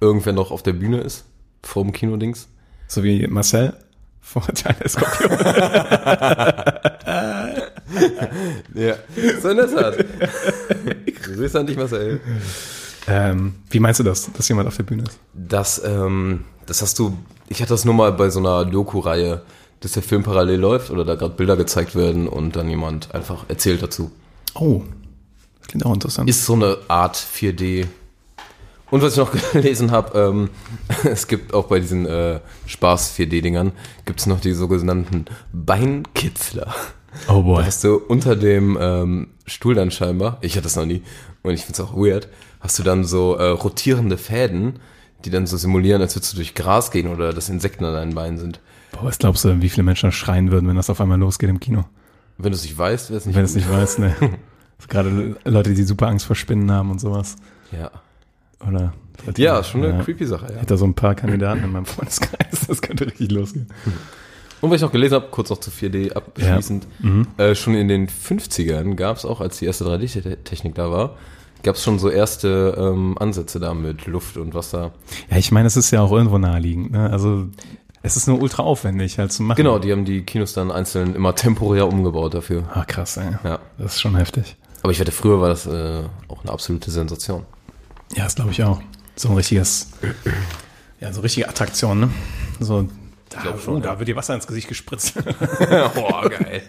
irgendwer 0.00 0.32
noch 0.32 0.50
auf 0.50 0.62
der 0.62 0.72
Bühne 0.72 1.00
ist, 1.00 1.24
vor 1.62 1.82
dem 1.82 1.92
Kinodings. 1.92 2.48
So 2.88 3.02
wie 3.02 3.26
Marcel 3.26 3.74
vor 4.20 4.42
Teil 4.54 4.76
Skorpion. 4.88 5.30
Ja, 8.74 8.96
so 9.40 9.48
in 9.48 9.56
der 9.56 9.70
Tat. 9.70 10.04
Grüße 11.22 11.58
an 11.58 11.66
dich, 11.66 11.76
Marcel. 11.76 12.20
ähm, 13.06 13.54
wie 13.70 13.80
meinst 13.80 14.00
du 14.00 14.04
das, 14.04 14.30
dass 14.32 14.48
jemand 14.48 14.68
auf 14.68 14.76
der 14.76 14.82
Bühne 14.82 15.04
ist? 15.04 15.18
Das, 15.32 15.80
ähm, 15.84 16.44
das 16.66 16.82
hast 16.82 16.98
du, 16.98 17.16
ich 17.48 17.62
hatte 17.62 17.70
das 17.70 17.84
nur 17.84 17.94
mal 17.94 18.12
bei 18.12 18.28
so 18.28 18.40
einer 18.40 18.64
Doku-Reihe, 18.64 19.42
dass 19.80 19.92
der 19.92 20.02
Film 20.02 20.24
parallel 20.24 20.58
läuft 20.58 20.90
oder 20.90 21.04
da 21.04 21.14
gerade 21.14 21.34
Bilder 21.34 21.56
gezeigt 21.56 21.94
werden 21.94 22.28
und 22.28 22.56
dann 22.56 22.68
jemand 22.68 23.14
einfach 23.14 23.44
erzählt 23.48 23.82
dazu. 23.82 24.10
Oh, 24.54 24.82
das 25.60 25.68
klingt 25.68 25.86
auch 25.86 25.94
interessant. 25.94 26.28
Ist 26.28 26.44
so 26.44 26.54
eine 26.54 26.76
Art 26.88 27.16
4D. 27.16 27.86
Und 28.90 29.02
was 29.02 29.12
ich 29.12 29.18
noch 29.18 29.32
gelesen 29.52 29.90
habe, 29.90 30.18
ähm, 30.18 30.50
es 31.04 31.26
gibt 31.26 31.54
auch 31.54 31.66
bei 31.66 31.80
diesen 31.80 32.06
äh, 32.06 32.40
Spaß-4D-Dingern, 32.66 33.72
gibt 34.04 34.20
es 34.20 34.26
noch 34.26 34.40
die 34.40 34.52
sogenannten 34.52 35.26
Beinkitzler. 35.52 36.74
oh 37.28 37.42
boy. 37.42 37.58
Da 37.58 37.66
hast 37.66 37.84
du 37.84 37.96
unter 37.96 38.36
dem 38.36 38.78
ähm, 38.80 39.28
Stuhl 39.46 39.74
dann 39.74 39.90
scheinbar, 39.90 40.38
ich 40.40 40.52
hatte 40.52 40.64
das 40.64 40.76
noch 40.76 40.86
nie 40.86 41.02
und 41.42 41.54
ich 41.54 41.64
finde 41.64 41.82
es 41.82 41.88
auch 41.88 41.94
weird, 41.96 42.28
hast 42.60 42.78
du 42.78 42.82
dann 42.82 43.04
so 43.04 43.34
äh, 43.34 43.48
rotierende 43.48 44.18
Fäden, 44.18 44.78
die 45.24 45.30
dann 45.30 45.46
so 45.46 45.56
simulieren, 45.56 46.02
als 46.02 46.14
würdest 46.14 46.32
du 46.32 46.36
durch 46.36 46.54
Gras 46.54 46.90
gehen 46.90 47.08
oder 47.08 47.32
dass 47.32 47.48
Insekten 47.48 47.84
an 47.84 47.94
deinen 47.94 48.14
Beinen 48.14 48.38
sind. 48.38 48.60
Boah, 48.92 49.04
was 49.04 49.18
glaubst 49.18 49.44
du, 49.44 49.60
wie 49.60 49.68
viele 49.68 49.82
Menschen 49.82 50.12
schreien 50.12 50.50
würden, 50.50 50.68
wenn 50.68 50.76
das 50.76 50.90
auf 50.90 51.00
einmal 51.00 51.18
losgeht 51.18 51.50
im 51.50 51.60
Kino? 51.60 51.84
Wenn 52.38 52.52
du 52.52 52.56
es 52.56 52.62
nicht 52.62 52.76
weißt, 52.76 53.10
wäre 53.10 53.18
es 53.18 53.26
nicht 53.26 53.34
Wenn 53.34 53.42
du 53.42 53.46
es 53.46 53.54
nicht 53.54 53.70
weißt, 53.70 53.98
ne? 53.98 54.14
Gerade 54.88 55.36
Leute, 55.44 55.72
die 55.74 55.82
super 55.84 56.08
Angst 56.08 56.26
vor 56.26 56.36
Spinnen 56.36 56.70
haben 56.70 56.90
und 56.90 57.00
sowas. 57.00 57.36
Ja. 57.72 57.90
Oder? 58.66 58.92
Ja, 59.36 59.58
ist 59.58 59.68
schon 59.68 59.84
eine 59.84 60.02
creepy 60.02 60.26
Sache, 60.26 60.46
Ich 60.46 60.52
ja. 60.52 60.56
hätte 60.58 60.74
da 60.74 60.76
so 60.76 60.84
ein 60.86 60.94
paar 60.94 61.14
Kandidaten 61.14 61.64
in 61.64 61.72
meinem 61.72 61.86
Freundeskreis. 61.86 62.66
Das 62.68 62.82
könnte 62.82 63.06
richtig 63.06 63.30
losgehen. 63.32 63.66
Und 64.60 64.70
was 64.70 64.76
ich 64.76 64.82
noch 64.82 64.92
gelesen 64.92 65.14
habe, 65.14 65.28
kurz 65.30 65.50
noch 65.50 65.58
zu 65.58 65.70
4D 65.70 66.12
abschließend, 66.12 66.86
äh, 67.36 67.54
schon 67.54 67.74
in 67.74 67.88
den 67.88 68.08
50ern 68.08 68.94
gab 68.94 69.16
es 69.16 69.24
auch, 69.24 69.40
als 69.40 69.58
die 69.58 69.66
erste 69.66 69.84
3D-Technik 69.84 70.74
da 70.74 70.90
war, 70.90 71.16
gab 71.62 71.76
es 71.76 71.82
schon 71.82 71.98
so 71.98 72.08
erste 72.08 72.74
ähm, 72.78 73.16
Ansätze 73.18 73.60
da 73.60 73.74
mit 73.74 74.06
Luft 74.06 74.36
und 74.36 74.54
Wasser. 74.54 74.92
Ja, 75.30 75.36
ich 75.36 75.52
meine, 75.52 75.66
es 75.66 75.76
ist 75.76 75.90
ja 75.90 76.00
auch 76.00 76.12
irgendwo 76.12 76.38
naheliegend. 76.38 76.92
Ne? 76.92 77.10
Also 77.10 77.46
es 78.02 78.16
ist 78.16 78.28
nur 78.28 78.40
ultra 78.40 78.62
aufwendig 78.62 79.18
halt 79.18 79.32
zu 79.32 79.42
machen. 79.42 79.56
Genau, 79.56 79.78
die 79.78 79.92
haben 79.92 80.04
die 80.04 80.22
Kinos 80.22 80.52
dann 80.52 80.70
einzeln 80.70 81.14
immer 81.14 81.34
temporär 81.34 81.88
umgebaut 81.88 82.34
dafür. 82.34 82.64
Ah, 82.72 82.84
krass, 82.84 83.16
ey. 83.16 83.32
Ja. 83.44 83.58
Das 83.78 83.94
ist 83.94 84.00
schon 84.00 84.16
heftig. 84.16 84.56
Aber 84.82 84.92
ich 84.92 85.00
wette, 85.00 85.10
früher 85.12 85.40
war 85.40 85.48
das 85.48 85.66
äh, 85.66 86.02
auch 86.28 86.42
eine 86.42 86.52
absolute 86.52 86.90
Sensation. 86.90 87.44
Ja, 88.14 88.24
das 88.24 88.34
glaube 88.34 88.50
ich 88.50 88.62
auch. 88.62 88.80
So 89.16 89.30
ein 89.30 89.36
richtiges, 89.36 89.90
ja, 91.00 91.12
so 91.12 91.20
richtige 91.22 91.48
Attraktion, 91.48 92.00
ne? 92.00 92.10
So, 92.60 92.88
da, 93.28 93.58
schon, 93.58 93.76
oh, 93.76 93.80
da 93.80 93.98
wird 93.98 94.08
dir 94.08 94.16
Wasser 94.16 94.34
ins 94.34 94.46
Gesicht 94.46 94.68
gespritzt. 94.68 95.14
Boah, 95.94 96.28
geil. 96.28 96.62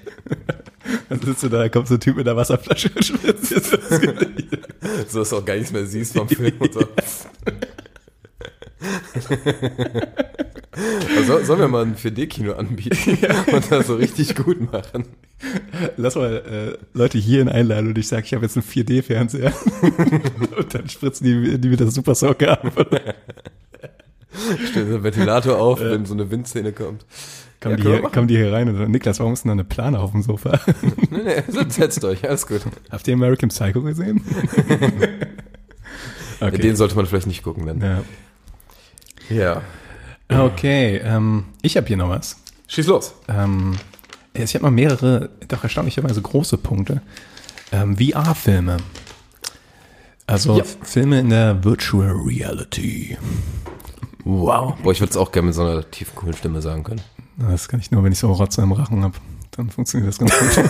Dann 1.10 1.21
sitzt 1.21 1.43
du 1.43 1.50
da, 1.50 1.60
da 1.60 1.69
kommt 1.69 1.88
so 1.88 1.95
ein 1.95 2.00
Typ 2.00 2.15
mit 2.17 2.26
der 2.26 2.36
Wasserflasche 2.36 2.89
und 2.95 3.06
spritzt 3.06 3.52
dir 3.52 3.58
ins 3.58 3.69
Gesicht. 3.71 4.58
so 5.10 5.19
dass 5.19 5.30
du 5.30 5.38
auch 5.38 5.45
gar 5.45 5.56
nichts 5.56 5.71
mehr 5.71 5.86
siehst 5.86 6.13
vom 6.13 6.28
Film 6.28 6.56
und 6.60 6.73
so. 6.73 6.82
Also, 11.18 11.44
sollen 11.44 11.60
wir 11.60 11.68
mal 11.68 11.84
ein 11.84 11.96
4D-Kino 11.96 12.54
anbieten 12.54 13.18
und 13.52 13.72
das 13.72 13.88
so 13.88 13.96
richtig 13.96 14.36
gut 14.36 14.72
machen? 14.72 15.06
Lass 15.98 16.16
mal 16.16 16.78
äh, 16.78 16.98
Leute 16.98 17.18
hierhin 17.18 17.50
einladen 17.50 17.88
und 17.90 17.98
ich 17.98 18.08
sage, 18.08 18.24
ich 18.26 18.34
habe 18.34 18.46
jetzt 18.46 18.58
einen 18.58 18.66
4D-Fernseher. 18.66 19.54
und 20.58 20.74
dann 20.74 20.90
spritzen 20.90 21.26
die, 21.26 21.58
die 21.60 21.70
mit 21.70 21.80
der 21.80 21.90
Super 21.90 22.16
Soaker 22.16 22.63
ab. 22.63 22.72
Stell 24.70 24.84
einen 24.86 25.04
Ventilator 25.04 25.60
auf, 25.60 25.80
wenn 25.80 26.06
so 26.06 26.13
eine 26.13 26.30
Windszene 26.30 26.72
kommt. 26.74 27.06
Kommen, 27.60 27.78
Ja, 27.80 27.84
die 27.84 27.90
hier, 27.90 28.02
kommen 28.10 28.28
die 28.28 28.38
hier 28.38 28.54
rein 28.54 28.70
und 28.70 28.78
sagen, 28.78 28.92
Niklas, 28.92 29.20
warum 29.20 29.34
ist 29.34 29.44
denn 29.44 29.50
da 29.50 29.54
eine 29.54 29.63
Plane 29.63 30.00
auf 30.00 30.12
dem 30.12 30.22
Sofa? 30.22 30.60
Nee, 31.10 31.24
nee, 31.24 31.44
setzt, 31.48 31.74
setzt 31.74 32.06
euch, 32.06 32.28
alles 32.28 32.46
gut. 32.46 32.62
Habt 32.92 33.08
ihr 33.08 33.16
American 33.16 33.50
Psycho 33.50 33.82
gesehen? 33.82 34.22
Ja, 36.40 36.52
Den 36.52 36.76
sollte 36.76 36.96
man 36.96 37.06
vielleicht 37.08 37.26
nicht 37.28 37.42
gucken 37.44 37.66
dann. 37.66 37.82
ja. 37.82 38.04
Ja. 39.30 39.62
Okay, 40.30 40.98
ähm, 40.98 41.46
ich 41.62 41.78
habe 41.78 41.88
hier 41.88 41.98
noch 41.98 42.10
was. 42.10 42.36
Schieß 42.68 42.88
los. 42.88 43.13
Ähm, 43.30 43.78
ich 44.34 44.54
habe 44.56 44.66
noch 44.66 44.72
mehrere, 44.72 45.30
doch 45.48 45.63
erstaunlicherweise 45.63 46.22
große 46.22 46.58
Punkte. 46.58 47.02
Ähm, 47.72 47.98
VR-Filme. 47.98 48.78
Also 50.26 50.58
Ja. 50.58 50.63
Filme 50.84 51.20
in 51.22 51.30
der 51.30 51.63
Virtual 51.63 52.12
Reality. 52.12 53.18
Wow. 54.26 54.76
Boah, 54.84 54.92
ich 54.92 55.00
würde 55.00 55.12
es 55.12 55.18
auch 55.18 55.32
gerne 55.32 55.46
mit 55.48 55.56
so 55.56 55.62
einer 55.62 55.90
tiefen, 55.90 56.13
coolen 56.16 56.34
Stimme 56.36 56.62
sagen 56.62 56.84
können. 56.84 57.00
Das 57.38 57.70
kann 57.70 57.80
ich 57.80 57.92
nur, 57.92 58.04
wenn 58.04 58.12
ich 58.12 58.20
so 58.20 58.32
Rotze 58.32 58.62
im 58.62 58.74
Rachen 58.74 59.04
habe. 59.04 59.13
Dann 59.52 59.70
funktioniert 59.70 60.10
das 60.10 60.18
ganz 60.20 60.34
gut. 60.58 60.66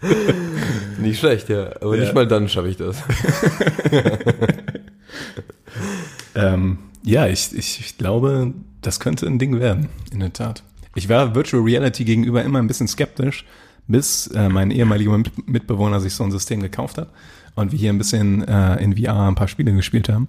Nicht 0.98 1.18
schlecht, 1.18 1.48
ja. 1.48 1.70
Aber 1.80 1.96
Ja. 1.96 2.02
nicht 2.02 2.14
mal 2.14 2.26
dann 2.28 2.48
schaffe 2.48 2.68
ich 2.68 2.76
das. 2.76 2.96
ähm, 6.34 6.78
ja, 7.02 7.26
ich, 7.26 7.54
ich, 7.56 7.80
ich 7.80 7.98
glaube, 7.98 8.52
das 8.82 9.00
könnte 9.00 9.26
ein 9.26 9.38
Ding 9.38 9.58
werden, 9.60 9.88
in 10.12 10.20
der 10.20 10.32
Tat. 10.32 10.62
Ich 10.94 11.08
war 11.08 11.34
Virtual 11.34 11.62
Reality 11.62 12.04
gegenüber 12.04 12.42
immer 12.42 12.58
ein 12.58 12.66
bisschen 12.66 12.88
skeptisch, 12.88 13.44
bis 13.86 14.26
äh, 14.28 14.48
mein 14.48 14.70
ehemaliger 14.70 15.16
Mit- 15.16 15.48
Mitbewohner 15.48 16.00
sich 16.00 16.14
so 16.14 16.24
ein 16.24 16.30
System 16.30 16.60
gekauft 16.60 16.98
hat 16.98 17.08
und 17.54 17.72
wir 17.72 17.78
hier 17.78 17.90
ein 17.92 17.98
bisschen 17.98 18.46
äh, 18.46 18.76
in 18.82 18.96
VR 18.96 19.28
ein 19.28 19.34
paar 19.34 19.48
Spiele 19.48 19.72
gespielt 19.72 20.08
haben. 20.08 20.28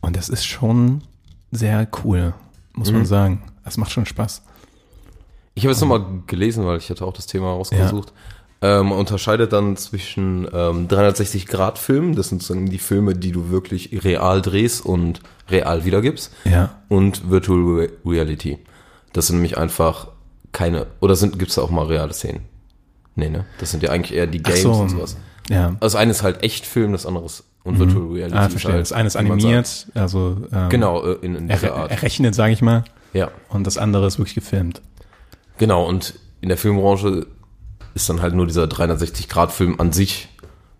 Und 0.00 0.16
das 0.16 0.28
ist 0.28 0.44
schon 0.44 1.02
sehr 1.50 1.88
cool, 2.04 2.34
muss 2.74 2.92
man 2.92 3.06
sagen. 3.06 3.42
Das 3.64 3.76
macht 3.76 3.90
schon 3.92 4.06
Spaß. 4.06 4.42
Ich 5.54 5.64
habe 5.64 5.72
es 5.72 5.80
nochmal 5.80 6.04
gelesen, 6.26 6.66
weil 6.66 6.78
ich 6.78 6.90
hatte 6.90 7.04
auch 7.04 7.12
das 7.14 7.26
Thema 7.26 7.46
rausgesucht. 7.50 8.12
Ähm, 8.68 8.88
man 8.88 8.98
unterscheidet 8.98 9.52
dann 9.52 9.76
zwischen 9.76 10.48
ähm, 10.52 10.88
360-Grad-Filmen, 10.88 12.16
das 12.16 12.30
sind 12.30 12.42
sozusagen 12.42 12.68
die 12.70 12.78
Filme, 12.78 13.14
die 13.14 13.30
du 13.32 13.50
wirklich 13.50 14.02
real 14.04 14.42
drehst 14.42 14.84
und 14.84 15.20
real 15.50 15.84
wiedergibst, 15.84 16.32
Ja. 16.44 16.70
und 16.88 17.30
Virtual 17.30 17.58
Re- 17.60 17.90
Reality. 18.04 18.58
Das 19.12 19.26
sind 19.28 19.36
nämlich 19.36 19.56
einfach 19.58 20.08
keine, 20.52 20.86
oder 21.00 21.14
sind 21.16 21.38
gibt's 21.38 21.54
da 21.56 21.62
auch 21.62 21.70
mal 21.70 21.86
reale 21.86 22.12
Szenen? 22.12 22.40
Nee, 23.14 23.28
ne? 23.28 23.44
Das 23.58 23.70
sind 23.70 23.82
ja 23.82 23.90
eigentlich 23.90 24.16
eher 24.16 24.26
die 24.26 24.42
Games 24.42 24.62
so. 24.62 24.72
und 24.72 24.88
sowas. 24.88 25.16
Ja. 25.48 25.66
Also 25.66 25.78
das 25.80 25.94
eine 25.96 26.10
ist 26.10 26.22
halt 26.22 26.42
echt 26.42 26.66
Film, 26.66 26.92
das 26.92 27.06
andere 27.06 27.24
ist 27.26 27.44
und 27.62 27.78
Virtual 27.78 28.06
Reality. 28.12 28.36
Ah, 28.36 28.48
verstehe. 28.48 28.72
halt, 28.72 28.80
Das 28.82 28.92
eine 28.92 29.06
ist 29.06 29.16
animiert, 29.16 29.86
also 29.94 30.36
ähm, 30.52 30.68
Genau, 30.70 31.04
äh, 31.04 31.12
in, 31.22 31.34
in 31.36 31.48
dieser 31.48 31.68
er, 31.68 31.76
Art. 31.76 31.90
errechnet, 31.90 32.34
sage 32.34 32.52
ich 32.52 32.62
mal. 32.62 32.84
Ja. 33.12 33.30
Und 33.48 33.66
das 33.66 33.76
andere 33.78 34.06
ist 34.06 34.18
wirklich 34.18 34.34
gefilmt. 34.34 34.82
Genau, 35.58 35.86
und 35.86 36.14
in 36.40 36.48
der 36.48 36.58
Filmbranche 36.58 37.26
ist 37.96 38.08
dann 38.10 38.20
halt 38.20 38.34
nur 38.34 38.46
dieser 38.46 38.64
360-Grad-Film 38.64 39.80
an 39.80 39.90
sich 39.90 40.28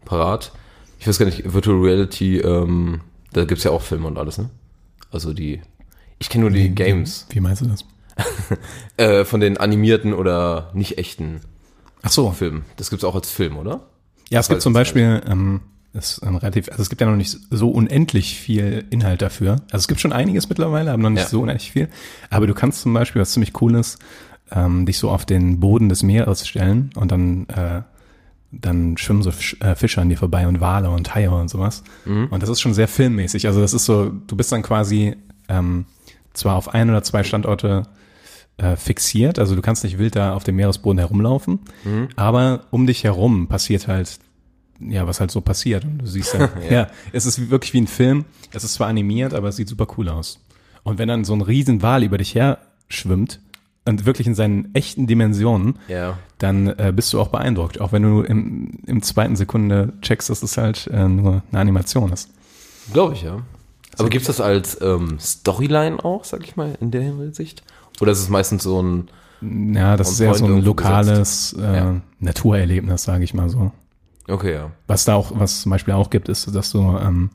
parat. 0.05 0.53
Ich 1.01 1.09
weiß 1.09 1.19
gar 1.19 1.25
nicht, 1.27 1.53
Virtual 1.53 1.79
Reality, 1.79 2.39
ähm, 2.39 3.01
da 3.33 3.45
gibt's 3.47 3.65
ja 3.65 3.71
auch 3.71 3.83
Filme 3.83 4.07
und 4.07 4.19
alles, 4.19 4.37
ne? 4.39 4.51
Also 5.11 5.33
die, 5.33 5.63
ich 6.19 6.29
kenne 6.29 6.43
nur 6.43 6.51
die 6.51 6.75
Games, 6.75 7.27
Wie 7.31 7.41
meinst 7.41 7.63
du 7.63 7.67
das? 7.67 7.85
äh, 8.99 9.25
von 9.25 9.41
den 9.41 9.57
animierten 9.57 10.13
oder 10.13 10.71
nicht 10.75 10.99
echten 10.99 11.41
Ach 12.03 12.11
so. 12.11 12.31
Filmen. 12.33 12.65
Das 12.77 12.91
gibt's 12.91 13.05
auch 13.05 13.15
als 13.15 13.31
Film, 13.31 13.57
oder? 13.57 13.81
Ja, 14.29 14.41
es 14.41 14.49
gibt 14.49 14.61
zum 14.63 14.73
Beispiel, 14.75 15.23
ähm, 15.27 15.61
ist 15.95 16.21
ähm, 16.23 16.37
relativ, 16.37 16.69
also 16.69 16.83
es 16.83 16.91
gibt 16.91 17.01
ja 17.01 17.07
noch 17.09 17.17
nicht 17.17 17.37
so 17.51 17.71
unendlich 17.71 18.39
viel 18.39 18.85
Inhalt 18.91 19.23
dafür. 19.23 19.53
Also 19.71 19.79
es 19.79 19.89
gibt 19.89 20.01
schon 20.01 20.13
einiges 20.13 20.49
mittlerweile, 20.51 20.93
aber 20.93 21.03
noch 21.03 21.11
nicht 21.11 21.23
Ja. 21.23 21.29
so 21.29 21.41
unendlich 21.41 21.73
viel. 21.73 21.89
Aber 22.31 22.47
du 22.47 22.53
kannst 22.55 22.83
zum 22.83 22.93
Beispiel, 22.93 23.23
was 23.23 23.33
ziemlich 23.33 23.61
cool 23.63 23.75
ist, 23.75 23.99
ähm, 24.51 24.87
dich 24.87 24.99
so 24.99 25.11
auf 25.11 25.27
den 25.27 25.61
Boden 25.61 25.89
des 25.89 26.03
Meeres 26.03 26.47
stellen 26.47 26.91
und 26.95 27.11
dann, 27.11 27.49
äh, 27.49 27.83
dann 28.53 28.97
schwimmen 28.97 29.23
so 29.23 29.31
Fisch, 29.31 29.57
äh, 29.61 29.75
Fische 29.75 30.01
an 30.01 30.09
dir 30.09 30.17
vorbei 30.17 30.47
und 30.47 30.61
Wale 30.61 30.91
und 30.91 31.15
Haie 31.15 31.31
und 31.31 31.49
sowas. 31.49 31.83
Und 32.31 32.43
das 32.43 32.49
ist 32.49 32.61
schon 32.61 32.75
sehr 32.75 32.89
filmmäßig. 32.89 33.47
Also 33.47 33.61
das 33.61 33.73
ist 33.73 33.85
so, 33.85 34.11
du 34.11 34.37
bist 34.37 34.53
dann 34.53 34.63
quasi 34.63 35.17
ähm, 35.49 35.87
zwar 36.33 36.57
auf 36.57 36.73
ein 36.73 36.91
oder 36.91 37.03
zwei 37.03 37.25
Standorte 37.25 37.85
äh, 38.59 38.77
fixiert, 38.77 39.39
also 39.39 39.55
du 39.55 39.63
kannst 39.63 39.85
nicht 39.85 39.99
wild 39.99 40.17
da 40.17 40.33
auf 40.33 40.45
dem 40.45 40.57
Meeresboden 40.57 40.99
herumlaufen, 40.99 41.61
aber 42.17 42.63
um 42.71 42.87
dich 42.87 43.05
herum 43.05 43.49
passiert 43.49 43.87
halt 43.87 44.19
ja, 44.81 45.07
was 45.07 45.21
halt 45.21 45.31
so 45.31 45.41
passiert. 45.41 45.85
Und 45.85 45.99
du 45.99 46.07
siehst 46.07 46.35
ja, 46.35 46.51
ja. 46.71 46.87
es 47.13 47.27
ist 47.27 47.51
wirklich 47.51 47.73
wie 47.73 47.81
ein 47.81 47.87
Film. 47.87 48.25
Es 48.53 48.65
ist 48.65 48.75
zwar 48.75 48.89
animiert, 48.89 49.35
aber 49.35 49.49
es 49.49 49.57
sieht 49.57 49.69
super 49.69 49.87
cool 49.97 50.09
aus. 50.09 50.41
Und 50.83 50.99
wenn 50.99 51.09
dann 51.09 51.25
so 51.25 51.35
ein 51.35 51.41
riesen 51.41 51.83
Wal 51.83 52.05
über 52.05 52.19
dich 52.19 52.35
her 52.35 52.59
schwimmt 52.89 53.41
und 53.87 54.05
wirklich 54.07 54.27
in 54.27 54.35
seinen 54.35 54.75
echten 54.75 55.07
Dimensionen, 55.07 55.79
Ja. 55.88 56.18
dann 56.38 56.66
äh, 56.79 56.92
bist 56.94 57.12
du 57.12 57.20
auch 57.20 57.29
beeindruckt. 57.29 57.81
Auch 57.81 57.92
wenn 57.92 58.03
du 58.03 58.20
im, 58.22 58.79
im 58.87 59.03
zweiten 59.03 59.37
Sekunde 59.37 59.92
checkst, 60.03 60.29
dass 60.29 60.42
es 60.42 60.57
halt 60.57 60.88
äh, 60.92 61.09
nur 61.09 61.42
eine 61.51 61.61
Animation 61.61 62.12
ist. 62.12 62.29
Glaube 62.92 63.14
ich, 63.14 63.22
ja. 63.22 63.38
Aber 63.99 64.09
gibt's 64.11 64.27
das 64.27 64.40
als 64.40 64.79
ähm, 64.83 65.18
Storyline 65.18 66.05
auch, 66.05 66.25
sag 66.25 66.44
ich 66.44 66.57
mal, 66.57 66.77
in 66.81 66.90
der 66.90 67.01
Hinsicht? 67.03 67.62
Oder 68.01 68.12
ist 68.12 68.18
es 68.20 68.29
meistens 68.29 68.62
so 68.64 68.83
ein, 68.83 69.09
Ja, 69.40 69.96
das 69.96 70.11
ist 70.11 70.20
eher 70.20 70.35
so 70.35 70.44
ein 70.46 70.62
lokales 70.62 71.55
äh, 71.59 71.77
Ja. 71.77 71.94
Naturerlebnis, 72.20 73.05
sage 73.05 73.25
ich 73.25 73.33
mal 73.35 73.49
so. 73.49 73.72
okay, 74.29 74.53
ja. 74.53 74.70
Was 74.87 75.05
da 75.07 75.14
auch, 75.14 75.33
was 75.35 75.62
zum 75.62 75.70
Beispiel 75.70 75.94
auch 75.94 76.11
gibt, 76.11 76.29
ist, 76.29 76.55
dass 76.55 76.70
du 76.72 76.81
ähm, 76.99 77.31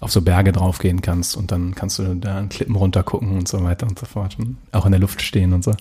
auf 0.00 0.10
so 0.12 0.20
Berge 0.22 0.52
draufgehen 0.52 1.00
kannst 1.02 1.36
und 1.36 1.50
dann 1.52 1.74
kannst 1.74 1.98
du 1.98 2.14
da 2.16 2.38
an 2.38 2.48
Klippen 2.48 2.76
runter 2.76 3.02
gucken 3.02 3.36
und 3.38 3.48
so 3.48 3.62
weiter 3.64 3.86
und 3.86 3.98
so 3.98 4.06
fort. 4.06 4.36
Und 4.38 4.56
auch 4.72 4.84
in 4.86 4.92
der 4.92 5.00
Luft 5.00 5.22
stehen 5.22 5.52
und 5.52 5.64
so. 5.64 5.72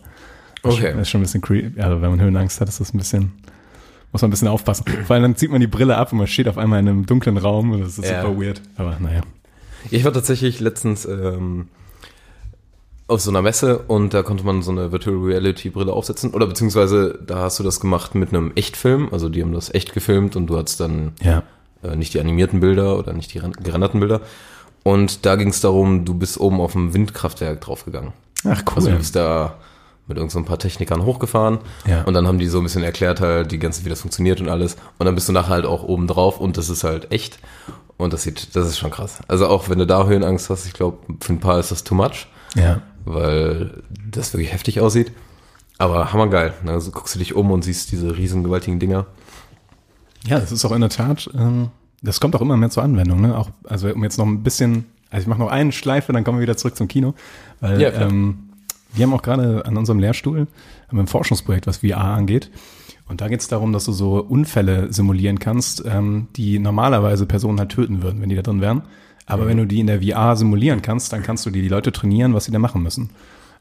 Okay. 0.63 0.91
Das 0.93 1.01
ist 1.03 1.09
schon 1.09 1.19
ein 1.21 1.23
bisschen 1.25 1.41
creepy. 1.41 1.79
Also 1.81 2.01
wenn 2.01 2.09
man 2.11 2.21
Höhenangst 2.21 2.59
hat, 2.61 2.69
ist 2.69 2.79
das 2.79 2.93
ein 2.93 2.97
bisschen, 2.97 3.33
muss 4.11 4.21
man 4.21 4.29
ein 4.29 4.31
bisschen 4.31 4.47
aufpassen. 4.47 4.85
Vor 5.05 5.13
allem 5.13 5.23
dann 5.23 5.35
zieht 5.35 5.51
man 5.51 5.59
die 5.61 5.67
Brille 5.67 5.97
ab 5.97 6.11
und 6.11 6.17
man 6.19 6.27
steht 6.27 6.47
auf 6.47 6.57
einmal 6.57 6.79
in 6.79 6.87
einem 6.87 7.05
dunklen 7.05 7.37
Raum 7.37 7.71
und 7.71 7.81
das 7.81 7.97
ist 7.99 8.09
Ja. 8.09 8.21
super 8.21 8.39
weird. 8.41 8.61
Aber 8.77 8.97
naja. 8.99 9.21
Ich 9.91 10.03
war 10.03 10.13
tatsächlich 10.13 10.59
letztens 10.59 11.05
ähm, 11.05 11.67
auf 13.07 13.21
so 13.21 13.29
einer 13.29 13.43
Messe 13.43 13.77
und 13.79 14.15
da 14.15 14.23
konnte 14.23 14.43
man 14.43 14.63
so 14.63 14.71
eine 14.71 14.91
Virtual 14.91 15.15
Reality 15.17 15.69
Brille 15.69 15.93
aufsetzen. 15.93 16.31
Oder 16.31 16.47
beziehungsweise 16.47 17.19
da 17.27 17.41
hast 17.41 17.59
du 17.59 17.63
das 17.63 17.79
gemacht 17.79 18.15
mit 18.15 18.29
einem 18.29 18.51
Echtfilm. 18.55 19.09
Also 19.11 19.29
die 19.29 19.43
haben 19.43 19.51
das 19.51 19.71
echt 19.73 19.93
gefilmt 19.93 20.35
und 20.35 20.47
du 20.47 20.57
hattest 20.57 20.79
dann 20.79 21.11
Ja. 21.21 21.43
Äh, 21.83 21.95
nicht 21.95 22.13
die 22.13 22.19
animierten 22.19 22.59
Bilder 22.59 22.97
oder 22.97 23.13
nicht 23.13 23.33
die 23.33 23.39
ren- 23.39 23.53
gerenderten 23.53 23.99
Bilder. 23.99 24.21
Und 24.83 25.25
da 25.25 25.35
ging 25.35 25.49
es 25.49 25.61
darum, 25.61 26.05
du 26.05 26.13
bist 26.13 26.39
oben 26.39 26.61
auf 26.61 26.73
dem 26.73 26.93
Windkraftwerk 26.93 27.59
draufgegangen. 27.61 28.13
Ach 28.47 28.61
cool. 28.67 28.75
Also 28.75 28.89
du 28.91 28.97
bist 28.97 29.15
da 29.15 29.55
mit 30.07 30.17
irgend 30.17 30.31
so 30.31 30.37
ein 30.37 30.45
paar 30.45 30.59
Technikern 30.59 31.03
hochgefahren 31.03 31.57
Ja. 31.87 32.03
und 32.03 32.13
dann 32.13 32.27
haben 32.27 32.37
die 32.37 32.45
so 32.47 32.59
ein 32.59 32.63
bisschen 32.63 32.83
erklärt 32.83 33.21
halt 33.21 33.51
die 33.51 33.57
ganze, 33.57 33.83
wie 33.85 33.89
das 33.89 34.01
funktioniert 34.01 34.39
und 34.39 34.49
alles. 34.49 34.75
Und 34.99 35.07
dann 35.07 35.15
bist 35.15 35.27
du 35.27 35.33
nachher 35.33 35.49
halt 35.49 35.65
auch 35.65 35.81
oben 35.83 36.05
drauf 36.05 36.39
und 36.39 36.57
das 36.57 36.69
ist 36.69 36.83
halt 36.83 37.11
echt. 37.11 37.39
Und 37.97 38.13
das 38.13 38.21
sieht, 38.23 38.55
das 38.55 38.67
ist 38.67 38.77
schon 38.77 38.91
krass. 38.91 39.19
Also 39.27 39.47
auch 39.47 39.69
wenn 39.69 39.79
du 39.79 39.87
da 39.87 40.05
Höhenangst 40.05 40.49
hast, 40.51 40.67
ich 40.67 40.73
glaube, 40.73 40.97
für 41.21 41.33
ein 41.33 41.39
paar 41.39 41.59
ist 41.59 41.71
das 41.71 41.83
too 41.83 41.95
much, 41.95 42.27
ja. 42.55 42.81
weil 43.05 43.81
das 44.11 44.31
wirklich 44.33 44.51
heftig 44.53 44.79
aussieht. 44.81 45.11
Aber 45.79 46.13
hammergeil. 46.13 46.53
Ne? 46.63 46.71
Also 46.73 46.91
guckst 46.91 47.15
du 47.15 47.19
dich 47.19 47.33
um 47.35 47.49
und 47.51 47.63
siehst 47.63 47.91
diese 47.91 48.15
riesen 48.15 48.43
gewaltigen 48.43 48.79
Dinger. 48.79 49.07
Ja, 50.25 50.39
das 50.39 50.51
ist 50.51 50.65
auch 50.65 50.71
in 50.71 50.81
der 50.81 50.89
Tat 50.89 51.29
ähm, 51.37 51.69
Das 52.01 52.19
kommt 52.19 52.35
auch 52.35 52.41
immer 52.41 52.57
mehr 52.57 52.69
zur 52.69 52.83
Anwendung, 52.83 53.21
ne? 53.21 53.37
Auch, 53.37 53.49
also 53.63 53.89
um 53.93 54.03
jetzt 54.03 54.17
noch 54.17 54.25
ein 54.25 54.43
bisschen, 54.43 54.85
also 55.09 55.23
ich 55.23 55.27
mache 55.27 55.39
noch 55.39 55.49
eine 55.49 55.71
Schleife, 55.71 56.13
dann 56.13 56.23
kommen 56.23 56.39
wir 56.39 56.43
wieder 56.43 56.57
zurück 56.57 56.75
zum 56.75 56.87
Kino. 56.87 57.13
Weil 57.59 57.81
Ja, 57.81 57.91
ähm, 57.91 58.49
wir 58.93 59.05
haben 59.05 59.13
auch 59.13 59.21
gerade 59.21 59.65
an 59.65 59.77
unserem 59.77 59.99
Lehrstuhl 59.99 60.47
ein 60.89 61.07
Forschungsprojekt, 61.07 61.67
was 61.67 61.77
VR 61.77 61.97
angeht. 61.97 62.49
Und 63.07 63.21
da 63.21 63.27
geht 63.27 63.41
es 63.41 63.47
darum, 63.47 63.73
dass 63.73 63.85
du 63.85 63.91
so 63.91 64.23
Unfälle 64.23 64.91
simulieren 64.91 65.37
kannst, 65.37 65.83
ähm, 65.85 66.27
die 66.35 66.57
normalerweise 66.59 67.25
Personen 67.25 67.59
halt 67.59 67.71
töten 67.71 68.01
würden, 68.01 68.21
wenn 68.21 68.29
die 68.29 68.35
da 68.35 68.41
drin 68.41 68.61
wären. 68.61 68.83
Aber 69.27 69.47
wenn 69.47 69.57
du 69.57 69.65
die 69.65 69.79
in 69.79 69.87
der 69.87 70.01
VR 70.01 70.35
simulieren 70.35 70.81
kannst, 70.81 71.11
dann 71.11 71.23
kannst 71.23 71.45
du 71.45 71.49
die, 71.49 71.61
die 71.61 71.67
Leute 71.67 71.91
trainieren, 71.91 72.33
was 72.33 72.45
sie 72.45 72.51
da 72.51 72.59
machen 72.59 72.83
müssen. 72.83 73.09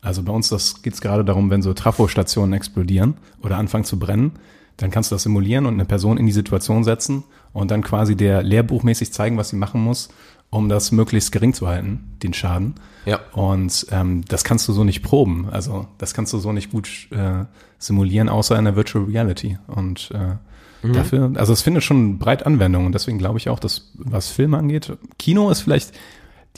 Also 0.02 0.22
bei 0.22 0.32
uns 0.32 0.50
das 0.50 0.82
geht 0.82 0.92
es 0.92 1.00
gerade 1.00 1.24
darum, 1.24 1.50
wenn 1.50 1.62
so 1.62 1.72
Trafostationen 1.72 2.52
explodieren 2.52 3.14
oder 3.42 3.56
anfangen 3.56 3.84
zu 3.84 3.98
brennen, 3.98 4.32
dann 4.76 4.90
kannst 4.90 5.10
du 5.10 5.14
das 5.14 5.22
simulieren 5.22 5.66
und 5.66 5.74
eine 5.74 5.84
Person 5.84 6.16
in 6.18 6.26
die 6.26 6.32
Situation 6.32 6.84
setzen 6.84 7.24
und 7.52 7.70
dann 7.70 7.82
quasi 7.82 8.16
der 8.16 8.42
lehrbuchmäßig 8.42 9.12
zeigen, 9.12 9.36
was 9.36 9.50
sie 9.50 9.56
machen 9.56 9.80
muss, 9.80 10.08
um 10.50 10.68
das 10.68 10.92
möglichst 10.92 11.32
gering 11.32 11.52
zu 11.54 11.66
halten, 11.68 12.16
den 12.22 12.32
Schaden. 12.34 12.74
Ja. 13.06 13.20
Und 13.32 13.86
ähm, 13.90 14.24
das 14.28 14.44
kannst 14.44 14.66
du 14.68 14.72
so 14.72 14.84
nicht 14.84 15.02
proben. 15.02 15.48
Also 15.50 15.86
das 15.98 16.14
kannst 16.14 16.32
du 16.32 16.38
so 16.38 16.52
nicht 16.52 16.70
gut 16.70 17.08
äh, 17.10 17.44
simulieren, 17.78 18.28
außer 18.28 18.58
in 18.58 18.64
der 18.64 18.76
Virtual 18.76 19.04
Reality. 19.04 19.58
Und 19.66 20.10
äh, 20.12 20.36
Mhm. 20.84 20.92
dafür, 20.92 21.32
also 21.36 21.54
es 21.54 21.62
findet 21.62 21.82
schon 21.82 22.18
breit 22.18 22.44
Anwendung 22.44 22.84
und 22.84 22.92
deswegen 22.94 23.16
glaube 23.16 23.38
ich 23.38 23.48
auch, 23.48 23.58
dass 23.58 23.90
was 23.94 24.28
Filme 24.28 24.58
angeht, 24.58 24.92
Kino 25.18 25.48
ist 25.48 25.62
vielleicht 25.62 25.92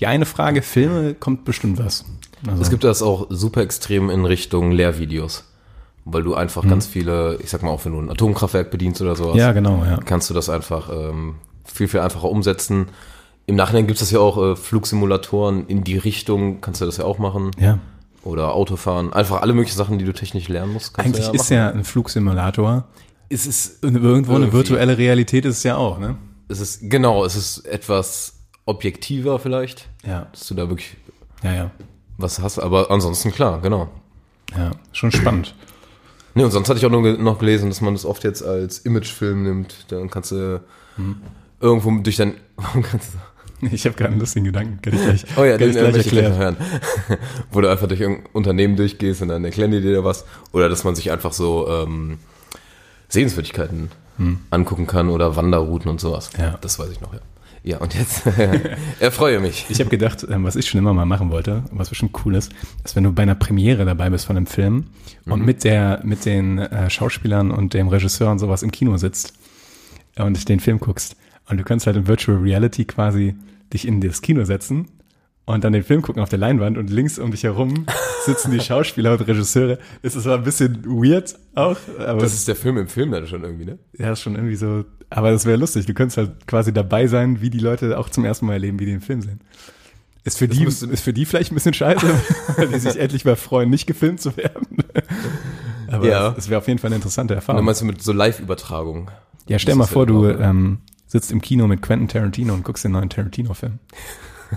die 0.01 0.09
eine 0.09 0.27
Frage, 0.27 0.63
Filme 0.63 1.15
kommt 1.15 1.45
bestimmt 1.45 1.79
was. 1.79 2.05
Also, 2.47 2.61
Es 2.61 2.69
gibt 2.71 2.83
das 2.83 3.03
auch 3.03 3.29
super 3.31 3.61
extrem 3.63 4.11
in 4.11 4.25
Richtung 4.25 4.73
Lehrvideos. 4.73 5.45
Weil 6.09 6.23
du 6.23 6.35
einfach 6.37 6.67
ganz 6.67 6.87
viele, 6.87 7.37
ich 7.43 7.51
sag 7.51 7.63
mal 7.65 7.71
auch 7.71 7.85
wenn 7.85 7.93
du 7.93 7.99
ein 7.99 8.09
Atomkraftwerk 8.11 8.71
bedienst 8.71 9.03
oder 9.03 9.17
sowas, 9.17 9.37
ja, 9.37 9.51
genau, 9.51 9.85
ja. 9.85 9.99
kannst 10.05 10.31
du 10.31 10.35
das 10.35 10.49
einfach 10.49 10.89
ähm, 10.89 11.35
viel, 11.65 11.89
viel 11.89 11.99
einfacher 11.99 12.31
umsetzen. 12.31 12.87
Im 13.47 13.57
Nachhinein 13.57 13.89
gibt 13.89 13.97
es 13.97 14.01
das 14.01 14.13
ja 14.13 14.21
auch 14.21 14.39
äh, 14.39 14.55
Flugsimulatoren 14.57 15.67
in 15.67 15.83
die 15.83 15.99
Richtung, 15.99 16.61
kannst 16.61 16.81
du 16.81 16.87
das 16.87 16.97
ja 16.99 17.05
auch 17.05 17.19
machen. 17.19 17.51
Ja. 17.59 17.81
Oder 18.23 18.55
Autofahren. 18.55 19.13
Einfach 19.13 19.43
alle 19.43 19.53
möglichen 19.53 19.77
Sachen, 19.77 19.99
die 19.99 20.05
du 20.05 20.13
technisch 20.13 20.49
lernen 20.49 20.73
musst. 20.73 20.95
Kannst 20.95 21.07
Eigentlich 21.17 21.27
du 21.27 21.33
ja 21.37 21.41
ist 21.43 21.51
ja 21.51 21.71
ein 21.71 21.85
Flugsimulator. 21.85 22.85
Es 23.29 23.47
ist, 23.47 23.83
irgendwo 23.83 24.07
eine 24.35 24.45
Irgendwie. 24.45 24.53
virtuelle 24.53 24.99
Realität 24.99 25.45
ist 25.45 25.59
es 25.59 25.63
ja 25.65 25.77
auch, 25.77 25.99
ne? 25.99 26.17
es 26.49 26.61
ist, 26.61 26.81
genau, 26.89 27.25
es 27.25 27.35
ist 27.35 27.67
etwas 27.67 28.35
objektiver 28.65 29.39
vielleicht, 29.39 29.89
Ja. 30.05 30.29
dass 30.33 30.47
du 30.47 30.55
da 30.55 30.69
wirklich 30.69 30.97
Ja, 31.43 31.53
ja. 31.53 31.71
was 32.19 32.41
hast. 32.41 32.59
Aber 32.59 32.91
ansonsten 32.91 33.33
klar, 33.33 33.61
genau. 33.61 33.89
Ja, 34.57 34.71
schon 34.93 35.11
spannend. 35.13 35.55
Nee, 36.37 36.45
und 36.45 36.51
sonst 36.53 36.69
hatte 36.69 36.79
ich 36.79 36.87
auch 36.87 36.91
noch, 36.91 37.03
ge- 37.03 37.19
noch 37.19 37.39
gelesen, 37.41 37.69
dass 37.71 37.81
man 37.81 37.95
das 37.95 38.05
oft 38.05 38.23
jetzt 38.23 38.43
als 38.45 38.79
Imagefilm 38.79 39.43
nimmt. 39.43 39.87
Dann 39.91 40.09
kannst 40.11 40.31
du 40.31 40.61
Hm. 40.97 41.17
irgendwo 41.61 41.91
durch 42.03 42.17
dein. 42.17 42.35
Warum 42.57 42.83
kannst 42.83 43.15
du, 43.15 43.67
Ich 43.75 43.85
habe 43.87 43.97
gerade 43.97 44.11
einen 44.13 44.21
lustigen 44.21 44.45
Gedanken, 44.45 44.81
kann 44.83 44.93
ich 44.95 45.03
gleich, 45.03 45.25
oh 45.39 45.45
ja, 45.45 45.57
den 45.59 45.71
ich 45.71 45.77
äh, 45.77 45.91
gleich 45.91 46.07
ich 46.07 46.13
gleich 46.13 46.29
hören. 46.37 46.57
Wo 47.51 47.61
du 47.63 47.71
einfach 47.71 47.89
durch 47.89 48.01
irgendein 48.01 48.27
Unternehmen 48.35 48.77
durchgehst 48.77 49.23
und 49.23 49.29
dann 49.29 49.45
erklären 49.47 49.71
die 49.71 49.81
dir 49.81 49.95
da 49.97 50.05
was. 50.05 50.25
Oder 50.53 50.69
dass 50.69 50.85
man 50.85 50.95
sich 50.95 51.11
einfach 51.11 51.33
so 51.33 51.67
ähm, 51.69 52.19
Sehenswürdigkeiten 53.09 53.91
angucken 54.51 54.87
kann 54.87 55.11
oder 55.11 55.37
Wanderrouten 55.37 55.91
und 55.91 56.01
sowas. 56.01 56.31
Hm. 56.37 56.45
Ja. 56.45 56.59
Das 56.61 56.79
weiß 56.79 56.89
ich 56.91 57.01
noch, 57.03 57.13
ja. 57.13 57.21
Ja, 57.67 57.79
und 57.79 57.97
jetzt 57.97 58.23
erfreue 59.01 59.41
mich. 59.41 59.67
Ich 59.69 59.81
habe 59.81 59.91
gedacht, 59.91 60.25
ähm, 60.31 60.45
was 60.45 60.55
ich 60.55 60.69
schon 60.69 60.79
immer 60.79 60.95
mal 60.95 61.05
machen 61.05 61.31
wollte, 61.31 61.65
was 61.73 61.89
bestimmt 61.89 62.17
cool 62.25 62.37
ist, 62.37 62.53
ist, 62.85 62.95
wenn 62.95 63.03
du 63.03 63.11
bei 63.11 63.25
einer 63.25 63.35
Premiere 63.35 63.85
dabei 63.85 64.09
bist 64.09 64.25
von 64.27 64.37
einem 64.37 64.47
Film 64.47 64.85
und 65.25 65.45
mit 65.45 65.65
der, 65.65 66.01
mit 66.05 66.25
den 66.25 66.59
äh, 66.59 66.89
Schauspielern 66.89 67.51
und 67.51 67.75
dem 67.75 67.89
Regisseur 67.89 68.31
und 68.31 68.39
sowas 68.39 68.63
im 68.63 68.71
Kino 68.71 68.97
sitzt 68.99 69.33
und 70.17 70.49
den 70.49 70.61
Film 70.61 70.79
guckst. 70.79 71.17
Und 71.51 71.59
du 71.59 71.65
kannst 71.65 71.89
halt 71.89 71.97
in 71.97 72.07
Virtual 72.07 72.39
Reality 72.39 72.85
quasi 72.85 73.35
dich 73.73 73.85
in 73.89 74.01
das 74.01 74.23
Kino 74.23 74.45
setzen 74.45 74.87
und 75.45 75.65
dann 75.65 75.73
den 75.73 75.83
Film 75.83 76.03
gucken 76.03 76.23
auf 76.23 76.29
der 76.29 76.39
Leinwand 76.39 76.79
und 76.79 76.89
links 76.91 77.19
um 77.19 77.33
dich 77.33 77.43
herum 77.43 77.87
sitzen 78.25 78.53
die 78.53 78.61
Schauspieler 78.61 79.13
und 79.13 79.27
Regisseure. 79.27 79.79
Es 80.03 80.15
ist 80.15 80.23
zwar 80.23 80.39
ein 80.39 80.45
bisschen 80.45 80.85
weird 80.85 81.37
auch, 81.57 81.79
aber 81.99 82.21
Das 82.21 82.33
ist 82.33 82.47
der 82.47 82.57
Film 82.57 82.79
im 82.79 82.87
Film 82.87 83.11
dann 83.11 83.27
schon 83.27 83.43
irgendwie, 83.43 83.65
ne? 83.65 83.79
ja, 83.99 84.13
ist 84.13 84.23
schon 84.23 84.37
irgendwie 84.37 84.57
so, 84.57 84.85
aber 85.11 85.31
das 85.31 85.45
wäre 85.47 85.57
lustig. 85.57 85.87
Du 85.87 85.95
könntest 85.95 86.17
halt 86.19 86.47
quasi 86.47 86.73
dabei 86.73 87.07
sein, 87.07 87.41
wie 87.41 87.51
die 87.51 87.59
Leute 87.59 87.99
auch 87.99 88.09
zum 88.09 88.25
ersten 88.25 88.47
Mal 88.47 88.55
erleben, 88.55 88.79
wie 88.81 88.87
die 88.87 88.93
den 88.93 89.01
Film 89.01 89.23
sehen. 89.23 89.41
Ist 90.25 90.39
für, 90.39 90.49
die, 90.49 90.65
ist 90.65 90.85
für 91.01 91.13
die 91.13 91.25
vielleicht 91.25 91.53
ein 91.53 91.55
bisschen 91.55 91.75
scheiße, 91.75 92.05
weil 92.57 92.69
die 92.69 92.79
sich 92.81 92.97
endlich 92.99 93.25
mal 93.25 93.37
freuen, 93.37 93.71
nicht 93.71 93.87
gefilmt 93.87 94.21
zu 94.21 94.37
werden. 94.37 94.67
Aber 95.89 96.07
Ja. 96.09 96.31
es, 96.33 96.39
es 96.45 96.51
wäre 96.51 96.59
auf 96.59 96.67
jeden 96.67 96.81
Fall 96.81 96.89
eine 96.89 96.97
interessante 96.97 97.35
Und 97.35 97.37
dann 97.37 97.43
Erfahrung. 97.43 97.65
meinst 97.65 97.81
du 97.81 97.85
mit 97.85 98.03
so 98.03 98.13
Live-Übertragung? 98.13 99.11
Ja, 99.47 99.59
stell 99.61 99.77
mal 99.77 99.87
vor, 99.87 100.05
du 100.07 100.27
ja. 100.27 100.41
ähm, 100.51 100.79
sitzt 101.07 101.31
im 101.31 101.41
Kino 101.41 101.69
mit 101.69 101.81
Quentin 101.83 102.09
Tarantino 102.09 102.55
und 102.55 102.65
guckst 102.65 102.85
den 102.85 102.91
neuen 102.93 103.09
Tarantino-Film. 103.09 103.79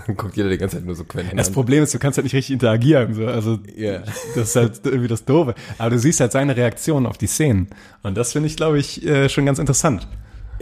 Guckt 0.16 0.36
jeder 0.36 0.48
die 0.50 0.58
ganze 0.58 0.76
Zeit 0.78 0.86
nur 0.86 0.94
so 0.96 1.04
Quentin 1.04 1.36
Das 1.36 1.48
an. 1.48 1.54
Problem 1.54 1.82
ist, 1.84 1.94
du 1.94 1.98
kannst 2.00 2.16
halt 2.18 2.24
nicht 2.24 2.34
richtig 2.34 2.52
interagieren. 2.54 3.14
So. 3.14 3.26
Also 3.26 3.58
Ja. 3.76 4.00
das 4.34 4.48
ist 4.50 4.56
halt 4.56 4.80
irgendwie 4.84 5.08
das 5.08 5.24
Doofe. 5.24 5.54
Aber 5.78 5.90
du 5.90 5.98
siehst 6.00 6.18
halt 6.20 6.32
seine 6.32 6.56
Reaktion 6.56 7.06
auf 7.06 7.18
die 7.18 7.26
Szenen. 7.28 7.68
Und 8.02 8.16
das 8.16 8.32
finde 8.32 8.48
ich, 8.48 8.56
glaube 8.56 8.78
ich, 8.80 9.06
äh, 9.06 9.28
schon 9.28 9.46
ganz 9.46 9.60
interessant. 9.60 10.08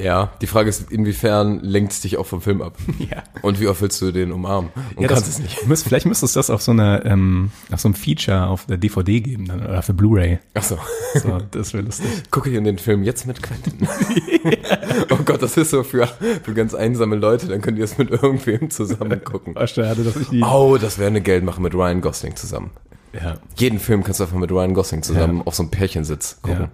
Ja, 0.00 0.30
die 0.40 0.46
Frage 0.46 0.68
ist, 0.68 0.92
inwiefern 0.92 1.60
lenkt 1.60 1.92
es 1.92 2.00
dich 2.00 2.16
auch 2.18 2.26
vom 2.26 2.40
Film 2.40 2.62
ab? 2.62 2.76
Ja. 2.98 3.22
Und 3.42 3.60
wie 3.60 3.66
oft 3.68 3.80
willst 3.82 4.00
du 4.02 4.12
den 4.12 4.32
umarmen? 4.32 4.70
Und 4.96 5.02
Ja, 5.02 5.08
kannst 5.08 5.26
das, 5.26 5.34
es 5.34 5.38
nicht. 5.40 5.66
Müsst, 5.66 5.84
vielleicht 5.84 6.06
müsste 6.06 6.26
es 6.26 6.32
das 6.34 6.50
auf 6.50 6.60
so 6.62 6.72
einer, 6.72 7.04
ähm, 7.06 7.50
auf 7.72 7.80
so 7.80 7.88
einem 7.88 7.94
Feature 7.94 8.46
auf 8.48 8.66
der 8.66 8.76
DVD 8.76 9.20
geben 9.20 9.46
dann, 9.46 9.64
oder 9.64 9.82
für 9.82 9.94
Blu-ray. 9.94 10.38
Achso. 10.54 10.78
So, 11.14 11.38
das 11.50 11.72
wäre 11.72 11.84
lustig. 11.84 12.06
Gucke 12.30 12.50
ich 12.50 12.56
in 12.56 12.64
den 12.64 12.78
Film 12.78 13.02
jetzt 13.02 13.26
mit 13.26 13.42
Quentin. 13.42 13.88
oh 15.10 15.16
Gott, 15.24 15.42
das 15.42 15.56
ist 15.56 15.70
so 15.70 15.82
für, 15.82 16.06
für 16.42 16.52
ganz 16.54 16.74
einsame 16.74 17.16
Leute, 17.16 17.46
dann 17.46 17.60
könnt 17.62 17.78
ihr 17.78 17.84
es 17.84 17.96
mit 17.98 18.10
irgendwem 18.10 18.70
zusammen 18.70 19.22
gucken. 19.24 19.54
Oh, 19.58 19.66
schade, 19.66 20.04
dass 20.04 20.16
ich 20.16 20.28
die. 20.28 20.42
Oh, 20.42 20.76
das 20.78 20.98
wäre 20.98 21.08
eine 21.08 21.20
Geldmache 21.22 21.60
mit 21.62 21.74
Ryan 21.74 22.00
Gosling 22.02 22.36
zusammen. 22.36 22.70
Ja, 23.14 23.36
Jeden 23.56 23.78
Film 23.80 24.04
kannst 24.04 24.20
du 24.20 24.24
einfach 24.24 24.36
mit 24.38 24.52
Ryan 24.52 24.74
Gosling 24.74 25.02
zusammen 25.02 25.38
Ja. 25.38 25.42
auf 25.46 25.54
so 25.54 25.62
einem 25.62 25.70
Pärchensitz 25.70 26.38
gucken. 26.42 26.60
ja. 26.62 26.68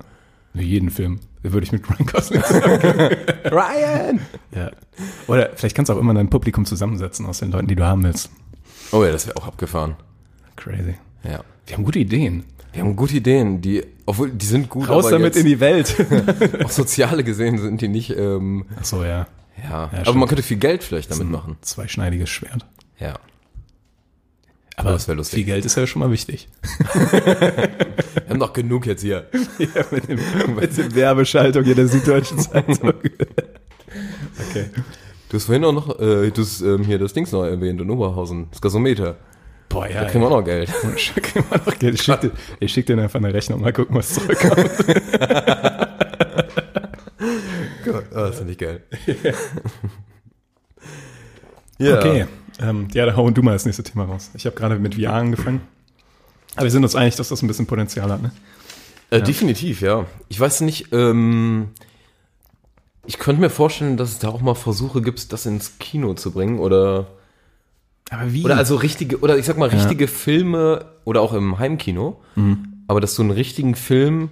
Jeden 0.55 0.91
Film 0.91 1.21
würde 1.43 1.65
ich 1.65 1.73
mit 1.73 1.89
Ryan 1.89 2.07
Gosling 2.07 2.43
zusammen. 2.43 2.81
Ryan! 3.45 4.21
ja. 4.55 4.71
Oder 5.27 5.51
vielleicht 5.57 5.75
kannst 5.75 5.91
du 5.91 5.95
auch 5.95 5.99
immer 5.99 6.15
dein 6.15 6.31
Publikum 6.31 6.65
zusammensetzen 6.65 7.27
aus 7.27 7.39
den 7.39 7.51
Leuten, 7.51 7.67
die 7.67 7.75
du 7.75 7.85
haben 7.85 8.05
willst. 8.05 8.31
Oh 8.93 9.05
ja, 9.05 9.11
das 9.11 9.27
wäre 9.27 9.37
auch 9.37 9.47
abgefahren. 9.47 9.97
Crazy. 10.57 10.95
Ja. 11.25 11.41
Wir 11.67 11.77
haben 11.77 11.85
gute 11.85 11.99
Ideen. 11.99 12.45
Wir 12.73 12.83
haben 12.83 12.97
gute 12.97 13.17
Ideen, 13.17 13.61
die, 13.61 13.85
obwohl, 14.07 14.31
die 14.31 14.47
sind 14.47 14.69
gut, 14.69 14.89
Raus 14.89 15.09
damit 15.09 15.37
in 15.37 15.47
die 15.47 15.61
Welt. 15.61 15.95
auch 16.65 16.71
soziale 16.71 17.23
gesehen 17.25 17.59
sind 17.59 17.81
die 17.81 17.89
nicht, 17.89 18.11
ähm, 18.11 18.67
Ach 18.81 18.85
so, 18.85 19.05
ja. 19.05 19.27
ja. 19.63 19.71
aber 19.71 20.01
stimmt. 20.01 20.19
man 20.19 20.29
könnte 20.29 20.43
viel 20.43 20.57
Geld 20.57 20.83
vielleicht 20.83 21.11
damit 21.11 21.31
machen. 21.31 21.57
Zweischneidiges 21.61 22.31
Schwert. 22.31 22.67
Ja. 22.99 23.15
Aber 24.77 24.91
das 24.91 25.07
wär 25.07 25.15
lustig. 25.15 25.37
viel 25.37 25.45
Geld 25.45 25.65
ist 25.65 25.77
ja 25.77 25.87
schon 25.87 26.01
mal 26.01 26.11
wichtig. 26.11 26.49
Wir 27.03 28.29
haben 28.29 28.41
doch 28.41 28.53
genug 28.53 28.87
jetzt 28.87 29.03
hier. 29.03 29.27
Ja, 29.59 29.85
mit, 29.91 30.09
dem, 30.09 30.19
mit 30.57 30.77
der 30.77 30.95
Werbeschaltung 30.95 31.65
in 31.65 31.77
der 31.77 31.87
Süddeutschen 31.87 32.39
Zeitung. 32.39 32.89
okay. 32.91 34.67
Du 35.29 35.37
hast 35.37 35.45
vorhin 35.45 35.65
auch 35.65 35.73
noch, 35.73 36.01
äh, 36.01 36.31
du 36.31 36.43
hast 36.43 36.61
ähm, 36.61 36.83
hier 36.85 36.99
das 36.99 37.13
Dings 37.13 37.31
noch 37.31 37.45
erwähnt 37.45 37.81
in 37.81 37.89
Oberhausen, 37.89 38.49
das 38.51 38.61
Gasometer. 38.61 39.17
Boah, 39.69 39.89
ja. 39.89 40.03
Da 40.03 40.11
kriegen 40.11 40.23
wir 40.23 40.29
auch 40.29 40.39
noch 40.39 40.45
Geld. 40.45 40.71
Schick 40.97 41.35
mir 41.37 41.45
noch 41.65 41.79
Geld. 41.79 41.95
Ich 41.95 42.03
schick, 42.03 42.21
dir, 42.21 42.33
ich 42.61 42.73
schick 42.73 42.87
dir 42.87 42.99
einfach 42.99 43.21
eine 43.21 43.33
Rechnung. 43.33 43.61
Mal 43.61 43.73
gucken, 43.73 43.97
was 43.97 44.15
zurückkommt. 44.15 44.71
Gott, 47.85 48.05
oh, 48.11 48.17
das 48.17 48.37
finde 48.37 48.53
ich 48.53 48.59
geil. 48.59 48.83
ja. 51.79 51.99
Okay. 51.99 52.27
Ähm, 52.61 52.89
ja, 52.93 53.07
da 53.07 53.17
hauen 53.17 53.35
du 53.35 53.43
mal 53.43 53.53
das 53.53 53.65
nächste 53.67 53.83
Thema 53.83 54.05
raus. 54.05 54.31
Ich 54.35 54.47
habe 54.47 54.57
gerade 54.57 54.79
mit 54.79 54.95
VR 54.95 55.15
angefangen. 55.15 55.61
Aber 56.55 56.65
wir 56.65 56.71
sind 56.71 56.85
uns 56.85 56.95
einig, 56.95 57.17
dass 57.17 57.29
das 57.29 57.43
ein 57.43 57.49
bisschen 57.49 57.67
Potenzial 57.67 58.11
hat, 58.11 58.23
ne? 58.23 58.31
Äh, 59.11 59.23
Definitiv, 59.23 59.81
ja. 59.81 60.07
Ich 60.29 60.39
weiß 60.39 60.63
nicht, 60.63 60.93
ähm, 60.93 61.69
ich 63.07 63.19
könnte 63.19 63.41
mir 63.41 63.51
vorstellen, 63.51 63.97
dass 63.97 64.11
es 64.11 64.19
da 64.19 64.29
auch 64.29 64.41
mal 64.41 64.55
Versuche 64.55 65.03
gibt, 65.03 65.33
das 65.33 65.47
ins 65.47 65.79
Kino 65.79 66.15
zu 66.15 66.31
bringen 66.31 66.59
oder 66.59 67.09
Aber 68.11 68.33
wie? 68.33 68.45
oder 68.45 68.57
also 68.57 68.77
richtige 68.77 69.21
oder 69.21 69.37
ich 69.37 69.47
sag 69.47 69.59
mal 69.59 69.69
richtige 69.69 70.09
Filme 70.09 70.87
oder 71.05 71.21
auch 71.21 71.33
im 71.33 71.59
Heimkino, 71.59 72.21
aber 72.87 73.01
dass 73.01 73.15
du 73.15 73.23
einen 73.23 73.31
richtigen 73.31 73.75
Film, 73.75 74.31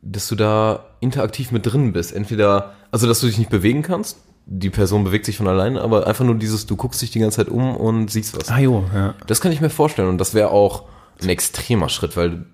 dass 0.00 0.28
du 0.28 0.34
da 0.34 0.86
interaktiv 1.00 1.50
mit 1.52 1.66
drin 1.66 1.92
bist, 1.92 2.12
entweder 2.14 2.74
also 2.90 3.06
dass 3.06 3.20
du 3.20 3.26
dich 3.26 3.38
nicht 3.38 3.50
bewegen 3.50 3.82
kannst, 3.82 4.18
die 4.50 4.70
Person 4.70 5.04
bewegt 5.04 5.26
sich 5.26 5.36
von 5.36 5.46
alleine, 5.46 5.82
aber 5.82 6.06
einfach 6.06 6.24
nur 6.24 6.34
dieses, 6.34 6.64
du 6.64 6.74
guckst 6.74 7.02
dich 7.02 7.10
die 7.10 7.18
ganze 7.18 7.36
Zeit 7.36 7.48
um 7.48 7.76
und 7.76 8.10
siehst 8.10 8.36
was. 8.36 8.48
ah, 8.48 8.58
jo, 8.58 8.84
ja. 8.94 9.14
Das 9.26 9.42
kann 9.42 9.52
ich 9.52 9.60
mir 9.60 9.68
vorstellen 9.68 10.08
und 10.08 10.18
das 10.18 10.32
wäre 10.32 10.50
auch 10.50 10.84
ein 11.20 11.28
extremer 11.28 11.90
Schritt, 11.90 12.16
weil 12.16 12.46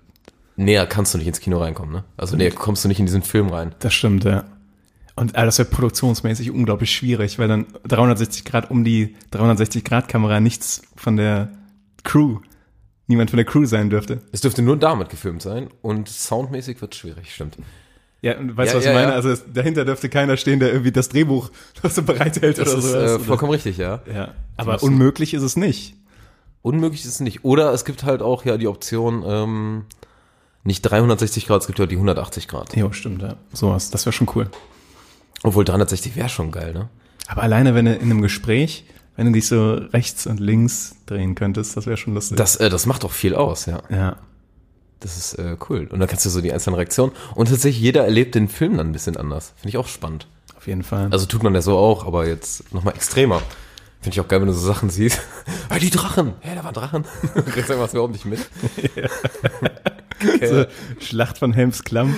näher 0.57 0.87
kannst 0.87 1.13
du 1.13 1.17
nicht 1.17 1.27
ins 1.27 1.39
Kino 1.39 1.57
reinkommen, 1.59 1.93
ne? 1.93 2.03
Also 2.17 2.35
näher 2.35 2.51
kommst 2.51 2.83
du 2.83 2.89
nicht 2.89 2.99
in 2.99 3.05
diesen 3.05 3.21
Film 3.21 3.47
rein. 3.47 3.73
Das 3.79 3.93
stimmt, 3.93 4.25
ja. 4.25 4.43
Und 5.15 5.35
äh, 5.35 5.45
das 5.45 5.57
wäre 5.57 5.69
produktionsmäßig 5.69 6.51
unglaublich 6.51 6.93
schwierig, 6.93 7.39
weil 7.39 7.47
dann 7.47 7.67
360 7.87 8.43
Grad 8.43 8.69
um 8.69 8.83
die 8.83 9.15
360 9.31 9.85
Grad 9.85 10.09
Kamera 10.09 10.41
nichts 10.41 10.81
von 10.97 11.15
der 11.15 11.49
Crew, 12.03 12.39
niemand 13.07 13.29
von 13.29 13.37
der 13.37 13.45
Crew 13.45 13.65
sein 13.65 13.89
dürfte. 13.89 14.21
Es 14.33 14.41
dürfte 14.41 14.61
nur 14.61 14.75
damit 14.75 15.07
gefilmt 15.07 15.41
sein 15.41 15.69
und 15.81 16.09
soundmäßig 16.09 16.81
wird 16.81 16.93
schwierig, 16.93 17.33
stimmt. 17.33 17.57
Ja, 18.21 18.37
und 18.37 18.57
weißt 18.57 18.73
du, 18.73 18.77
Ja, 18.77 18.79
was 18.79 18.85
ja, 18.85 18.91
ich 18.91 18.95
meine? 18.95 19.09
ja. 19.09 19.15
Also 19.15 19.29
es, 19.29 19.43
dahinter 19.53 19.85
dürfte 19.85 20.09
keiner 20.09 20.37
stehen, 20.37 20.59
der 20.59 20.71
irgendwie 20.71 20.91
das 20.91 21.09
Drehbuch 21.09 21.49
noch 21.83 21.91
so 21.91 22.01
bereithält 22.03 22.57
Das 22.57 22.69
oder 22.69 22.77
ist 22.79 22.91
so. 22.91 22.97
äh, 22.97 23.19
vollkommen 23.19 23.51
richtig, 23.51 23.77
ja. 23.77 24.01
ja. 24.11 24.33
Aber 24.57 24.81
unmöglich 24.81 25.33
ist 25.33 25.43
es 25.43 25.55
nicht. 25.55 25.95
Unmöglich 26.61 27.01
ist 27.05 27.11
es 27.11 27.19
nicht. 27.19 27.45
Oder 27.45 27.71
es 27.73 27.85
gibt 27.85 28.03
halt 28.03 28.21
auch 28.21 28.43
ja 28.45 28.57
die 28.57 28.67
Option, 28.67 29.23
ähm, 29.27 29.85
nicht 30.63 30.81
360 30.81 31.45
Grad, 31.45 31.61
es 31.61 31.67
gibt 31.67 31.77
ja 31.77 31.85
die 31.85 31.95
180 31.95 32.47
Grad. 32.47 32.75
Jo, 32.75 32.91
stimmt, 32.91 33.21
ja. 33.21 33.35
Sowas, 33.53 33.91
das 33.91 34.05
wäre 34.07 34.13
schon 34.13 34.27
cool. 34.35 34.49
Obwohl 35.43 35.63
360 35.63 36.15
wäre 36.15 36.29
schon 36.29 36.51
geil, 36.51 36.73
ne? 36.73 36.89
Aber 37.27 37.43
alleine, 37.43 37.75
wenn 37.75 37.85
du 37.85 37.93
in 37.93 38.01
einem 38.01 38.21
Gespräch, 38.23 38.85
wenn 39.15 39.27
du 39.27 39.33
dich 39.33 39.47
so 39.47 39.73
rechts 39.73 40.25
und 40.25 40.39
links 40.39 40.95
drehen 41.05 41.35
könntest, 41.35 41.77
das 41.77 41.85
wäre 41.85 41.97
schon 41.97 42.15
lustig. 42.15 42.37
Das, 42.37 42.55
äh, 42.55 42.69
das 42.71 42.87
macht 42.87 43.03
doch 43.03 43.11
viel 43.11 43.35
aus, 43.35 43.67
ja. 43.67 43.83
ja. 43.91 44.17
Das 44.99 45.17
ist 45.17 45.33
äh, 45.35 45.57
cool. 45.69 45.87
Und 45.91 45.99
dann 45.99 46.07
kannst 46.07 46.25
du 46.25 46.29
so 46.29 46.41
die 46.41 46.51
einzelnen 46.51 46.75
Reaktionen. 46.75 47.11
Und 47.35 47.49
tatsächlich, 47.49 47.81
jeder 47.81 48.03
erlebt 48.05 48.35
den 48.35 48.47
Film 48.47 48.77
dann 48.77 48.89
ein 48.89 48.93
bisschen 48.93 49.17
anders. 49.17 49.53
Finde 49.57 49.69
ich 49.69 49.77
auch 49.77 49.87
spannend. 49.87 50.27
Auf 50.55 50.67
jeden 50.67 50.83
Fall. 50.83 51.09
Also 51.11 51.25
tut 51.25 51.43
man 51.43 51.53
ja 51.53 51.61
so 51.61 51.77
auch, 51.77 52.07
aber 52.07 52.27
jetzt 52.27 52.73
nochmal 52.73 52.95
extremer. 52.95 53.41
Finde 54.01 54.15
ich 54.15 54.19
auch 54.21 54.27
geil, 54.27 54.39
wenn 54.39 54.47
du 54.47 54.53
so 54.53 54.65
Sachen 54.65 54.89
siehst. 54.89 55.19
hey, 55.69 55.79
die 55.79 55.89
Drachen! 55.89 56.33
Hey, 56.41 56.55
da 56.55 56.63
waren 56.63 56.73
Drachen. 56.73 57.05
Du 57.35 57.41
kriegst 57.43 57.69
irgendwas 57.69 57.93
überhaupt 57.93 58.13
nicht 58.13 58.25
mit. 58.25 58.39
so, 60.47 60.65
Schlacht 60.99 61.37
von 61.39 61.53
Helms 61.53 61.83
Klamm. 61.83 62.15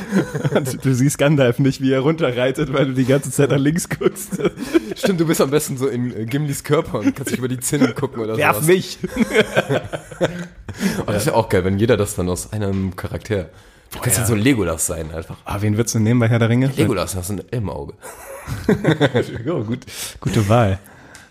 Und 0.53 0.83
du 0.85 0.93
siehst 0.93 1.17
Gandalf 1.17 1.59
nicht, 1.59 1.81
wie 1.81 1.91
er 1.91 2.01
runterreitet, 2.01 2.73
weil 2.73 2.87
du 2.87 2.93
die 2.93 3.05
ganze 3.05 3.31
Zeit 3.31 3.51
nach 3.51 3.57
links 3.57 3.89
guckst. 3.89 4.37
Stimmt, 4.95 5.19
du 5.19 5.27
bist 5.27 5.41
am 5.41 5.49
besten 5.49 5.77
so 5.77 5.87
in 5.87 6.15
äh, 6.15 6.25
Gimlis 6.25 6.63
Körper 6.63 6.99
und 6.99 7.15
kannst 7.15 7.31
dich 7.31 7.39
über 7.39 7.47
die 7.47 7.59
Zinnen 7.59 7.95
gucken 7.95 8.21
oder 8.21 8.37
Werf 8.37 8.57
sowas. 8.57 8.67
mich! 8.67 8.99
Aber 10.99 11.13
das 11.13 11.25
wäre 11.25 11.35
auch 11.35 11.49
geil, 11.49 11.63
wenn 11.63 11.77
jeder 11.79 11.97
das 11.97 12.15
dann 12.15 12.29
aus 12.29 12.51
einem 12.53 12.95
Charakter. 12.95 13.49
Du 13.91 13.99
kannst 13.99 14.17
ja. 14.17 14.23
ja 14.23 14.27
so 14.27 14.35
Legolas 14.35 14.85
sein 14.85 15.11
einfach. 15.13 15.37
Ah, 15.45 15.57
wen 15.61 15.77
würdest 15.77 15.95
du 15.95 15.99
nehmen 15.99 16.19
bei 16.19 16.27
Herr 16.27 16.39
der 16.39 16.49
Ringe? 16.49 16.67
Legolas, 16.75 17.15
hast 17.15 17.29
du 17.29 17.35
ein 17.35 17.41
Elmauge. 17.51 17.93
Oh, 19.49 19.63
gut, 19.63 19.79
gute 20.19 20.47
Wahl. 20.49 20.79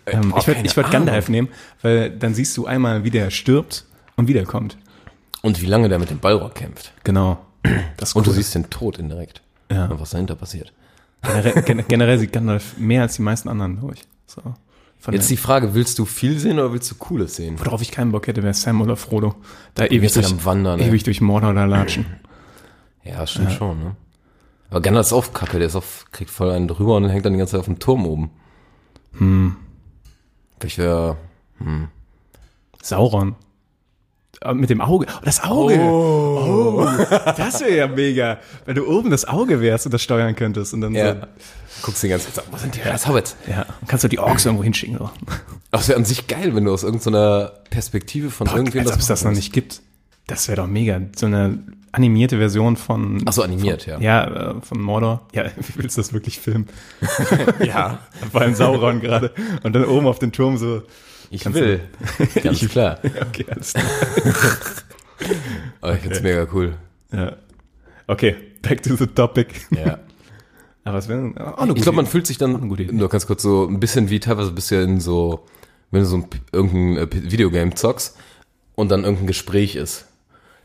Ähm, 0.07 0.30
boah, 0.30 0.38
ich 0.38 0.47
würde 0.47 0.61
ich 0.64 0.76
würd. 0.76 0.90
Gandalf 0.90 1.28
nehmen, 1.28 1.49
weil 1.82 2.11
dann 2.11 2.34
siehst 2.34 2.57
du 2.57 2.66
einmal, 2.66 3.05
wie 3.05 3.11
der 3.11 3.30
stirbt 3.30 3.84
und 4.16 4.28
wiederkommt. 4.28 4.76
Und 5.42 5.61
wie 5.62 5.66
lange 5.66 5.88
der 5.88 5.99
mit 5.99 6.11
dem 6.11 6.18
Balrog 6.18 6.55
kämpft. 6.55 6.92
Genau. 7.05 7.38
Das 7.97 8.11
ist 8.11 8.16
Und 8.16 8.26
du 8.26 8.32
siehst 8.32 8.55
den 8.55 8.70
Tod 8.70 8.99
indirekt. 8.99 9.42
Ja. 9.70 9.86
Und 9.86 10.01
was 10.01 10.11
dahinter 10.11 10.36
passiert. 10.36 10.72
generell, 11.22 11.62
gen- 11.62 11.84
generell 11.88 12.18
sieht 12.18 12.32
Gandalf 12.32 12.76
mehr 12.78 13.03
als 13.03 13.16
die 13.16 13.22
meisten 13.22 13.49
anderen, 13.49 13.80
ich. 13.94 14.03
So. 14.26 14.42
Jetzt 15.11 15.30
die 15.30 15.36
Frage, 15.36 15.74
willst 15.74 15.99
du 15.99 16.05
viel 16.05 16.38
sehen 16.38 16.59
oder 16.59 16.72
willst 16.72 16.90
du 16.90 16.97
Cooles 16.97 17.36
sehen? 17.36 17.61
worauf 17.64 17.80
ich 17.80 17.92
keinen 17.92 18.11
Bock 18.11 18.26
hätte, 18.26 18.42
wäre 18.42 18.55
Sam 18.55 18.80
oder 18.80 18.97
Frodo. 18.97 19.36
Da 19.74 19.84
ewig 19.84 20.03
jetzt 20.03 20.16
halt 20.16 20.26
durch, 20.26 20.32
am 20.40 20.44
Wandern, 20.44 20.80
ey. 20.80 20.88
ewig 20.88 21.05
durch 21.05 21.20
Mordor 21.20 21.55
da 21.55 21.64
latschen. 21.64 22.07
Ja, 23.05 23.24
stimmt 23.24 23.53
schon, 23.53 23.78
ne? 23.78 23.97
Aber 24.68 24.80
Gandalf 24.80 25.07
ist 25.07 25.12
auch 25.12 25.32
kacke, 25.32 25.59
der 25.59 25.68
ist 25.68 25.76
auf, 25.76 26.07
kriegt 26.11 26.28
voll 26.28 26.51
einen 26.51 26.66
drüber 26.66 26.97
und 26.97 27.09
hängt 27.09 27.24
dann 27.24 27.34
die 27.34 27.38
ganze 27.38 27.53
Zeit 27.53 27.61
auf 27.61 27.66
dem 27.66 27.78
Turm 27.78 28.05
oben. 28.05 28.30
Hm. 29.12 29.55
Vielleicht 30.59 30.78
wäre, 30.78 31.16
Sauron. 32.82 33.36
Aber 34.41 34.55
Mit 34.55 34.70
dem 34.70 34.80
Auge. 34.80 35.07
Oh, 35.09 35.20
das 35.24 35.43
Auge. 35.43 35.78
Oh. 35.80 36.87
das 37.37 37.61
wäre 37.61 37.76
ja 37.76 37.89
mega. 37.89 38.39
Wenn 38.64 38.76
du 38.76 38.87
oben 38.87 39.11
das 39.11 39.26
Auge 39.26 39.61
wärst 39.61 39.87
und 39.87 39.93
das 39.93 40.03
steuern 40.03 40.34
könntest 40.37 40.74
und 40.74 40.80
dann 40.82 40.95
ja, 40.95 41.14
so. 41.14 41.20
guckst 41.82 42.03
die 42.03 42.09
ganze 42.09 42.32
Zeit 42.32 42.45
so, 42.45 42.53
wo 42.53 42.57
sind 42.57 42.74
die 42.74 42.80
scheiß 42.80 43.07
Hobbits? 43.09 43.37
Ja, 43.49 43.64
dann 43.64 43.89
kannst 43.89 44.05
du 44.05 44.09
die 44.09 44.18
Orks 44.18 44.45
irgendwo 44.45 44.64
hinschicken. 44.64 44.99
So. 44.99 45.11
Aber 45.70 45.82
es 45.82 45.89
wäre 45.89 45.99
an 45.99 46.05
sich 46.05 46.26
geil, 46.26 46.55
wenn 46.55 46.64
du 46.64 46.72
aus 46.72 46.82
irgendeiner 46.82 47.53
Perspektive 47.70 48.30
von 48.30 48.47
irgendwem 48.47 48.82
Als 48.82 48.93
ob 48.93 49.01
es 49.01 49.07
das 49.07 49.24
noch 49.24 49.32
nicht 49.32 49.53
gibt. 49.53 49.80
Das 50.26 50.49
wäre 50.49 50.57
doch 50.62 50.66
mega. 50.66 51.01
So 51.14 51.26
eine 51.26 51.59
animierte 51.93 52.39
Version 52.39 52.76
von. 52.76 53.22
Ach 53.26 53.32
so, 53.32 53.43
animiert, 53.43 53.84
von, 53.84 54.03
ja. 54.03 54.26
Ja, 54.26 54.51
äh, 54.51 54.61
von 54.61 54.80
Mordor. 54.80 55.26
Ja, 55.32 55.45
wie 55.57 55.82
willst 55.82 55.97
du 55.97 56.01
das 56.01 56.12
wirklich 56.12 56.39
filmen? 56.39 56.68
Ja, 57.64 58.01
Vor 58.30 58.43
allem 58.43 58.55
Sauron 58.55 59.01
gerade. 59.01 59.32
Und 59.62 59.72
dann 59.74 59.84
oben 59.84 60.07
auf 60.07 60.18
den 60.18 60.32
Turm 60.32 60.57
so. 60.57 60.82
Ich 61.31 61.53
will. 61.53 61.81
Ganz 62.43 62.62
Ich- 62.62 62.68
klar. 62.70 62.99
Okay, 63.29 63.47
alles 63.51 63.72
klar. 63.72 63.87
Aber 65.81 65.95
ich 65.95 66.01
find's 66.01 66.22
mega 66.22 66.47
cool. 66.53 66.74
Ja. 67.12 67.37
Okay, 68.07 68.37
back 68.62 68.83
to 68.83 68.97
the 68.97 69.07
topic. 69.07 69.55
Ja. 69.70 69.99
Aber 70.85 70.99
es 70.99 71.09
wäre 71.09 71.33
auch 71.55 71.59
eine 71.62 71.72
Ich 71.74 71.83
glaube, 71.83 71.97
man 71.97 72.07
fühlt 72.07 72.27
sich 72.27 72.39
dann, 72.39 72.68
nur 72.93 73.09
ganz 73.09 73.27
kurz 73.27 73.43
so 73.43 73.66
ein 73.66 73.81
bisschen 73.81 74.09
wie 74.11 74.20
teilweise 74.20 74.53
bist 74.53 74.70
du 74.70 74.77
ja 74.77 74.83
in 74.83 75.01
so, 75.01 75.45
wenn 75.91 76.01
du 76.03 76.07
so 76.07 76.16
ein, 76.18 76.27
irgendein 76.53 76.97
äh, 77.09 77.31
Videogame 77.31 77.74
zockst 77.74 78.16
und 78.77 78.91
dann 78.91 79.03
irgendein 79.03 79.27
Gespräch 79.27 79.74
ist. 79.74 80.07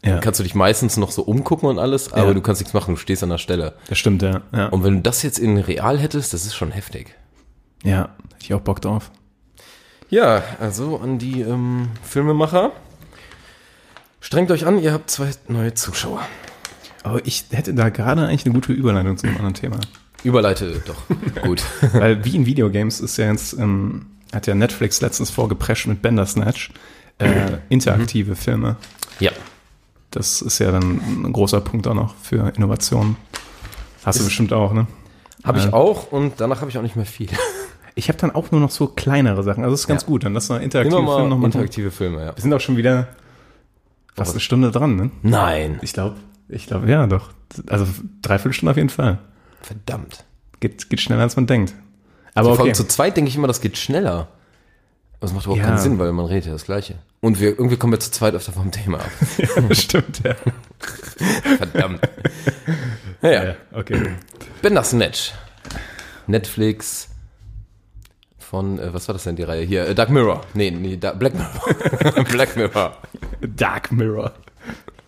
ja, 0.06 0.12
Dann 0.12 0.22
kannst 0.22 0.40
du 0.40 0.44
dich 0.44 0.54
meistens 0.54 0.98
noch 0.98 1.10
so 1.12 1.24
umgucken 1.24 1.68
und 1.70 1.80
alles, 1.80 2.14
aber 2.14 2.28
Ja. 2.28 2.34
du 2.36 2.42
kannst 2.42 2.62
nichts 2.62 2.74
machen, 2.76 2.94
du 2.94 3.00
stehst 3.00 3.24
an 3.24 3.30
der 3.30 3.40
Stelle. 3.40 3.74
das 3.88 3.98
stimmt, 3.98 4.22
ja. 4.22 4.42
Ja, 4.54 4.68
Und 4.68 4.84
wenn 4.84 4.96
du 4.98 5.02
das 5.02 5.24
jetzt 5.24 5.40
in 5.40 5.58
real 5.58 5.98
hättest, 5.98 6.34
das 6.34 6.46
ist 6.46 6.54
schon 6.56 6.70
heftig. 6.72 7.16
ja 7.84 8.10
hätte 8.34 8.44
ich 8.46 8.54
auch 8.54 8.62
Bock 8.62 8.80
drauf. 8.82 9.10
Ja, 10.12 10.44
also 10.60 10.98
an 11.00 11.18
die 11.18 11.42
ähm, 11.42 11.88
Filmemacher. 12.04 12.72
Strengt 14.20 14.52
euch 14.52 14.66
an, 14.68 14.78
ihr 14.78 14.94
habt 14.94 15.10
zwei 15.10 15.32
neue 15.48 15.74
Zuschauer. 15.74 16.22
Aber 17.04 17.26
ich 17.26 17.46
hätte 17.52 17.74
da 17.74 17.90
gerade 17.90 18.28
eigentlich 18.28 18.46
eine 18.46 18.54
gute 18.54 18.74
Überleitung 18.74 19.18
zu 19.18 19.26
einem 19.26 19.38
anderen 19.38 19.56
Thema. 19.56 19.80
Überleite 20.24 20.84
doch. 20.86 21.02
Gut. 21.44 21.64
Weil 21.94 22.24
wie 22.26 22.36
in 22.36 22.46
Videogames 22.46 23.00
ist 23.00 23.18
ja 23.18 23.32
jetzt, 23.32 23.54
ähm, 23.54 24.06
hat 24.34 24.46
ja 24.48 24.54
Netflix 24.54 25.02
letztens 25.02 25.32
vorgeprescht 25.32 25.88
mit 25.88 26.02
Bandersnatch, 26.02 26.72
äh, 27.18 27.58
interaktive 27.70 28.36
Filme. 28.36 28.76
Ja. 29.20 29.32
Das 30.12 30.42
ist 30.42 30.60
ja 30.60 30.72
dann 30.72 31.24
ein 31.26 31.34
großer 31.34 31.62
Punkt 31.62 31.88
auch 31.88 31.96
noch 31.96 32.14
für 32.22 32.50
Innovationen. 32.56 33.16
Hast 34.04 34.20
du 34.20 34.26
bestimmt 34.26 34.52
auch, 34.52 34.74
ne? 34.74 34.88
Habe 35.44 35.58
ich 35.60 35.66
Äh, 35.68 35.72
auch 35.74 36.12
und 36.12 36.34
danach 36.42 36.60
habe 36.60 36.70
ich 36.70 36.78
auch 36.78 36.82
nicht 36.84 36.98
mehr 36.98 37.06
viel. 37.06 37.30
Ich 37.96 38.08
habe 38.08 38.18
dann 38.18 38.32
auch 38.32 38.52
nur 38.52 38.62
noch 38.62 38.72
so 38.72 38.88
kleinere 38.88 39.44
Sachen. 39.44 39.64
Also 39.64 39.74
das 39.74 39.82
ist 39.82 39.88
ganz 39.88 40.02
Ja. 40.04 40.08
gut. 40.08 40.24
Dann 40.24 40.34
lass 40.34 40.50
mal 40.50 40.62
interaktive 40.62 40.96
Filme 40.96 41.08
mal 41.08 41.24
nochmal. 41.28 41.42
Wir 41.42 41.46
interaktive 41.48 41.92
Filme, 41.92 42.26
ja. 42.26 42.34
sind 42.38 42.54
auch 42.54 42.62
schon 42.62 42.78
wieder 42.78 43.08
fast 44.16 44.32
eine 44.32 44.40
Stunde 44.40 44.72
dran, 44.72 44.96
ne? 44.96 45.12
Nein. 45.24 45.80
Ich 45.82 45.94
glaube, 45.94 46.16
ich 46.48 46.68
glaube, 46.68 46.90
ja, 46.90 47.06
doch. 47.08 47.32
Also 47.68 47.86
dreiviertel 48.22 48.54
Stunde 48.54 48.72
auf 48.72 48.78
jeden 48.78 48.90
Fall. 48.90 49.20
Verdammt. 49.62 50.26
Geht, 50.60 50.90
geht 50.90 51.02
schneller, 51.02 51.22
als 51.22 51.36
man 51.36 51.48
denkt. 51.48 51.74
Aber 52.34 52.50
Vor 52.50 52.60
allem 52.60 52.70
okay. 52.70 52.74
zu 52.74 52.86
zweit 52.88 53.18
denke 53.18 53.30
ich 53.30 53.36
immer, 53.36 53.48
das 53.48 53.62
geht 53.62 53.78
schneller. 53.78 54.28
Aber 55.18 55.28
das 55.28 55.34
macht 55.34 55.46
überhaupt 55.46 55.62
Ja. 55.62 55.68
keinen 55.68 55.78
Sinn, 55.80 56.00
weil 56.00 56.12
man 56.14 56.26
redet 56.26 56.46
ja 56.46 56.52
das 56.54 56.66
Gleiche. 56.66 56.96
Und 57.20 57.40
wir, 57.40 57.50
irgendwie 57.50 57.78
kommen 57.78 57.94
wir 57.94 58.00
zu 58.00 58.10
zweit 58.12 58.34
öfter 58.34 58.54
vom 58.54 58.72
Thema 58.72 59.00
ab. 59.00 59.12
Stimmt, 59.76 60.22
ja. 60.24 60.34
Verdammt. 61.58 62.00
naja, 63.22 63.44
ja. 63.44 63.56
Okay. 63.74 64.02
Bandersnatch. 64.62 65.34
Netflix 66.28 67.10
von, 68.52 68.78
äh, 68.80 68.94
was 68.94 69.08
war 69.08 69.14
das 69.14 69.24
denn 69.24 69.36
die 69.38 69.44
Reihe? 69.44 69.64
Hier, 69.66 69.88
äh, 69.88 69.96
Dark 69.96 70.10
Mirror. 70.10 70.42
Nee, 70.54 70.70
nee, 70.72 70.98
da, 70.98 71.14
Black 71.14 71.34
Mirror. 71.34 72.24
Black 72.32 72.56
Mirror. 72.58 72.98
Dark 73.42 73.92
Mirror. 73.92 74.34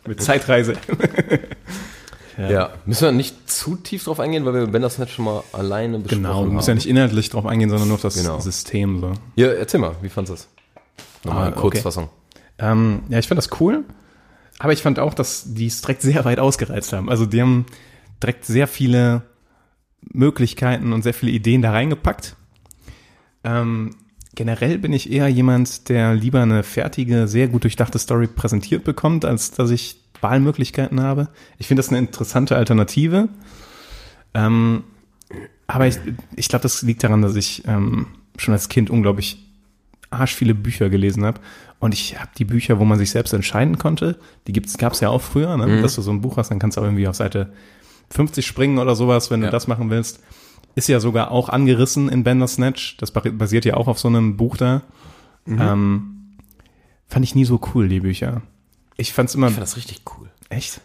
Mit 0.08 0.22
Zeitreise. 0.24 0.74
Ja. 2.36 2.72
Müssen 2.88 3.04
wir 3.06 3.12
nicht 3.12 3.48
zu 3.48 3.76
tief 3.76 4.04
drauf 4.06 4.20
eingehen, 4.20 4.44
weil 4.44 4.56
wir 4.56 4.66
Bandersnatch 4.66 5.14
schon 5.14 5.26
mal 5.26 5.44
alleine 5.54 6.00
besprochen 6.00 6.24
Genau, 6.24 6.40
du 6.42 6.46
haben. 6.48 6.56
musst 6.56 6.68
ja 6.68 6.74
nicht 6.74 6.88
inhaltlich 6.88 7.30
drauf 7.30 7.46
eingehen, 7.46 7.70
sondern 7.70 7.88
nur 7.88 7.94
auf 7.98 8.02
das 8.02 8.16
Genau. 8.16 8.40
System. 8.40 9.02
So. 9.02 9.14
Ja, 9.36 9.50
erzähl 9.50 9.80
mal, 9.80 9.96
wie 10.02 10.10
fandest 10.10 10.32
du 10.32 10.34
es? 11.04 11.26
Nochmal 11.26 11.50
Ah, 11.50 11.52
okay. 11.52 11.60
Kurzfassung. 11.60 12.10
Ähm, 12.58 13.04
ja, 13.10 13.20
ich 13.20 13.28
fand 13.28 13.38
das 13.38 13.50
cool. 13.62 13.84
Aber 14.58 14.74
ich 14.74 14.82
fand 14.82 14.98
auch, 14.98 15.14
dass 15.14 15.54
die 15.54 15.68
es 15.68 15.82
direkt 15.82 16.02
sehr 16.02 16.26
weit 16.26 16.40
ausgereizt 16.40 16.92
haben. 16.92 17.08
Also 17.08 17.28
die 17.28 17.40
haben 17.40 17.68
direkt 18.24 18.46
sehr 18.46 18.66
viele 18.68 19.22
Möglichkeiten 20.02 20.92
und 20.92 21.04
sehr 21.04 21.14
viele 21.14 21.32
Ideen 21.32 21.62
da 21.62 21.70
reingepackt. 21.70 22.36
Ähm, 23.44 23.96
generell 24.36 24.78
bin 24.80 24.94
ich 24.94 25.12
eher 25.12 25.28
jemand, 25.28 25.90
der 25.90 26.14
lieber 26.16 26.42
eine 26.42 26.64
fertige, 26.64 27.28
sehr 27.28 27.48
gut 27.48 27.64
durchdachte 27.64 28.00
Story 28.00 28.28
präsentiert 28.28 28.84
bekommt, 28.84 29.26
als 29.26 29.52
dass 29.52 29.70
ich 29.70 29.98
Wahlmöglichkeiten 30.22 31.02
habe. 31.02 31.28
Ich 31.58 31.68
finde 31.68 31.80
das 31.82 31.90
eine 31.90 32.00
interessante 32.00 32.56
Alternative. 32.56 33.28
Ähm, 34.34 34.84
aber 35.68 35.88
ich, 35.88 35.98
ich 36.36 36.48
glaube, 36.50 36.64
das 36.64 36.82
liegt 36.82 37.04
daran, 37.04 37.22
dass 37.22 37.36
ich 37.36 37.64
ähm, 37.68 38.08
schon 38.38 38.54
als 38.54 38.70
Kind 38.70 38.90
unglaublich 38.90 39.40
arsch 40.10 40.36
viele 40.36 40.56
Bücher 40.56 40.90
gelesen 40.90 41.26
habe. 41.26 41.40
Und 41.80 41.94
ich 41.94 42.20
habe 42.20 42.30
die 42.38 42.46
Bücher, 42.46 42.80
wo 42.80 42.86
man 42.86 42.98
sich 42.98 43.12
selbst 43.12 43.34
entscheiden 43.34 43.78
konnte, 43.78 44.18
die 44.48 44.54
gab 44.54 44.94
es 44.94 45.00
ja 45.02 45.10
auch 45.10 45.22
früher, 45.22 45.58
ne? 45.58 45.82
dass 45.82 45.96
du 45.96 46.02
so 46.02 46.12
ein 46.12 46.22
Buch 46.22 46.38
hast, 46.38 46.50
dann 46.50 46.60
kannst 46.60 46.78
du 46.78 46.82
auch 46.82 46.86
irgendwie 46.86 47.08
auf 47.08 47.16
Seite 47.16 47.52
50 48.12 48.46
springen 48.46 48.78
oder 48.78 48.96
sowas, 48.96 49.32
wenn 49.32 49.42
Ja. 49.42 49.48
du 49.48 49.52
das 49.52 49.68
machen 49.68 49.90
willst. 49.90 50.22
Ist 50.76 50.88
ja 50.90 51.00
sogar 51.00 51.32
auch 51.32 51.50
angerissen 51.50 52.10
in 52.10 52.24
Bandersnatch. 52.24 52.98
Das 52.98 53.14
basi- 53.14 53.32
basiert 53.32 53.66
ja 53.66 53.76
auch 53.76 53.88
auf 53.88 54.00
so 54.00 54.08
einem 54.08 54.38
Buch 54.38 54.58
da. 54.58 54.82
Ähm, 55.48 56.38
fand 57.08 57.26
ich 57.26 57.36
nie 57.36 57.46
so 57.46 57.60
cool, 57.74 57.88
die 57.90 58.00
Bücher. 58.00 58.42
Ich 58.98 59.14
fand's 59.14 59.36
immer. 59.36 59.48
Ich 59.48 59.54
fand 59.54 59.64
das 59.64 59.78
richtig 59.78 60.02
cool. 60.18 60.30
echt? 60.50 60.82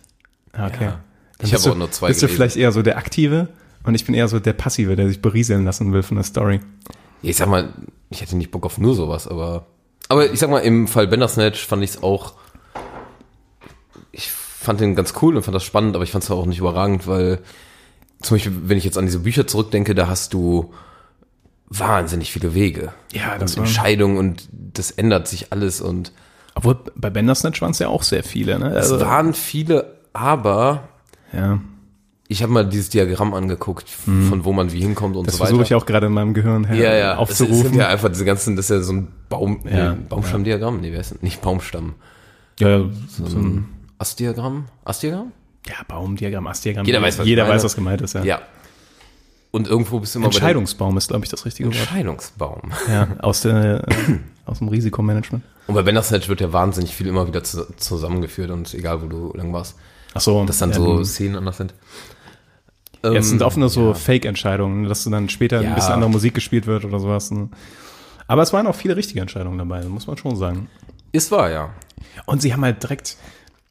Ah, 0.53 0.66
Okay. 0.66 0.84
Ja. 0.84 1.01
Ich 1.41 1.55
habe 1.55 1.62
auch 1.62 1.72
du- 1.72 1.78
nur 1.78 1.91
zwei 1.93 2.09
Bist 2.09 2.20
du 2.20 2.26
gelesen. 2.26 2.36
vielleicht 2.36 2.57
eher 2.57 2.72
so 2.72 2.82
der 2.82 2.99
Aktive 2.99 3.49
und 3.84 3.95
ich 3.95 4.05
bin 4.05 4.14
eher 4.14 4.26
so 4.26 4.41
der 4.41 4.53
Passive, 4.55 4.97
der 4.97 5.09
sich 5.09 5.22
berieseln 5.22 5.64
lassen 5.64 5.93
will 5.93 6.03
von 6.03 6.16
der 6.16 6.24
Story. 6.24 6.61
Ich 7.22 7.36
sag 7.36 7.49
mal, 7.49 7.72
ich 8.11 8.20
hätte 8.20 8.36
nicht 8.36 8.51
Bock 8.51 8.66
auf 8.66 8.78
nur 8.78 8.95
sowas, 8.97 9.28
aber. 9.28 9.66
Aber 10.09 10.30
ich 10.32 10.39
sag 10.41 10.51
mal, 10.51 10.59
im 10.61 10.89
Fall 10.89 11.07
Bandersnatch 11.07 11.64
fand 11.64 11.84
ich 11.84 11.91
es 11.91 12.03
auch. 12.03 12.34
Ich 14.11 14.30
fand 14.30 14.80
den 14.80 14.95
ganz 14.97 15.14
cool 15.22 15.36
und 15.36 15.43
fand 15.45 15.55
das 15.55 15.64
spannend, 15.64 15.95
aber 15.95 16.03
ich 16.05 16.11
fand 16.11 16.24
es 16.24 16.30
auch 16.30 16.47
nicht 16.47 16.59
überragend, 16.59 17.07
weil 17.07 17.39
zum 18.23 18.37
Beispiel, 18.37 18.53
wenn 18.64 18.79
ich 18.79 18.85
jetzt 18.85 18.99
an 18.99 19.07
diese 19.07 19.21
Bücher 19.21 19.47
zurückdenke, 19.47 19.95
da 19.95 20.09
hast 20.09 20.35
du 20.35 20.73
wahnsinnig 21.69 22.33
viele 22.33 22.55
Wege. 22.55 22.93
Ja, 23.12 23.35
und 23.35 23.43
das 23.43 23.57
war- 23.57 23.64
Entscheidungen 23.64 24.16
und 24.16 24.49
das 24.53 24.91
ändert 24.91 25.29
sich 25.29 25.53
alles 25.53 25.81
und 25.81 26.12
Obwohl, 26.55 26.77
bei 26.97 27.11
Bandersnatch 27.11 27.61
waren 27.62 27.71
es 27.73 27.79
ja 27.79 27.89
auch 27.89 28.03
sehr 28.03 28.25
viele, 28.25 28.59
ne? 28.59 28.71
es 28.75 28.91
waren 28.99 29.35
viele, 29.35 29.99
aber 30.12 30.89
ja, 31.33 31.61
ich 32.27 32.43
habe 32.43 32.53
mal 32.53 32.66
dieses 32.66 32.89
Diagramm 32.91 33.33
angeguckt, 33.33 33.89
von 33.89 34.45
wo 34.45 34.53
man 34.53 34.73
wie 34.73 34.81
hinkommt 34.81 35.14
und 35.16 35.23
Mhm. 35.23 35.27
das 35.27 35.35
so 35.37 35.41
weiter. 35.41 35.49
versuche 35.51 35.64
ich 35.64 35.75
auch 35.75 35.87
gerade 35.87 36.07
in 36.09 36.12
meinem 36.12 36.35
Gehirn 36.35 36.64
her 36.64 36.77
ja, 36.77 36.95
ja, 36.95 37.16
aufzurufen. 37.16 37.62
sind 37.69 37.75
ja 37.77 37.89
einfach 37.89 38.09
diese 38.09 38.25
ganzen, 38.25 38.57
das 38.57 38.66
ist 38.66 38.71
ja 38.77 38.83
so 38.83 38.93
ein 38.95 39.09
Baum, 39.29 39.61
Ja, 39.71 39.93
nee, 39.95 40.01
Baumstammdiagramm, 40.09 40.81
nee, 40.81 40.91
wer 40.93 41.01
ist 41.01 41.12
denn? 41.12 41.19
Nicht 41.23 41.41
Baumstamm. 41.43 41.95
ja, 42.59 42.69
ja, 42.79 42.85
so 43.09 43.39
ein 43.39 43.69
Astdiagramm? 43.99 44.64
Astdiagramm? 44.85 45.33
Ja, 45.66 45.74
Baumdiagramm, 45.86 46.46
Astdiagramm. 46.46 46.86
Jeder 46.86 47.02
weiß, 47.02 47.18
was 47.18 47.26
Jeder 47.26 47.48
weiß, 47.48 47.64
was 47.64 47.74
gemeint 47.74 48.00
ist, 48.00 48.14
ja. 48.14 48.22
Ja. 48.24 48.40
Und 49.50 49.66
irgendwo 49.66 49.98
bist 50.00 50.14
du 50.14 50.18
immer 50.18 50.26
Entscheidungsbaum 50.26 50.96
ist, 50.98 51.09
glaube 51.09 51.24
ich, 51.24 51.30
das 51.30 51.44
richtige 51.46 51.68
Wort. 51.68 51.76
Entscheidungsbaum. 51.78 52.61
Ja, 52.88 53.09
aus, 53.20 53.40
der, 53.42 53.88
äh, 53.88 54.18
aus 54.44 54.59
dem 54.59 54.68
Risikomanagement. 54.68 55.42
Und 55.66 55.74
bei 55.74 55.82
Bandersnatch 55.82 56.28
wird 56.28 56.40
ja 56.40 56.52
wahnsinnig 56.52 56.94
viel 56.94 57.06
immer 57.06 57.26
wieder 57.26 57.42
zu, 57.44 57.66
zusammengeführt 57.76 58.50
und 58.50 58.72
egal 58.74 59.02
wo 59.02 59.06
du 59.06 59.32
lang 59.34 59.52
warst, 59.52 59.76
Ach 60.14 60.20
so. 60.20 60.44
dass 60.44 60.59
dann 60.59 60.70
ja, 60.70 60.76
so 60.76 60.98
die- 60.98 61.04
Szenen 61.04 61.36
anders 61.36 61.56
sind. 61.56 61.74
Ja, 63.02 63.12
es 63.14 63.28
sind 63.28 63.40
Ähm, 63.40 63.46
oft 63.46 63.56
nur 63.56 63.68
so 63.68 63.94
Fake-Entscheidungen, 63.94 64.84
dass 64.88 65.04
du 65.04 65.11
dann 65.11 65.28
später 65.28 65.62
Ja. 65.62 65.68
ein 65.70 65.74
bisschen 65.74 65.92
andere 65.92 66.11
Musik 66.11 66.34
gespielt 66.34 66.66
wird 66.66 66.84
oder 66.84 66.98
sowas. 66.98 67.32
Aber 68.26 68.42
es 68.42 68.52
waren 68.52 68.66
auch 68.66 68.74
viele 68.74 68.96
richtige 68.96 69.20
Entscheidungen 69.20 69.56
dabei, 69.59 69.82
muss 69.84 70.06
man 70.06 70.16
schon 70.18 70.36
sagen. 70.36 70.68
Ist 71.12 71.30
wahr, 71.30 71.50
ja. 71.50 71.70
Und 72.26 72.42
sie 72.42 72.52
haben 72.52 72.62
halt 72.64 72.82
direkt 72.82 73.16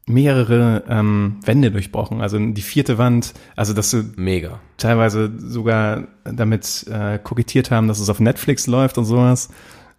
mehrere 0.07 0.83
ähm, 0.89 1.37
Wände 1.45 1.69
durchbrochen. 1.69 2.21
Also 2.21 2.39
die 2.39 2.61
vierte 2.61 2.97
Wand, 2.97 3.33
also 3.55 3.73
dass 3.73 3.91
sie 3.91 4.05
Mega. 4.15 4.59
teilweise 4.77 5.31
sogar 5.37 6.03
damit 6.23 6.85
äh, 6.89 7.19
kokettiert 7.19 7.71
haben, 7.71 7.87
dass 7.87 7.99
es 7.99 8.09
auf 8.09 8.19
Netflix 8.19 8.67
läuft 8.67 8.97
und 8.97 9.05
sowas. 9.05 9.49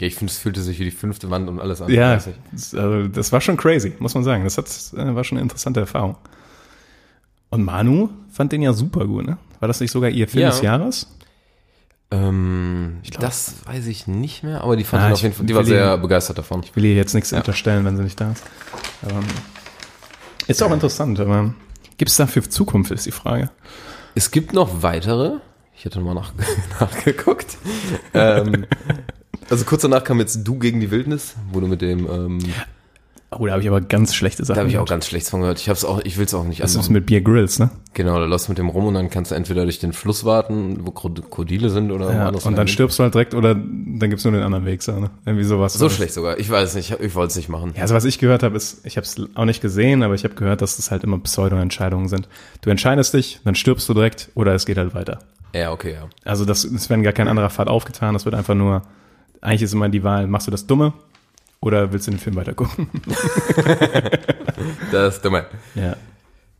Ja, 0.00 0.06
ich 0.06 0.14
finde, 0.14 0.32
es 0.32 0.38
fühlte 0.38 0.60
sich 0.62 0.78
wie 0.78 0.84
die 0.84 0.90
fünfte 0.92 1.28
Wand 1.30 1.48
und 1.48 1.60
alles 1.60 1.82
an. 1.82 1.90
Ja, 1.92 2.12
also 2.12 3.08
das 3.08 3.32
war 3.32 3.40
schon 3.40 3.56
crazy, 3.56 3.92
muss 3.98 4.14
man 4.14 4.24
sagen. 4.24 4.44
Das 4.44 4.56
hat, 4.56 4.66
äh, 4.96 5.14
war 5.14 5.24
schon 5.24 5.38
eine 5.38 5.42
interessante 5.42 5.80
Erfahrung. 5.80 6.16
Und 7.50 7.64
Manu 7.64 8.08
fand 8.30 8.52
den 8.52 8.62
ja 8.62 8.72
super 8.72 9.06
gut, 9.06 9.26
ne? 9.26 9.38
War 9.60 9.66
das 9.68 9.80
nicht 9.80 9.90
sogar 9.90 10.10
ihr 10.10 10.28
Film 10.28 10.42
Ja. 10.42 10.50
des 10.50 10.62
Jahres? 10.62 11.06
Ähm, 12.10 12.98
glaub- 13.10 13.20
das 13.20 13.56
weiß 13.66 13.86
ich 13.88 14.06
nicht 14.06 14.42
mehr, 14.42 14.62
aber 14.62 14.76
die 14.76 14.84
fand 14.84 15.02
Ah, 15.02 15.06
ich 15.08 15.12
auf 15.14 15.22
jeden 15.22 15.34
Fall, 15.34 15.46
die 15.46 15.54
war 15.54 15.64
sehr 15.64 15.94
ihn- 15.96 16.00
begeistert 16.00 16.38
davon. 16.38 16.62
Ich 16.62 16.74
will 16.74 16.84
ihr 16.86 16.94
jetzt 16.94 17.12
nichts 17.14 17.30
Ja. 17.32 17.38
unterstellen, 17.38 17.84
wenn 17.84 17.96
sie 17.98 18.02
nicht 18.02 18.18
da 18.20 18.32
ist. 18.32 18.42
Aber 19.02 19.20
ist 20.48 20.62
auch 20.62 20.72
interessant, 20.72 21.20
aber 21.20 21.54
gibt 21.96 22.10
es 22.10 22.16
dafür 22.16 22.48
Zukunft, 22.48 22.90
ist 22.90 23.06
die 23.06 23.12
Frage. 23.12 23.50
Es 24.14 24.30
gibt 24.30 24.52
noch 24.52 24.82
weitere. 24.82 25.38
Ich 25.76 25.84
hätte 25.84 26.00
mal 26.00 26.14
nach, 26.14 26.32
nachgeguckt. 26.80 27.58
ähm, 28.14 28.66
also 29.50 29.64
kurz 29.64 29.82
danach 29.82 30.04
kam 30.04 30.18
jetzt 30.18 30.46
Du 30.46 30.58
gegen 30.58 30.80
die 30.80 30.90
Wildnis, 30.90 31.36
wo 31.52 31.60
du 31.60 31.66
mit 31.66 31.82
dem, 31.82 32.08
ähm, 32.10 32.38
Oh, 33.30 33.44
da 33.44 33.52
habe 33.52 33.62
ich 33.62 33.68
aber 33.68 33.82
ganz 33.82 34.14
schlechte 34.14 34.42
Sachen 34.42 34.54
da 34.54 34.60
habe 34.62 34.70
ich 34.70 34.78
auch 34.78 34.86
ganz 34.86 35.06
schlecht 35.06 35.28
von 35.28 35.40
gehört. 35.40 35.60
Ich 35.60 35.68
hab's 35.68 35.84
auch, 35.84 36.00
ich 36.02 36.16
will's 36.16 36.32
auch 36.32 36.44
nicht 36.44 36.62
Das 36.62 36.74
ist 36.74 36.88
mit 36.88 37.04
Beer 37.04 37.20
Grills, 37.20 37.58
ne? 37.58 37.68
Genau, 37.92 38.18
da 38.18 38.24
läufst 38.24 38.48
du 38.48 38.52
mit 38.52 38.58
dem 38.58 38.70
rum 38.70 38.86
und 38.86 38.94
dann 38.94 39.10
kannst 39.10 39.30
du 39.30 39.34
entweder 39.34 39.64
durch 39.64 39.78
den 39.78 39.92
Fluss 39.92 40.24
warten, 40.24 40.86
wo 40.86 40.92
Krokodile 40.92 41.68
sind 41.68 41.92
oder 41.92 42.10
Ja, 42.10 42.24
woanders 42.24 42.46
und 42.46 42.56
dann 42.56 42.68
stirbst 42.68 42.98
du 42.98 43.02
halt 43.02 43.12
direkt 43.12 43.34
oder 43.34 43.54
dann 43.54 44.08
gibt's 44.08 44.24
nur 44.24 44.32
den 44.32 44.42
anderen 44.42 44.64
Weg, 44.64 44.82
so, 44.82 44.92
ne? 44.92 45.10
Irgendwie 45.26 45.44
sowas. 45.44 45.74
So 45.74 45.90
schlecht 45.90 46.14
sogar. 46.14 46.38
Ich 46.38 46.48
weiß 46.48 46.74
nicht, 46.74 46.90
ich, 46.90 47.00
ich 47.00 47.14
wollte 47.14 47.32
es 47.32 47.36
nicht 47.36 47.50
machen. 47.50 47.72
Ja, 47.76 47.82
also 47.82 47.94
was 47.94 48.06
ich 48.06 48.18
gehört 48.18 48.42
habe, 48.42 48.56
ist, 48.56 48.86
ich 48.86 48.96
habe 48.96 49.04
es 49.04 49.20
auch 49.34 49.44
nicht 49.44 49.60
gesehen, 49.60 50.02
aber 50.02 50.14
ich 50.14 50.24
habe 50.24 50.34
gehört, 50.34 50.62
dass 50.62 50.76
das 50.76 50.90
halt 50.90 51.04
immer 51.04 51.18
Pseudo-Entscheidungen 51.18 52.08
sind. 52.08 52.28
Du 52.62 52.70
entscheidest 52.70 53.12
dich, 53.12 53.40
dann 53.44 53.54
stirbst 53.54 53.86
du 53.90 53.94
direkt 53.94 54.30
oder 54.36 54.54
es 54.54 54.64
geht 54.64 54.78
halt 54.78 54.94
weiter. 54.94 55.18
Ja, 55.54 55.72
okay, 55.72 55.92
ja. 55.92 56.08
Also 56.24 56.46
das, 56.46 56.64
es 56.64 56.88
werden 56.88 57.02
gar 57.02 57.12
kein 57.12 57.28
anderer 57.28 57.50
Pfad 57.50 57.68
aufgetan, 57.68 58.14
das 58.14 58.24
wird 58.24 58.34
einfach 58.34 58.54
nur, 58.54 58.82
eigentlich 59.42 59.62
ist 59.62 59.74
immer 59.74 59.90
die 59.90 60.02
Wahl, 60.02 60.26
machst 60.26 60.46
du 60.46 60.50
das 60.50 60.66
Dumme 60.66 60.94
oder 61.60 61.92
willst 61.92 62.06
du 62.06 62.10
den 62.12 62.20
Film 62.20 62.36
weitergucken? 62.36 62.88
Das 64.90 65.16
ist 65.16 65.24
dumme. 65.24 65.46
ja. 65.74 65.96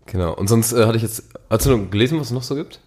Genau. 0.06 0.32
Und 0.34 0.48
sonst 0.48 0.72
äh, 0.72 0.86
hatte 0.86 0.96
ich 0.96 1.02
jetzt, 1.02 1.24
hast 1.50 1.66
du 1.66 1.76
noch 1.76 1.90
gelesen, 1.90 2.18
was 2.18 2.28
es 2.28 2.32
noch 2.32 2.42
so 2.42 2.54
gibt? 2.54 2.80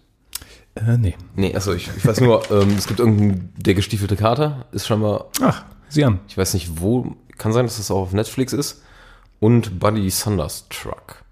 Äh, 0.74 0.96
nee. 0.96 1.14
Nee, 1.36 1.54
achso, 1.54 1.72
ich, 1.72 1.88
ich 1.96 2.04
weiß 2.06 2.20
nur, 2.20 2.50
ähm, 2.50 2.74
es 2.76 2.86
gibt 2.88 2.98
irgendeinen, 2.98 3.52
der 3.56 3.74
gestiefelte 3.74 4.16
Kater, 4.16 4.66
ist 4.72 4.86
scheinbar, 4.86 5.26
Ach, 5.40 5.64
sieh 5.88 6.04
an. 6.04 6.18
ich 6.26 6.36
weiß 6.36 6.54
nicht 6.54 6.80
wo, 6.80 7.14
kann 7.38 7.52
sein, 7.52 7.66
dass 7.66 7.76
das 7.76 7.90
auch 7.92 8.00
auf 8.02 8.12
Netflix 8.12 8.52
ist. 8.52 8.82
Und 9.38 9.78
Buddy 9.78 10.08
Thunderstruck. 10.10 11.22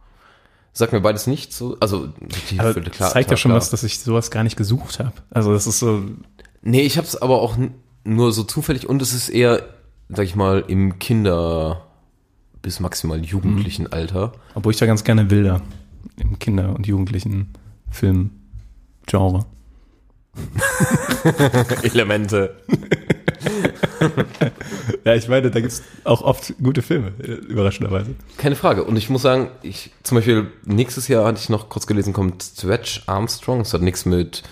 Sagt 0.73 0.93
mir 0.93 1.01
beides 1.01 1.27
nicht 1.27 1.53
so, 1.53 1.77
also 1.81 2.07
die 2.07 2.27
gestiefelte 2.29 2.91
das 2.97 3.13
zeigt 3.13 3.31
ja 3.31 3.37
schon 3.37 3.51
Kater. 3.51 3.61
was, 3.61 3.71
dass 3.71 3.83
ich 3.83 3.99
sowas 3.99 4.31
gar 4.31 4.45
nicht 4.45 4.57
gesucht 4.57 4.99
habe. 5.01 5.13
Also 5.31 5.53
das 5.53 5.67
ist 5.67 5.79
so, 5.81 6.03
Nee, 6.63 6.83
ich 6.83 6.99
hab's 6.99 7.17
aber 7.17 7.41
auch 7.41 7.57
nur 8.05 8.33
so 8.33 8.45
zufällig 8.45 8.89
und 8.89 9.01
es 9.03 9.13
ist 9.13 9.29
eher, 9.31 9.63
sag 10.15 10.25
ich 10.25 10.35
mal, 10.37 10.65
im 10.69 10.99
Kinder- 10.99 11.87
bis 12.63 12.79
maximal 12.81 13.25
jugendlichen 13.25 13.85
Mhm. 13.85 13.93
Alter. 13.93 14.33
obwohl 14.55 14.73
ich 14.73 14.79
da 14.79 14.85
ganz 14.87 15.03
gerne 15.05 15.25
Bilder 15.25 15.63
im 16.19 16.39
Kinder- 16.39 16.75
und 16.75 16.87
Jugendlichen 16.87 17.49
Film-Genre. 17.91 19.47
Elemente. 21.83 22.57
Ja, 25.05 25.15
ich 25.15 25.29
meine, 25.29 25.51
da 25.51 25.61
gibt's 25.61 25.83
auch 26.05 26.23
oft 26.23 26.55
gute 26.63 26.83
Filme, 26.83 27.09
überraschenderweise. 27.49 28.15
Keine 28.39 28.55
Frage. 28.57 28.85
Und 28.85 28.97
ich 28.97 29.09
muss 29.11 29.23
sagen, 29.23 29.49
ich 29.63 29.91
zum 30.03 30.17
Beispiel 30.17 30.47
nächstes 30.65 31.09
Jahr 31.09 31.25
hatte 31.27 31.39
ich 31.41 31.49
noch 31.49 31.69
kurz 31.69 31.87
gelesen, 31.87 32.13
kommt 32.13 32.43
Stretch 32.43 33.03
Armstrong. 33.07 33.59
Das 33.61 33.73
hat 33.75 33.83
nichts 33.83 34.05
mit 34.07 34.43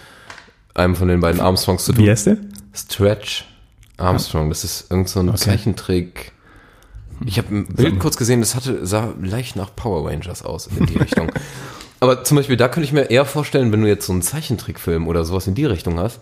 einem 0.75 0.97
von 0.97 1.09
den 1.09 1.21
beiden 1.21 1.41
Armstrongs 1.41 1.85
zu 1.85 1.93
tun. 1.93 2.05
Wie 2.05 2.11
heißt 2.11 2.27
der? 2.27 2.37
Stretch 2.75 3.45
Armstrong. 3.99 4.49
Das 4.49 4.65
ist 4.65 4.91
irgend 4.91 5.09
so 5.09 5.21
ein 5.21 5.29
Okay. 5.29 5.39
Zeichentrick. 5.39 6.33
Ich 7.27 7.39
habe 7.39 7.49
ein 7.55 7.67
Bild 7.67 7.99
kurz 7.99 8.17
gesehen, 8.17 8.41
das 8.41 8.55
hatte, 8.55 8.87
sah 8.87 9.13
leicht 9.21 9.57
nach 9.57 9.75
Power 9.75 10.09
Rangers 10.09 10.45
aus 10.45 10.69
in 10.69 10.87
die 10.87 10.97
Richtung. 10.99 11.31
Aber 12.01 12.23
zum 12.23 12.37
Beispiel, 12.37 12.57
da 12.57 12.69
könnte 12.69 12.85
ich 12.85 12.93
mir 12.93 13.11
eher 13.11 13.25
vorstellen, 13.25 13.73
wenn 13.73 13.83
du 13.83 13.89
jetzt 13.89 14.07
so 14.07 14.13
einen 14.13 14.23
Zeichentrickfilm 14.23 15.09
oder 15.09 15.25
sowas 15.25 15.49
in 15.49 15.57
die 15.57 15.65
Richtung 15.65 15.99
hast, 15.99 16.21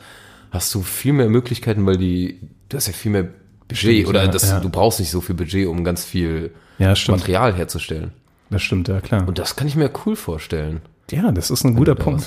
hast 0.50 0.74
du 0.74 0.80
viel 0.82 1.12
mehr 1.12 1.28
Möglichkeiten, 1.28 1.84
weil 1.84 1.98
die, 1.98 2.40
du 2.70 2.78
hast 2.78 2.86
ja 2.86 2.94
viel 2.94 3.12
mehr 3.12 3.28
Budget 3.68 4.06
oder 4.06 4.26
das, 4.28 4.48
ja. 4.48 4.60
du 4.60 4.70
brauchst 4.70 5.00
nicht 5.00 5.10
so 5.10 5.20
viel 5.20 5.34
Budget, 5.34 5.66
um 5.66 5.84
ganz 5.84 6.02
viel 6.04 6.52
Ja. 6.78 6.94
Material 7.08 7.54
herzustellen. 7.54 8.12
Das 8.48 8.62
stimmt, 8.62 8.88
ja 8.88 9.00
klar. 9.00 9.26
Und 9.28 9.38
das 9.38 9.56
kann 9.56 9.66
ich 9.66 9.76
mir 9.76 9.90
cool 10.06 10.16
vorstellen. 10.16 10.80
ja, 11.10 11.30
das 11.32 11.50
ist 11.50 11.64
ein 11.64 11.74
guter 11.74 11.94
Punkt. 11.94 12.24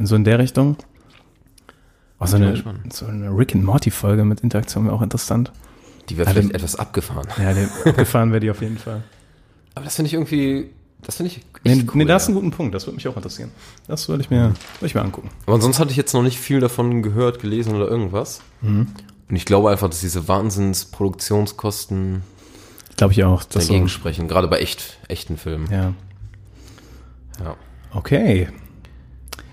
so 0.00 0.16
in 0.16 0.24
der 0.24 0.38
Richtung. 0.40 0.76
Oh, 2.20 2.26
so, 2.26 2.36
eine, 2.36 2.62
so 2.92 3.06
eine 3.06 3.30
Rick 3.36 3.54
and 3.54 3.64
Morty 3.64 3.90
Folge 3.90 4.24
mit 4.24 4.40
Interaktion 4.40 4.84
wäre 4.86 4.94
auch 4.94 5.02
interessant. 5.02 5.52
Die 6.08 6.16
wäre 6.18 6.28
vielleicht 6.28 6.48
dem- 6.50 6.54
etwas 6.56 6.74
abgefahren. 6.76 7.26
Ja, 7.38 7.50
abgefahren 7.90 8.30
wäre 8.32 8.40
die 8.40 8.50
auf 8.50 8.60
jeden 8.60 8.78
Fall. 8.78 9.02
Aber 9.74 9.84
das 9.84 9.94
finde 9.96 10.08
ich 10.08 10.14
irgendwie, 10.14 10.70
das 11.02 11.16
finde 11.16 11.30
ich 11.32 11.40
Nee, 11.64 11.72
echt 11.72 11.88
cool. 11.88 11.96
nee, 11.98 12.04
da 12.06 12.16
ja. 12.16 12.24
einen 12.24 12.34
guten 12.34 12.50
Punkt, 12.50 12.74
das 12.74 12.86
würde 12.86 12.96
mich 12.96 13.06
auch 13.08 13.16
interessieren. 13.16 13.50
Das 13.86 14.08
würde 14.08 14.22
ich 14.22 14.30
mir, 14.30 14.54
würde 14.78 14.86
ich 14.86 14.94
mir 14.94 15.02
angucken. 15.02 15.30
Aber 15.46 15.60
sonst 15.60 15.78
hatte 15.78 15.90
ich 15.92 15.96
jetzt 15.96 16.12
noch 16.14 16.22
nicht 16.22 16.38
viel 16.40 16.58
davon 16.60 17.02
gehört, 17.02 17.40
gelesen 17.40 17.74
oder 17.76 17.86
irgendwas. 17.88 18.40
Mhm. 18.62 18.88
Und 19.28 19.36
ich 19.36 19.44
glaube 19.44 19.70
einfach, 19.70 19.88
dass 19.88 20.00
diese 20.00 20.26
Wahnsinnsproduktionskosten 20.26 22.22
Glaube 22.96 23.12
ich 23.12 23.22
auch. 23.24 23.44
Das 23.44 23.66
dagegen 23.68 23.84
so, 23.86 23.88
sprechen, 23.94 24.26
gerade 24.26 24.48
bei 24.48 24.58
echt, 24.58 24.98
echten 25.08 25.36
Filmen. 25.36 25.70
ja. 25.70 25.94
Ja. 27.44 27.54
Okay. 27.92 28.48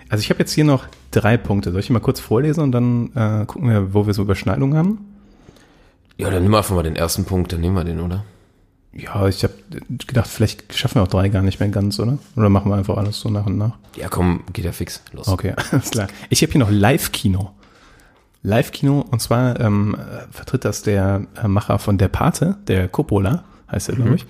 Also 0.09 0.21
ich 0.23 0.29
habe 0.31 0.39
jetzt 0.39 0.53
hier 0.53 0.63
noch 0.63 0.85
drei 1.15 1.37
Punkte. 1.37 1.71
Soll 1.71 1.79
ich 1.79 1.87
die 1.87 1.93
mal 1.93 1.99
kurz 1.99 2.19
vorlesen 2.19 2.61
und 2.61 2.71
dann 2.71 3.11
äh, 3.15 3.45
gucken 3.45 3.69
wir, 3.69 3.93
wo 3.93 4.05
wir 4.07 4.13
so 4.13 4.21
Überschneidungen 4.21 4.77
haben? 4.77 4.99
Ja, 6.17 6.29
dann 6.29 6.43
nimm 6.43 6.53
einfach 6.55 6.75
mal 6.75 6.83
den 6.83 6.95
ersten 6.95 7.25
Punkt, 7.25 7.51
dann 7.53 7.61
nehmen 7.61 7.75
wir 7.75 7.83
den, 7.83 7.99
oder? 7.99 8.23
Ja, 8.93 9.27
ich 9.27 9.43
habe 9.43 9.53
gedacht, 10.07 10.27
vielleicht 10.29 10.73
schaffen 10.73 10.95
wir 10.95 11.03
auch 11.03 11.07
drei 11.09 11.27
gar 11.27 11.41
nicht 11.41 11.59
mehr 11.59 11.67
ganz, 11.67 11.99
oder? 11.99 12.17
Oder 12.37 12.47
machen 12.49 12.71
wir 12.71 12.75
einfach 12.77 12.95
alles 12.95 13.19
so 13.19 13.29
nach 13.29 13.45
und 13.45 13.57
nach? 13.57 13.73
Ja, 13.97 14.07
komm, 14.07 14.43
geht 14.53 14.63
ja 14.63 14.71
fix. 14.71 15.01
Los. 15.11 15.27
Okay, 15.27 15.53
alles 15.71 15.91
klar. 15.91 16.07
Ich 16.29 16.41
habe 16.41 16.51
hier 16.53 16.59
noch 16.59 16.71
Live-Kino. 16.71 17.51
Live-Kino, 18.43 19.03
und 19.09 19.21
zwar 19.21 19.59
ähm, 19.59 19.95
äh, 19.95 20.31
vertritt 20.31 20.63
das 20.65 20.81
der 20.83 21.23
äh, 21.43 21.47
Macher 21.47 21.79
von 21.79 21.97
Der 21.97 22.07
Pate, 22.07 22.57
der 22.67 22.87
Coppola, 22.87 23.43
heißt 23.71 23.89
er, 23.89 23.95
glaube 23.95 24.15
ich. 24.15 24.25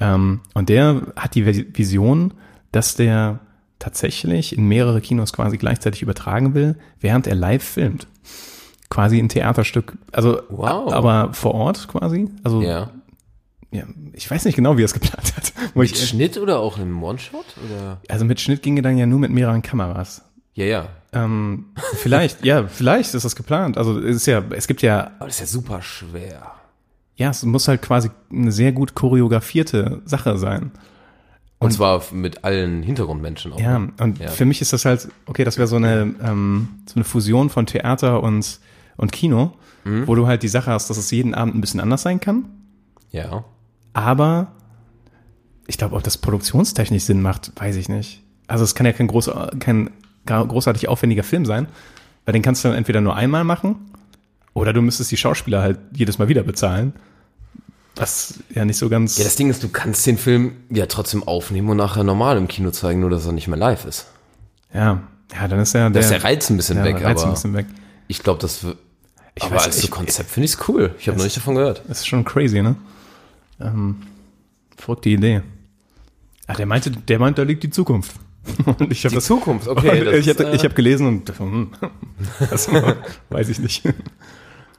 Ähm, 0.00 0.40
und 0.54 0.68
der 0.68 1.02
hat 1.16 1.34
die 1.34 1.44
Vis- 1.46 1.66
Vision, 1.72 2.32
dass 2.72 2.94
der 2.96 3.38
tatsächlich 3.78 4.56
in 4.56 4.66
mehrere 4.66 5.00
Kinos 5.00 5.32
quasi 5.32 5.58
gleichzeitig 5.58 6.02
übertragen 6.02 6.54
will, 6.54 6.76
während 7.00 7.26
er 7.26 7.34
live 7.34 7.62
filmt. 7.64 8.06
Quasi 8.88 9.18
ein 9.18 9.28
Theaterstück, 9.28 9.98
also 10.12 10.40
Wow. 10.48 10.92
aber 10.92 11.32
vor 11.32 11.54
Ort 11.54 11.88
quasi. 11.88 12.28
Also 12.44 12.62
Ja. 12.62 12.90
ja, 13.72 13.84
ich 14.12 14.30
weiß 14.30 14.44
nicht 14.44 14.54
genau, 14.54 14.76
wie 14.78 14.82
er 14.82 14.86
es 14.86 14.94
geplant 14.94 15.36
hat. 15.36 15.52
Mit 15.74 15.90
ich, 15.90 16.08
Schnitt 16.08 16.38
oder 16.38 16.60
auch 16.60 16.78
im 16.78 17.02
One-Shot? 17.02 17.44
Also 18.08 18.24
mit 18.24 18.40
Schnitt 18.40 18.62
ginge 18.62 18.82
dann 18.82 18.96
ja 18.96 19.06
nur 19.06 19.18
mit 19.18 19.30
mehreren 19.32 19.60
Kameras. 19.62 20.22
Ja, 20.54 20.64
ja. 20.64 20.86
Ähm, 21.12 21.66
vielleicht, 21.96 22.44
ja, 22.44 22.66
vielleicht 22.66 23.12
ist 23.14 23.24
das 23.24 23.36
geplant. 23.36 23.76
Also 23.76 23.98
es 23.98 24.16
ist 24.16 24.26
ja, 24.26 24.42
es 24.50 24.66
gibt 24.66 24.82
ja, 24.82 25.10
Aber 25.18 25.26
das 25.26 25.34
ist 25.36 25.40
ja 25.40 25.46
super 25.46 25.82
schwer. 25.82 26.52
ja, 27.16 27.30
es 27.30 27.42
muss 27.44 27.68
halt 27.68 27.82
quasi 27.82 28.10
eine 28.32 28.52
sehr 28.52 28.72
gut 28.72 28.94
choreografierte 28.94 30.00
Sache 30.04 30.38
sein. 30.38 30.70
Und, 31.58 31.72
zwar 31.72 32.02
mit 32.12 32.44
allen 32.44 32.82
Hintergrundmenschen 32.82 33.52
auch. 33.52 33.60
Ja, 33.60 33.78
ne? 33.78 33.92
und 34.00 34.18
Ja. 34.18 34.28
für 34.28 34.44
mich 34.44 34.60
ist 34.60 34.72
das 34.72 34.84
halt, 34.84 35.08
okay, 35.26 35.42
das 35.44 35.56
wäre 35.56 35.66
so 35.66 35.76
eine, 35.76 36.14
ähm, 36.22 36.68
so 36.86 36.96
eine 36.96 37.04
Fusion 37.04 37.48
von 37.50 37.64
Theater 37.66 38.22
und, 38.22 38.60
und 38.96 39.12
Kino, 39.12 39.52
Mhm. 39.84 40.06
wo 40.06 40.14
du 40.14 40.26
halt 40.26 40.42
die 40.42 40.48
Sache 40.48 40.70
hast, 40.70 40.90
dass 40.90 40.96
es 40.98 41.10
jeden 41.10 41.34
Abend 41.34 41.54
ein 41.54 41.60
bisschen 41.60 41.80
anders 41.80 42.02
sein 42.02 42.20
kann, 42.20 42.44
Ja. 43.10 43.44
aber 43.94 44.48
ich 45.66 45.78
glaube, 45.78 45.96
ob 45.96 46.02
das 46.02 46.18
produktionstechnisch 46.18 47.04
Sinn 47.04 47.22
macht, 47.22 47.52
weiß 47.56 47.76
ich 47.76 47.88
nicht. 47.88 48.22
Also 48.48 48.62
es 48.64 48.74
kann 48.74 48.84
ja 48.86 48.92
kein, 48.92 49.06
groß, 49.06 49.30
kein 49.58 49.90
großartig 50.26 50.88
aufwendiger 50.88 51.22
Film 51.22 51.46
sein, 51.46 51.68
weil 52.24 52.32
den 52.34 52.42
kannst 52.42 52.64
du 52.64 52.68
dann 52.68 52.76
entweder 52.76 53.00
nur 53.00 53.16
einmal 53.16 53.44
machen 53.44 53.76
oder 54.54 54.72
du 54.72 54.82
müsstest 54.82 55.10
die 55.10 55.16
Schauspieler 55.16 55.62
halt 55.62 55.78
jedes 55.92 56.18
Mal 56.18 56.28
wieder 56.28 56.42
bezahlen. 56.42 56.92
Was 57.96 58.34
ja 58.54 58.64
nicht 58.64 58.76
so 58.76 58.88
ganz. 58.88 59.16
Ja, 59.18 59.24
das 59.24 59.36
Ding 59.36 59.48
ist, 59.50 59.62
du 59.62 59.68
kannst 59.68 60.06
den 60.06 60.18
Film 60.18 60.52
ja 60.70 60.86
trotzdem 60.86 61.22
aufnehmen 61.26 61.68
und 61.70 61.78
nachher 61.78 62.04
normal 62.04 62.36
im 62.36 62.46
Kino 62.46 62.70
zeigen, 62.70 63.00
nur 63.00 63.10
dass 63.10 63.24
er 63.26 63.32
nicht 63.32 63.48
mehr 63.48 63.58
live 63.58 63.84
ist. 63.86 64.06
ja, 64.72 65.02
ja, 65.34 65.48
dann 65.48 65.58
ist 65.58 65.72
ja 65.72 65.84
Da 65.88 65.90
der, 65.90 66.02
ist 66.02 66.10
der 66.10 66.22
Reiz 66.22 66.48
ein 66.50 66.56
bisschen 66.56 66.84
weg, 66.84 67.02
Reiz 67.02 67.20
aber 67.20 67.30
ein 67.30 67.34
bisschen 67.34 67.54
weg. 67.54 67.66
ich 68.06 68.22
glaube, 68.22 68.40
das 68.40 68.62
wird. 68.62 68.78
Ich 69.34 69.42
aber 69.42 69.56
weiß, 69.56 69.64
als 69.66 69.82
ich- 69.84 69.90
Konzept 69.90 70.30
finde 70.30 70.44
ich 70.44 70.52
es 70.52 70.68
cool. 70.68 70.94
Ich 70.98 71.08
habe 71.08 71.18
noch 71.18 71.24
nicht 71.24 71.36
davon 71.36 71.56
gehört. 71.56 71.82
Das 71.88 71.98
ist 71.98 72.06
schon 72.06 72.24
crazy, 72.24 72.62
ne? 72.62 72.76
Ähm, 73.60 74.02
verrückte 74.76 75.08
Idee. 75.08 75.42
Ach, 76.46 76.56
der 76.56 76.66
meinte, 76.66 76.90
der 76.92 77.18
meint, 77.18 77.38
da 77.38 77.42
liegt 77.42 77.62
die 77.64 77.70
Zukunft. 77.70 78.12
Und 78.64 78.92
ich 78.92 79.04
habe 79.04 79.14
das 79.16 79.24
Zukunft, 79.24 79.66
okay. 79.66 80.16
ich 80.18 80.28
habe 80.28 80.44
äh, 80.44 80.58
hab 80.58 80.76
gelesen 80.76 81.06
und 81.08 81.36
hm, 81.38 81.72
das 82.50 82.68
weiß 83.30 83.48
ich 83.48 83.58
nicht. 83.58 83.82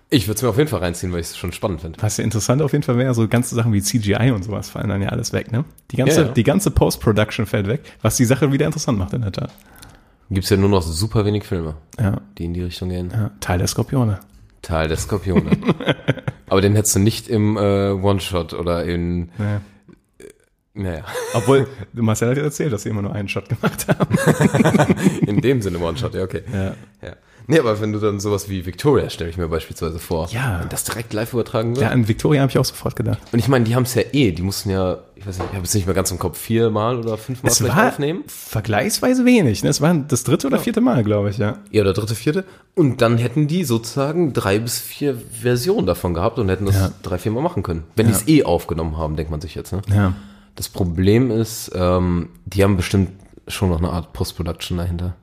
Ich 0.10 0.28
würde 0.28 0.36
es 0.38 0.42
mir 0.42 0.50
auf 0.50 0.58
jeden 0.58 0.70
Fall 0.70 0.80
reinziehen, 0.80 1.12
weil 1.12 1.20
ich 1.20 1.28
es 1.28 1.38
schon 1.38 1.52
spannend 1.52 1.82
finde. 1.82 2.02
Was 2.02 2.18
ja 2.18 2.24
interessant 2.24 2.62
auf 2.62 2.72
jeden 2.72 2.84
Fall 2.84 2.98
wäre, 2.98 3.14
so 3.14 3.28
ganze 3.28 3.56
Sachen 3.56 3.74
wie 3.74 3.82
CGI 3.82 4.32
und 4.34 4.44
sowas 4.44 4.70
fallen 4.70 4.90
dann 4.90 5.02
ja 5.02 5.10
alles 5.10 5.34
weg, 5.34 5.52
ne? 5.52 5.66
Die 5.92 5.98
ganze, 5.98 6.22
Ja, 6.22 6.28
ja. 6.28 6.34
die 6.34 6.44
ganze 6.44 6.72
Post-Production 6.72 7.46
fällt 7.46 7.68
weg, 7.68 7.82
was 8.02 8.16
die 8.18 8.26
Sache 8.26 8.52
wieder 8.52 8.66
interessant 8.66 8.98
macht 8.98 9.14
in 9.14 9.22
der 9.22 9.32
Tat. 9.32 9.52
Gibt 10.30 10.44
es 10.44 10.50
ja 10.50 10.58
nur 10.58 10.70
noch 10.70 10.82
super 10.82 11.26
wenig 11.26 11.44
Filme, 11.46 11.76
Ja, 12.00 12.22
die 12.38 12.46
in 12.46 12.54
die 12.54 12.64
Richtung 12.64 12.90
gehen. 12.90 13.12
ja 13.12 13.32
Teil 13.40 13.60
der 13.60 13.68
Skorpione. 13.68 14.20
Teil 14.62 14.88
der 14.88 14.98
Skorpione. 14.98 15.52
aber 16.50 16.62
den 16.62 16.76
hättest 16.76 16.96
du 16.96 17.00
nicht 17.00 17.28
im 17.30 17.56
äh, 17.58 17.92
One-Shot 17.92 18.54
oder 18.54 18.84
in. 18.86 19.30
Ja. 19.38 19.62
Naja, 20.74 21.04
Obwohl, 21.34 21.68
Marcel 21.94 22.30
hat 22.30 22.38
ja 22.38 22.44
erzählt, 22.44 22.72
dass 22.72 22.84
sie 22.84 22.90
immer 22.90 23.02
nur 23.02 23.14
einen 23.14 23.28
Shot 23.30 23.50
gemacht 23.50 23.88
haben. 23.88 24.16
in 25.26 25.42
dem 25.42 25.62
Sinne 25.62 25.80
One-Shot, 25.80 26.14
ja, 26.14 26.24
okay. 26.24 26.44
Ja. 26.54 26.64
Ja. 27.08 27.16
Nee, 27.50 27.60
aber 27.60 27.80
wenn 27.80 27.94
du 27.94 28.00
dann 28.00 28.20
sowas 28.20 28.50
wie 28.50 28.66
Victoria, 28.66 29.10
stelle 29.10 29.30
ich 29.30 29.38
mir 29.38 29.48
beispielsweise 29.48 30.00
vor. 30.00 30.28
Ja. 30.32 30.62
Und 30.62 30.74
das 30.74 30.84
direkt 30.84 31.14
live 31.14 31.32
übertragen 31.32 31.76
wird. 31.76 31.82
Ja, 31.86 31.90
an 31.92 32.08
Victoria 32.08 32.42
habe 32.42 32.50
ich 32.52 32.58
auch 32.58 32.66
sofort 32.66 32.96
gedacht. 32.98 33.20
Und 33.32 33.40
ich 33.40 33.48
meine, 33.48 33.64
die 33.64 33.74
haben 33.74 33.84
es 33.84 33.96
ja 33.96 34.02
eh, 34.12 34.32
die 34.34 34.42
mussten 34.42 34.70
ja, 34.70 34.98
ich 35.16 35.26
weiß 35.26 35.38
nicht, 35.40 35.48
ich 35.52 35.56
habe 35.56 35.64
es 35.66 35.74
nicht 35.74 35.86
mehr 35.86 35.96
ganz 35.96 36.12
im 36.12 36.20
Kopf, 36.20 36.38
viermal 36.38 36.98
oder 36.98 37.18
fünfmal 37.18 37.50
Es 37.52 37.60
vielleicht 37.60 37.76
war 37.78 37.88
aufnehmen. 37.88 38.24
vergleichsweise 38.28 39.24
wenig. 39.26 39.64
Ne? 39.64 39.70
Es 39.70 39.80
war 39.82 39.94
das 39.94 40.24
dritte 40.26 40.48
oder 40.48 40.60
vierte 40.60 40.82
Mal, 40.82 41.04
glaube 41.04 41.30
ich, 41.30 41.38
ja. 41.38 41.58
Ja, 41.72 41.82
oder 41.84 41.94
dritte, 41.94 42.16
vierte. 42.16 42.44
Und 42.76 43.02
dann 43.02 43.18
hätten 43.18 43.48
die 43.48 43.64
sozusagen 43.64 44.34
drei 44.34 44.60
bis 44.60 44.80
vier 44.80 45.18
Versionen 45.42 45.88
davon 45.88 46.14
gehabt 46.14 46.40
und 46.40 46.50
hätten 46.50 46.66
das 46.66 46.76
Ja. 46.76 46.92
drei, 47.02 47.18
vier 47.18 47.32
Mal 47.32 47.42
machen 47.42 47.64
können. 47.64 47.84
Wenn 47.96 48.08
die 48.08 48.14
es 48.14 48.28
eh 48.28 48.44
aufgenommen 48.44 48.98
haben, 48.98 49.16
denkt 49.16 49.32
man 49.32 49.40
sich 49.42 49.56
jetzt. 49.56 49.72
Ne? 49.72 49.82
Ja. 49.90 50.14
Das 50.56 50.68
Problem 50.70 51.32
ist, 51.32 51.72
ähm, 51.76 52.30
die 52.46 52.64
haben 52.64 52.76
bestimmt 52.78 53.12
schon 53.48 53.70
noch 53.70 53.78
eine 53.78 53.90
Art 53.90 54.12
Post-Production 54.14 54.78
dahinter. 54.78 55.16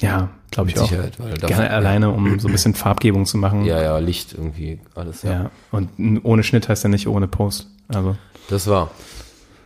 Ja, 0.00 0.28
glaube 0.50 0.70
ich 0.70 0.76
Mit 0.76 0.84
auch. 0.84 0.88
Sicherheit, 0.88 1.20
weil 1.20 1.34
Gerne 1.34 1.70
alleine, 1.70 2.10
um 2.10 2.40
so 2.40 2.48
ein 2.48 2.52
bisschen 2.52 2.74
Farbgebung 2.74 3.26
zu 3.26 3.38
machen. 3.38 3.64
Ja, 3.64 3.80
ja, 3.80 3.98
Licht 3.98 4.32
irgendwie, 4.32 4.80
alles, 4.94 5.22
ja. 5.22 5.32
ja. 5.32 5.50
Und 5.70 5.90
ohne 6.24 6.42
Schnitt 6.42 6.68
heißt 6.68 6.82
ja 6.84 6.90
nicht 6.90 7.06
ohne 7.06 7.28
Post. 7.28 7.68
Also, 7.88 8.16
Das 8.48 8.66
war. 8.66 8.90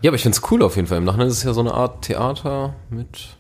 Ja, 0.01 0.11
aber 0.11 0.17
ich 0.17 0.23
find's 0.23 0.43
cool 0.51 0.63
auf 0.63 0.77
jeden 0.77 0.87
Fall. 0.87 0.99
Im 0.99 1.05
Nachhinein 1.05 1.29
ist 1.29 1.39
es 1.39 1.45
ja 1.45 1.53
so 1.53 1.61
eine 1.61 1.75
Art 1.75 2.03
Theater 2.03 2.75
mit 2.91 3.37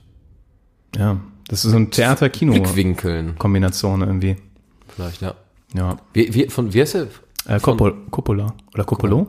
ja. 0.96 1.18
Das 1.48 1.64
ist 1.64 1.70
so 1.70 1.76
ein 1.78 1.90
Theater-Kino-Kombination 1.90 4.02
irgendwie. 4.02 4.36
Vielleicht, 4.88 5.22
ja. 5.22 5.34
Ja. 5.74 5.96
Wie, 6.12 6.34
wie, 6.34 6.48
von, 6.48 6.74
wie 6.74 6.80
heißt 6.80 6.94
der? 6.94 7.06
Äh, 7.46 7.60
Coppol 7.64 7.94
Coppola. 8.10 8.54
Oder 8.74 8.84
Coppolo? 8.84 9.26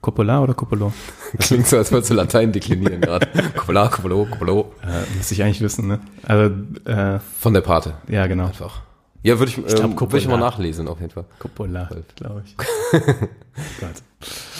Coppola 0.00 0.40
oder 0.42 0.54
Coppolo? 0.54 0.92
Klingt 1.38 1.66
so, 1.66 1.76
als 1.78 1.90
würdest 1.90 2.10
du 2.10 2.14
Latein 2.14 2.52
deklinieren 2.52 3.00
gerade. 3.00 3.26
Coppola, 3.56 3.88
Coppolo, 3.88 4.26
Coppolo. 4.26 4.72
Äh, 4.82 5.16
müsste 5.16 5.34
ich 5.34 5.42
eigentlich 5.42 5.60
wissen, 5.60 5.88
ne? 5.88 6.00
Also, 6.22 6.54
äh, 6.84 7.18
Von 7.40 7.54
der 7.54 7.60
Pate. 7.62 7.94
ja, 8.08 8.26
genau. 8.26 8.46
Einfach. 8.46 8.82
Ja, 9.22 9.38
würde 9.40 9.50
ich, 9.50 9.56
glaub, 9.56 9.84
ähm, 9.84 9.98
würde 10.00 10.18
ich 10.18 10.28
mal 10.28 10.36
nachlesen, 10.38 10.86
auf 10.86 11.00
jeden 11.00 11.10
Fall. 11.12 11.24
Coppola, 11.40 11.88
glaube 12.14 12.44
ich. 12.44 12.56
Gott. 13.80 14.02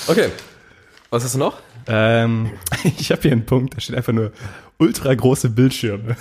Okay. 0.09 0.28
Was 1.11 1.22
hast 1.22 1.34
du 1.34 1.39
noch? 1.39 1.59
Ähm, 1.87 2.51
ich 2.99 3.12
habe 3.12 3.22
hier 3.22 3.32
einen 3.32 3.47
Punkt, 3.47 3.76
da 3.76 3.80
steht 3.80 3.95
einfach 3.95 4.12
nur 4.12 4.32
ultra 4.78 5.14
große 5.14 5.51
Bildschirme. 5.51 6.16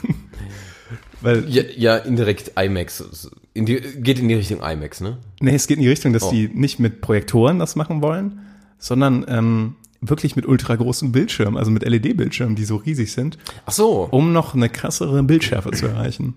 Weil, 1.22 1.50
Ja, 1.50 1.64
ja 1.76 1.98
indirekt 1.98 2.52
IMAX. 2.62 3.32
In 3.56 3.66
die, 3.66 3.78
geht 3.80 4.20
in 4.20 4.28
die 4.28 4.36
Richtung 4.36 4.62
IMAX, 4.62 5.02
ne? 5.02 5.18
nee, 5.40 5.56
es 5.56 5.66
geht 5.66 5.78
in 5.78 5.84
die 5.84 5.90
Richtung, 5.90 6.14
dass 6.14 6.24
Oh. 6.24 6.32
die 6.32 6.48
nicht 6.50 6.78
mit 6.80 7.02
Projektoren 7.02 7.58
das 7.58 7.76
machen 7.76 8.02
wollen, 8.04 8.40
sondern 8.78 9.26
ähm, 9.28 9.76
wirklich 10.02 10.36
mit 10.36 10.46
ultra 10.46 10.76
großen 10.76 11.12
Bildschirmen, 11.12 11.58
also 11.58 11.72
mit 11.72 11.84
LED-Bildschirmen, 11.84 12.56
die 12.56 12.66
so 12.66 12.78
riesig 12.78 13.12
sind, 13.12 13.38
Ach 13.66 13.72
so. 13.72 14.08
um 14.12 14.34
noch 14.34 14.54
eine 14.54 14.70
krassere 14.70 15.24
Bildschärfe 15.24 15.72
zu 15.72 15.88
erreichen. 15.88 16.36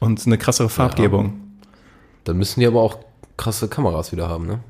Und 0.00 0.24
eine 0.26 0.38
krassere 0.38 0.68
Farbgebung. 0.68 1.40
Dann 2.24 2.36
müssen 2.36 2.60
die 2.60 2.66
aber 2.66 2.80
auch 2.80 2.98
krasse 3.36 3.68
Kameras 3.68 4.12
wieder 4.12 4.28
haben, 4.28 4.46
ne? 4.46 4.60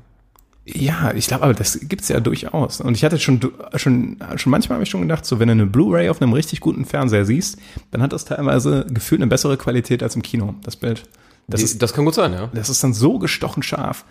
Ja, 0.65 1.13
ich 1.13 1.27
glaube, 1.27 1.43
aber 1.43 1.53
das 1.53 1.79
gibt's 1.81 2.09
ja 2.09 2.19
durchaus. 2.19 2.79
Und 2.79 2.95
ich 2.95 3.03
hatte 3.03 3.17
schon, 3.19 3.39
schon, 3.75 4.17
schon 4.35 4.51
manchmal 4.51 4.75
habe 4.75 4.83
ich 4.83 4.89
schon 4.89 5.01
gedacht, 5.01 5.25
so 5.25 5.39
wenn 5.39 5.47
du 5.47 5.53
eine 5.53 5.65
Blu-ray 5.65 6.09
auf 6.09 6.21
einem 6.21 6.33
richtig 6.33 6.59
guten 6.59 6.85
Fernseher 6.85 7.25
siehst, 7.25 7.57
dann 7.91 8.01
hat 8.01 8.13
das 8.13 8.25
teilweise 8.25 8.85
gefühlt 8.89 9.21
eine 9.21 9.29
bessere 9.29 9.57
Qualität 9.57 10.03
als 10.03 10.15
im 10.15 10.21
Kino, 10.21 10.55
das 10.63 10.75
Bild. 10.75 11.03
Das 11.47 11.59
Die, 11.59 11.65
ist, 11.65 11.81
das 11.81 11.93
kann 11.93 12.05
gut 12.05 12.13
sein, 12.13 12.33
ja. 12.33 12.49
das 12.53 12.69
ist 12.69 12.83
dann 12.83 12.93
so 12.93 13.17
gestochen 13.17 13.63
scharf. 13.63 14.05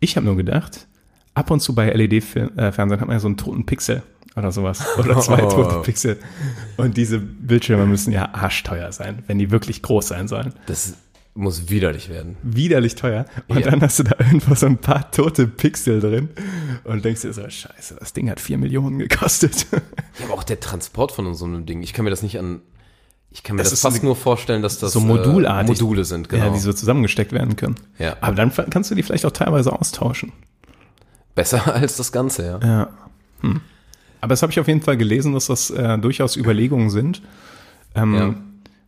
Ich 0.00 0.16
habe 0.16 0.26
nur 0.26 0.36
gedacht, 0.36 0.88
ab 1.36 1.50
und 1.50 1.60
zu 1.60 1.74
bei 1.74 1.90
LED-Fernsehen 1.90 3.00
hat 3.00 3.06
man 3.06 3.10
ja 3.16 3.20
so 3.20 3.28
einen 3.28 3.36
toten 3.36 3.64
Pixel 3.66 4.02
oder 4.36 4.50
sowas. 4.52 4.84
Oder 4.98 5.18
zwei 5.20 5.42
Oh. 5.44 5.48
tote 5.50 5.80
Pixel. 5.82 6.18
Und 6.76 6.96
diese 6.96 7.18
Bildschirme 7.18 7.86
müssen 7.86 8.12
ja 8.12 8.30
arschteuer 8.34 8.90
sein, 8.92 9.22
wenn 9.28 9.38
die 9.38 9.50
wirklich 9.50 9.82
groß 9.82 10.08
sein 10.08 10.28
sollen. 10.28 10.52
Das 10.66 10.94
muss 11.34 11.68
widerlich 11.68 12.08
werden. 12.08 12.36
Widerlich 12.42 12.94
teuer. 12.94 13.26
Und 13.48 13.60
Ja. 13.60 13.70
dann 13.70 13.82
hast 13.82 13.98
du 13.98 14.02
da 14.04 14.16
irgendwo 14.18 14.54
so 14.54 14.66
ein 14.66 14.78
paar 14.78 15.10
tote 15.10 15.46
Pixel 15.46 16.00
drin 16.00 16.30
und 16.84 17.04
denkst 17.04 17.22
dir 17.22 17.32
so, 17.32 17.42
scheiße, 17.48 17.96
das 18.00 18.12
Ding 18.14 18.30
hat 18.30 18.40
vier 18.40 18.56
Millionen 18.58 18.98
gekostet. 18.98 19.66
Ja, 19.72 19.78
aber 20.24 20.34
auch 20.34 20.44
der 20.44 20.60
Transport 20.60 21.12
von 21.12 21.34
so 21.34 21.44
einem 21.44 21.66
Ding. 21.66 21.82
Ich 21.82 21.92
kann 21.92 22.04
mir 22.04 22.10
das 22.10 22.22
nicht 22.22 22.38
an. 22.38 22.60
Ich 23.30 23.42
kann 23.42 23.56
mir 23.56 23.62
Das 23.62 23.70
das, 23.70 23.82
fast 23.82 23.96
eine- 23.96 24.06
nur 24.06 24.16
vorstellen, 24.16 24.62
dass 24.62 24.78
das 24.78 24.92
so 24.94 25.00
modulartig. 25.00 25.78
Äh, 25.78 25.82
Module 25.82 26.04
sind, 26.06 26.30
genau. 26.30 26.46
Ja, 26.46 26.50
die 26.52 26.58
so 26.58 26.72
zusammengesteckt 26.72 27.32
werden 27.32 27.56
können. 27.56 27.74
Ja. 27.98 28.16
Aber 28.22 28.34
dann 28.34 28.50
kannst 28.70 28.90
du 28.90 28.94
die 28.94 29.02
vielleicht 29.02 29.26
auch 29.26 29.30
teilweise 29.32 29.72
austauschen. 29.78 30.32
Besser 31.36 31.64
als 31.74 31.96
das 31.96 32.10
Ganze, 32.10 32.44
ja. 32.60 32.66
Ja. 32.66 32.88
Hm. 33.42 33.60
Aber 34.20 34.30
das 34.30 34.42
habe 34.42 34.50
ich 34.50 34.58
auf 34.58 34.66
jeden 34.66 34.82
Fall 34.82 34.96
gelesen, 34.96 35.34
dass 35.34 35.46
das 35.46 35.70
äh, 35.70 35.96
durchaus 35.98 36.36
Überlegungen 36.36 36.90
sind, 36.90 37.22
ähm, 37.94 38.14
Ja. 38.14 38.34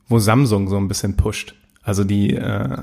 wo 0.08 0.18
Samsung 0.18 0.68
so 0.68 0.76
ein 0.76 0.88
bisschen 0.88 1.16
pusht. 1.16 1.54
Also 1.84 2.02
die, 2.02 2.34
äh, 2.34 2.78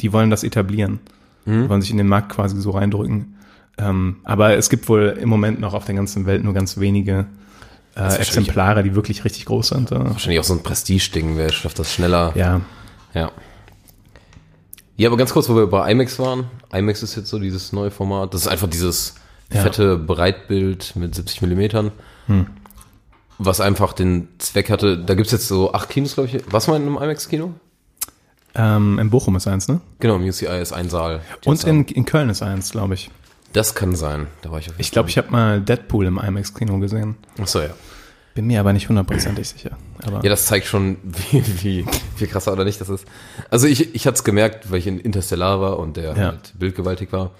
die 0.00 0.12
wollen 0.14 0.30
das 0.30 0.42
etablieren, 0.44 1.00
Mhm. 1.44 1.64
die 1.64 1.68
wollen 1.68 1.82
sich 1.82 1.90
in 1.90 1.98
den 1.98 2.08
Markt 2.08 2.30
quasi 2.30 2.58
so 2.60 2.70
reindrücken. 2.70 3.34
Ähm, 3.76 4.16
aber 4.24 4.56
es 4.56 4.70
gibt 4.70 4.88
wohl 4.88 5.16
im 5.20 5.28
Moment 5.28 5.60
noch 5.60 5.74
auf 5.74 5.84
der 5.84 5.94
ganzen 5.94 6.24
Welt 6.26 6.42
nur 6.42 6.54
ganz 6.54 6.78
wenige 6.78 7.26
äh, 7.96 8.14
Exemplare, 8.16 8.82
die 8.84 8.94
wirklich 8.94 9.24
richtig 9.24 9.44
groß 9.46 9.68
sind. 9.68 9.90
Wahrscheinlich 9.90 10.38
auch 10.40 10.44
so 10.44 10.54
ein 10.54 10.62
Prestige-Ding, 10.62 11.36
wer 11.36 11.50
schafft 11.50 11.78
das 11.80 11.92
schneller. 11.92 12.32
ja, 12.36 12.60
Ja. 13.14 13.30
Ja, 14.98 15.08
aber 15.08 15.16
ganz 15.16 15.32
kurz, 15.32 15.48
wo 15.48 15.54
wir 15.56 15.66
bei 15.68 15.90
IMAX 15.90 16.18
waren. 16.18 16.50
IMAX 16.72 17.02
ist 17.02 17.16
jetzt 17.16 17.30
so 17.30 17.38
dieses 17.38 17.72
neue 17.72 17.90
Format. 17.90 18.34
Das 18.34 18.42
ist 18.42 18.48
einfach 18.48 18.68
dieses 18.68 19.14
Ja. 19.50 19.62
fette 19.62 19.96
Breitbild 19.96 20.94
mit 20.96 21.14
70 21.14 21.40
Millimetern. 21.40 21.92
Was 23.38 23.60
einfach 23.60 23.92
den 23.92 24.28
Zweck 24.38 24.68
hatte, 24.68 24.98
da 24.98 25.14
gibt's 25.14 25.30
jetzt 25.32 25.46
so 25.48 25.72
acht 25.72 25.88
Kinos, 25.88 26.14
glaube 26.14 26.28
ich. 26.28 26.42
Was 26.50 26.66
mal 26.66 26.76
in 26.76 26.82
einem 26.82 26.96
IMAX-Kino? 26.96 27.54
ähm, 28.54 28.98
in 28.98 29.08
Bochum 29.10 29.36
ist 29.36 29.46
eins, 29.46 29.68
ne? 29.68 29.80
Genau, 30.00 30.16
im 30.16 30.24
UCI 30.24 30.60
ist 30.60 30.72
ein 30.72 30.90
Saal. 30.90 31.20
Und 31.44 31.62
in, 31.64 31.84
in 31.84 32.04
Köln 32.04 32.28
ist 32.28 32.42
eins, 32.42 32.72
glaube 32.72 32.94
ich. 32.94 33.08
Das 33.52 33.74
kann 33.76 33.94
sein. 33.94 34.26
Da 34.42 34.50
war 34.50 34.58
ich 34.58 34.66
auf 34.66 34.72
jeden 34.72 34.80
Ich 34.80 34.90
glaube, 34.90 35.08
ich 35.10 35.16
habe 35.16 35.30
mal 35.30 35.60
Deadpool 35.60 36.06
im 36.06 36.18
IMAX-Kino 36.18 36.78
gesehen. 36.80 37.14
Fall. 37.36 37.44
Ach 37.44 37.48
so, 37.48 37.60
ja. 37.60 37.70
Bin 38.38 38.46
mir 38.46 38.60
aber 38.60 38.72
nicht 38.72 38.88
hundertprozentig 38.88 39.48
sicher. 39.48 39.72
Aber 40.04 40.22
Ja, 40.22 40.30
das 40.30 40.46
zeigt 40.46 40.68
schon, 40.68 40.96
wie, 41.02 41.42
wie, 41.64 41.86
wie 42.18 42.26
krasser 42.28 42.52
oder 42.52 42.64
nicht 42.64 42.80
das 42.80 42.88
ist. 42.88 43.04
Also 43.50 43.66
ich, 43.66 43.96
ich 43.96 44.06
hatte 44.06 44.14
es 44.14 44.22
gemerkt, 44.22 44.70
weil 44.70 44.78
ich 44.78 44.86
in 44.86 45.00
Interstellar 45.00 45.60
war 45.60 45.76
und 45.80 45.96
der 45.96 46.12
Ja. 46.16 46.26
halt 46.28 46.52
bildgewaltig 46.56 47.10
war. 47.10 47.32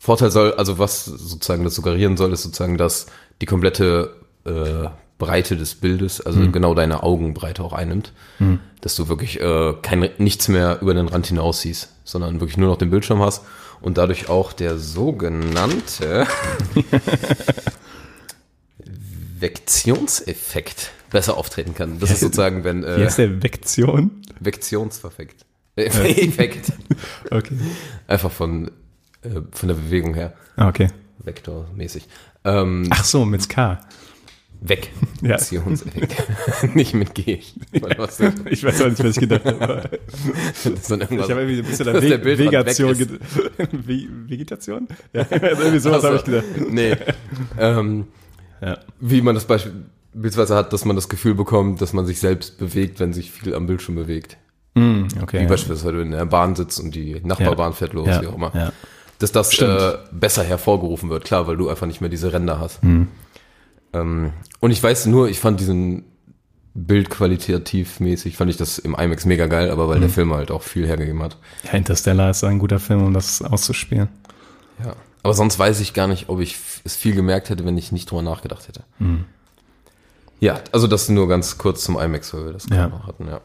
Vorteil 0.00 0.32
soll, 0.32 0.52
also 0.54 0.80
was 0.80 1.04
sozusagen 1.04 1.62
das 1.62 1.76
suggerieren 1.76 2.16
soll, 2.16 2.32
ist 2.32 2.42
sozusagen, 2.42 2.76
dass 2.76 3.06
die 3.40 3.46
komplette 3.46 4.16
äh, 4.44 4.88
Breite 5.16 5.56
des 5.56 5.76
Bildes, 5.76 6.20
also 6.20 6.40
Mhm. 6.40 6.50
genau 6.50 6.74
deine 6.74 7.04
Augenbreite 7.04 7.62
auch 7.62 7.72
einnimmt, 7.72 8.12
dass 8.80 8.96
du 8.96 9.06
wirklich 9.08 9.40
äh, 9.40 9.74
kein, 9.80 10.10
nichts 10.18 10.48
mehr 10.48 10.78
über 10.82 10.92
den 10.92 11.06
Rand 11.06 11.28
hinaus 11.28 11.60
siehst, 11.60 11.90
sondern 12.02 12.40
wirklich 12.40 12.56
nur 12.56 12.68
noch 12.68 12.78
den 12.78 12.90
Bildschirm 12.90 13.20
hast 13.22 13.44
und 13.80 13.96
dadurch 13.96 14.28
auch 14.28 14.52
der 14.52 14.76
sogenannte 14.76 16.26
Vektionseffekt 19.42 20.92
besser 21.10 21.36
auftreten 21.36 21.74
kann. 21.74 21.98
Das 22.00 22.10
ist 22.10 22.20
sozusagen, 22.20 22.64
wenn 22.64 22.82
Wie 22.82 22.86
äh, 22.86 23.04
heißt 23.04 23.18
der 23.18 23.42
Vektion? 23.42 24.22
Vektionseffekt. 24.40 25.44
Äh, 25.76 25.84
Effekt. 26.26 26.72
Okay. 27.30 27.56
Einfach 28.06 28.30
von, 28.30 28.68
äh, 29.22 29.40
von 29.50 29.68
der 29.68 29.74
Bewegung 29.74 30.14
her. 30.14 30.32
Ah, 30.56 30.68
okay. 30.68 30.88
Vektormäßig. 31.18 32.08
Ähm, 32.44 32.88
Ach 32.90 33.04
so, 33.04 33.24
mit 33.24 33.48
K. 33.48 33.80
weg. 34.60 34.90
Ja. 35.22 35.38
Vektionseffekt. 35.38 36.74
Nicht 36.74 36.94
mit 36.94 37.14
G. 37.14 37.38
Ich 37.70 37.82
weiß 38.64 38.82
auch 38.82 38.88
nicht, 38.88 39.04
was 39.04 39.16
ich 39.16 39.20
gedacht 39.20 39.44
habe. 39.44 40.00
Ich 40.64 40.90
habe 40.90 41.40
irgendwie 41.40 41.58
ein 41.58 41.64
bisschen 41.64 41.88
an 41.88 42.02
Ve 42.02 42.18
Bildrand 42.18 42.38
Vegation 42.38 42.98
weg 42.98 42.98
gedacht. 42.98 43.20
Ve 43.70 44.08
Vegetation? 44.26 44.88
Ja, 45.12 45.22
also 45.30 45.44
irgendwie 45.62 45.78
sowas 45.78 46.02
habe 46.02 46.16
ich 46.16 46.24
gedacht. 46.24 46.44
Nee. 46.70 46.96
ähm, 47.56 48.08
Ja. 48.62 48.78
wie 49.00 49.22
man 49.22 49.34
das 49.34 49.44
beispielsweise 49.44 50.54
hat, 50.54 50.72
dass 50.72 50.84
man 50.84 50.94
das 50.96 51.08
Gefühl 51.08 51.34
bekommt, 51.34 51.80
dass 51.80 51.92
man 51.92 52.06
sich 52.06 52.20
selbst 52.20 52.58
bewegt, 52.58 53.00
wenn 53.00 53.12
sich 53.12 53.30
viel 53.32 53.54
am 53.54 53.66
Bildschirm 53.66 53.96
bewegt. 53.96 54.36
Mm, 54.74 55.04
okay. 55.22 55.38
Wie 55.38 55.42
ja. 55.42 55.48
beispielsweise, 55.48 55.86
wenn 55.88 55.96
du 55.96 56.02
in 56.02 56.10
der 56.12 56.24
Bahn 56.26 56.54
sitzt 56.54 56.78
und 56.80 56.94
die 56.94 57.20
Nachbarbahn 57.24 57.72
Ja. 57.72 57.76
fährt 57.76 57.92
los, 57.92 58.06
wie 58.20 58.26
auch 58.26 58.36
immer. 58.36 58.52
ja. 58.54 58.72
Dass 59.18 59.30
das 59.32 59.56
äh, 59.60 59.98
besser 60.10 60.42
hervorgerufen 60.42 61.08
wird, 61.10 61.24
klar, 61.24 61.46
weil 61.46 61.56
du 61.56 61.68
einfach 61.68 61.86
nicht 61.86 62.00
mehr 62.00 62.10
diese 62.10 62.32
Ränder 62.32 62.58
hast. 62.58 62.82
Hm. 62.82 63.06
Ähm, 63.92 64.32
und 64.60 64.70
ich 64.72 64.82
weiß 64.82 65.06
nur, 65.06 65.28
ich 65.28 65.38
fand 65.38 65.60
diesen 65.60 66.04
Bild 66.74 67.10
qualitativ 67.10 68.00
mäßig, 68.00 68.36
fand 68.36 68.50
ich 68.50 68.56
das 68.56 68.78
im 68.78 68.94
IMAX 68.98 69.24
mega 69.26 69.46
geil, 69.46 69.70
aber 69.70 69.88
weil 69.88 70.00
der 70.00 70.08
Hm. 70.08 70.14
Film 70.14 70.32
halt 70.34 70.50
auch 70.50 70.62
viel 70.62 70.86
hergegeben 70.86 71.22
hat. 71.22 71.36
Ja, 71.64 71.72
Interstellar 71.72 72.30
ist 72.30 72.42
ein 72.44 72.58
guter 72.58 72.78
Film, 72.80 73.04
um 73.04 73.12
das 73.14 73.42
auszuspielen. 73.42 74.08
Ja. 74.84 74.94
Aber 75.22 75.34
sonst 75.34 75.58
weiß 75.58 75.80
ich 75.80 75.94
gar 75.94 76.08
nicht, 76.08 76.28
ob 76.28 76.40
ich 76.40 76.56
es 76.84 76.96
viel 76.96 77.14
gemerkt 77.14 77.50
hätte, 77.50 77.64
wenn 77.64 77.78
ich 77.78 77.92
nicht 77.92 78.10
drüber 78.10 78.22
nachgedacht 78.22 78.66
hätte. 78.68 78.82
Hm. 78.98 79.24
Ja, 80.40 80.60
also 80.72 80.88
das 80.88 81.08
nur 81.08 81.28
ganz 81.28 81.58
kurz 81.58 81.84
zum 81.84 81.98
IMAX, 81.98 82.34
weil 82.34 82.46
wir 82.46 82.52
das 82.52 82.66
Ja. 82.68 82.88
noch 82.88 83.06
hatten, 83.06 83.28
ja. 83.28 83.40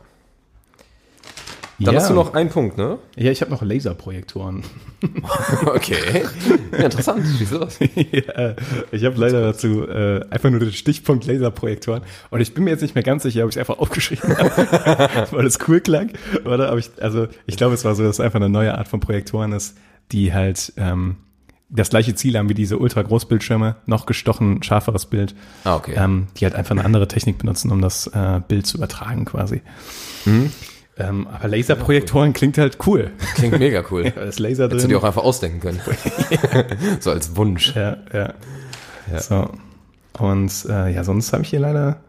Dann 1.79 1.93
ja. 1.93 2.01
hast 2.01 2.09
du 2.09 2.15
noch 2.15 2.33
einen 2.33 2.49
Punkt, 2.49 2.79
ne? 2.79 2.97
Ja, 3.15 3.29
ich 3.29 3.41
habe 3.41 3.51
noch 3.51 3.61
Laserprojektoren. 3.61 4.63
Okay. 5.67 6.23
Ja, 6.71 6.85
interessant. 6.85 7.23
Schieß 7.37 7.51
los. 7.51 7.77
ja, 8.11 8.55
ich 8.91 9.05
habe 9.05 9.15
leider 9.17 9.41
dazu 9.41 9.87
äh, 9.87 10.25
einfach 10.31 10.49
nur 10.49 10.59
den 10.59 10.73
Stichpunkt 10.73 11.25
Laserprojektoren. 11.27 12.01
Und 12.31 12.41
ich 12.41 12.55
bin 12.55 12.63
mir 12.63 12.71
jetzt 12.71 12.81
nicht 12.81 12.95
mehr 12.95 13.03
ganz 13.03 13.21
sicher, 13.23 13.43
ob 13.43 13.49
ich 13.49 13.55
es 13.57 13.59
einfach 13.59 13.77
aufgeschrieben 13.77 14.35
habe, 14.35 15.27
weil 15.31 15.45
es 15.45 15.59
cool 15.67 15.79
klang. 15.81 16.09
Oder 16.45 16.71
ob 16.73 16.79
ich, 16.79 16.89
also 16.99 17.27
ich 17.45 17.57
glaube, 17.57 17.75
es 17.75 17.85
war 17.85 17.93
so, 17.93 18.01
dass 18.01 18.15
es 18.15 18.19
einfach 18.19 18.37
eine 18.37 18.49
neue 18.49 18.75
Art 18.75 18.87
von 18.87 18.99
Projektoren 18.99 19.51
ist, 19.51 19.77
die 20.11 20.33
halt 20.33 20.73
ähm, 20.77 21.17
das 21.69 21.89
gleiche 21.89 22.15
Ziel 22.15 22.37
haben 22.37 22.49
wie 22.49 22.53
diese 22.53 22.77
Ultra-Großbildschirme, 22.77 23.75
noch 23.85 24.05
gestochen, 24.05 24.63
schärferes 24.63 25.05
Bild. 25.05 25.35
Ah, 25.63 25.75
okay. 25.75 25.95
Ähm, 25.97 26.27
die 26.37 26.45
halt 26.45 26.55
einfach 26.55 26.71
eine 26.71 26.85
andere 26.85 27.07
Technik 27.07 27.37
benutzen, 27.37 27.71
um 27.71 27.81
das 27.81 28.07
äh, 28.07 28.39
Bild 28.47 28.65
zu 28.65 28.77
übertragen 28.77 29.25
quasi. 29.25 29.61
Mhm. 30.25 30.51
Ähm, 30.99 31.27
aber 31.27 31.47
Laserprojektoren 31.47 32.33
klingt 32.33 32.57
halt 32.57 32.77
cool. 32.87 33.11
Klingt 33.35 33.59
mega 33.59 33.83
cool. 33.91 34.11
Da 34.15 34.21
ist 34.21 34.39
Laser 34.39 34.65
Hättest 34.65 34.85
du 34.85 34.89
dir 34.89 34.97
auch 34.97 35.03
einfach 35.03 35.23
ausdenken 35.23 35.59
können. 35.59 35.81
so 36.99 37.11
als 37.11 37.35
Wunsch. 37.35 37.75
Ja, 37.75 37.97
ja. 38.13 38.33
So. 39.19 39.49
Und 40.17 40.65
äh, 40.69 40.93
ja, 40.93 41.03
sonst 41.03 41.33
habe 41.33 41.43
ich 41.43 41.49
hier 41.49 41.59
leider, 41.59 41.99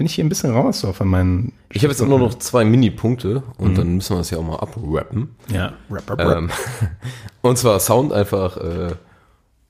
bin 0.00 0.06
ich 0.06 0.14
hier 0.14 0.24
ein 0.24 0.30
bisschen 0.30 0.54
raus 0.54 0.80
so 0.80 0.94
von 0.94 1.08
meinen. 1.08 1.52
Ich 1.70 1.82
habe 1.82 1.92
jetzt 1.92 2.00
nur 2.00 2.18
noch 2.18 2.32
zwei 2.38 2.64
Mini-Punkte 2.64 3.42
und 3.58 3.76
dann 3.76 3.96
müssen 3.96 4.14
wir 4.14 4.18
das 4.20 4.30
ja 4.30 4.38
auch 4.38 4.42
mal 4.42 4.56
abrappen. 4.56 5.36
Ja, 5.52 5.74
rap, 5.90 6.08
rap, 6.10 6.18
rap. 6.20 6.38
Ähm, 6.38 6.50
und 7.42 7.58
zwar 7.58 7.78
Sound 7.80 8.10
einfach, 8.10 8.56
äh, 8.56 8.94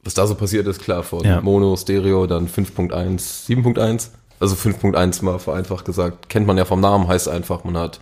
was 0.04 0.14
da 0.14 0.28
so 0.28 0.36
passiert 0.36 0.68
ist, 0.68 0.80
klar, 0.80 1.02
von 1.02 1.24
Ja. 1.24 1.40
Mono, 1.40 1.74
Stereo, 1.76 2.28
dann 2.28 2.46
5.1, 2.46 3.48
7.1. 3.48 4.10
Also 4.38 4.54
5.1 4.54 5.24
mal 5.24 5.40
vereinfacht 5.40 5.84
gesagt, 5.84 6.28
kennt 6.28 6.46
man 6.46 6.56
ja 6.56 6.64
vom 6.64 6.78
Namen, 6.78 7.08
heißt 7.08 7.28
einfach, 7.28 7.64
man 7.64 7.76
hat 7.76 7.98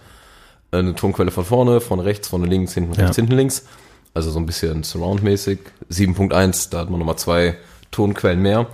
eine 0.71 0.95
Tonquelle 0.95 1.31
von 1.31 1.47
vorne, 1.47 1.81
von 1.81 1.99
rechts, 1.99 2.29
von 2.29 2.45
links, 2.45 2.75
hinten 2.75 2.93
rechts, 2.93 3.17
Ja. 3.17 3.23
hinten 3.23 3.37
links. 3.39 3.65
Also 4.13 4.31
so 4.31 4.39
ein 4.39 4.45
bisschen 4.45 4.83
Surround-mäßig. 4.85 5.61
7.1, 5.91 6.69
da 6.69 6.81
hat 6.81 6.91
man 6.91 6.99
nochmal 6.99 7.17
zwei 7.17 7.57
Tonquellen 7.91 8.43
mehr. 8.43 8.67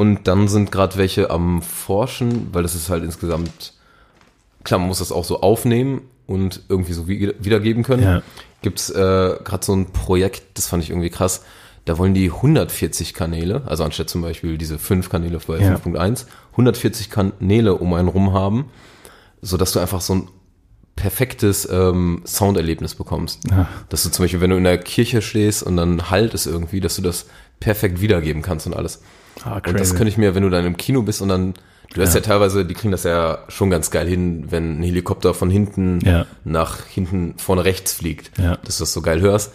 Und 0.00 0.26
dann 0.28 0.48
sind 0.48 0.72
gerade 0.72 0.96
welche 0.96 1.30
am 1.30 1.60
Forschen, 1.62 2.48
weil 2.52 2.62
das 2.62 2.74
ist 2.74 2.88
halt 2.88 3.04
insgesamt, 3.04 3.74
klar, 4.64 4.78
man 4.80 4.88
muss 4.88 5.00
das 5.00 5.12
auch 5.12 5.24
so 5.24 5.40
aufnehmen 5.42 6.02
und 6.26 6.62
irgendwie 6.70 6.94
so 6.94 7.06
wie- 7.06 7.34
wiedergeben 7.38 7.82
können. 7.82 8.02
Ja. 8.02 8.22
Gibt's 8.62 8.88
äh, 8.90 8.94
gerade 9.44 9.64
so 9.64 9.74
ein 9.74 9.86
Projekt, 9.92 10.42
das 10.54 10.66
fand 10.68 10.82
ich 10.82 10.88
irgendwie 10.90 11.10
krass. 11.10 11.42
Da 11.84 11.98
wollen 11.98 12.14
die 12.14 12.30
140 12.30 13.12
Kanäle, 13.14 13.62
also 13.66 13.84
anstatt 13.84 14.08
zum 14.08 14.22
Beispiel 14.22 14.56
diese 14.58 14.78
fünf 14.78 15.10
Kanäle 15.10 15.38
bei 15.46 15.58
Ja. 15.58 15.74
5.1, 15.76 16.24
140 16.52 17.10
Kanäle 17.10 17.74
um 17.74 17.92
einen 17.94 18.08
rum 18.08 18.32
haben, 18.32 18.70
so 19.42 19.56
dass 19.58 19.72
du 19.72 19.80
einfach 19.80 20.00
so 20.00 20.14
ein 20.14 20.28
perfektes 20.96 21.68
ähm, 21.70 22.22
Sounderlebnis 22.26 22.94
bekommst. 22.94 23.40
Ach. 23.52 23.66
Dass 23.88 24.02
du 24.02 24.10
zum 24.10 24.24
Beispiel, 24.24 24.40
wenn 24.40 24.50
du 24.50 24.56
in 24.56 24.64
der 24.64 24.78
Kirche 24.78 25.22
stehst 25.22 25.62
und 25.62 25.76
dann 25.76 26.10
halt 26.10 26.32
es 26.34 26.46
irgendwie, 26.46 26.80
dass 26.80 26.96
du 26.96 27.02
das 27.02 27.26
perfekt 27.60 28.00
wiedergeben 28.00 28.42
kannst 28.42 28.66
und 28.66 28.74
alles. 28.74 29.02
Ah, 29.44 29.54
Und 29.56 29.66
das 29.66 29.72
crazy. 29.74 29.90
könnte 29.96 30.08
ich 30.08 30.18
mir, 30.18 30.34
wenn 30.34 30.42
du 30.42 30.50
dann 30.50 30.66
im 30.66 30.76
Kino 30.76 31.02
bist 31.02 31.22
und 31.22 31.28
dann, 31.28 31.54
du 31.94 32.00
hast 32.02 32.14
ja. 32.14 32.20
teilweise, 32.20 32.64
die 32.64 32.74
kriegen 32.74 32.90
das 32.92 33.04
ja 33.04 33.38
schon 33.48 33.70
ganz 33.70 33.90
geil 33.90 34.06
hin, 34.08 34.46
wenn 34.50 34.80
ein 34.80 34.82
Helikopter 34.82 35.34
von 35.34 35.50
hinten 35.50 36.00
Ja. 36.04 36.26
nach 36.44 36.84
hinten 36.86 37.38
vorne 37.38 37.64
rechts 37.64 37.92
fliegt, 37.92 38.36
Ja. 38.38 38.56
dass 38.64 38.78
du 38.78 38.82
das 38.82 38.92
so 38.92 39.02
geil 39.02 39.20
hörst. 39.20 39.52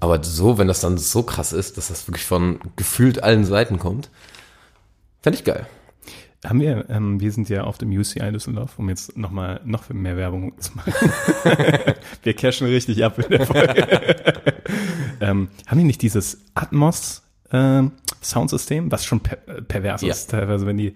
Aber 0.00 0.22
so, 0.22 0.58
wenn 0.58 0.68
das 0.68 0.80
dann 0.80 0.98
so 0.98 1.22
krass 1.22 1.52
ist, 1.52 1.78
dass 1.78 1.88
das 1.88 2.06
wirklich 2.08 2.26
von 2.26 2.58
gefühlt 2.76 3.22
allen 3.22 3.44
Seiten 3.44 3.78
kommt, 3.78 4.10
fände 5.22 5.38
ich 5.38 5.44
geil. 5.44 5.66
Haben 6.44 6.60
wir, 6.60 6.84
ähm, 6.90 7.20
wir 7.20 7.32
sind 7.32 7.48
ja 7.48 7.64
auf 7.64 7.78
dem 7.78 7.90
UCI 7.90 8.30
Düsseldorf, 8.30 8.78
um 8.78 8.90
jetzt 8.90 9.16
nochmal 9.16 9.62
noch 9.64 9.88
mehr 9.88 10.18
Werbung 10.18 10.52
zu 10.60 10.72
machen. 10.76 10.92
wir 12.22 12.34
cashen 12.34 12.66
richtig 12.66 13.02
ab 13.02 13.18
in 13.18 13.30
der 13.30 13.46
Folge. 13.46 13.86
ähm, 15.22 15.48
haben 15.66 15.78
die 15.78 15.84
nicht 15.84 16.02
dieses 16.02 16.42
Atmos 16.54 17.22
ähm, 17.52 17.92
Soundsystem, 18.22 18.90
was 18.90 19.04
schon 19.04 19.20
per 19.20 19.38
äh, 19.46 19.62
pervers 19.62 20.02
Ja. 20.02 20.10
ist 20.12 20.30
teilweise, 20.30 20.66
wenn 20.66 20.78
die 20.78 20.94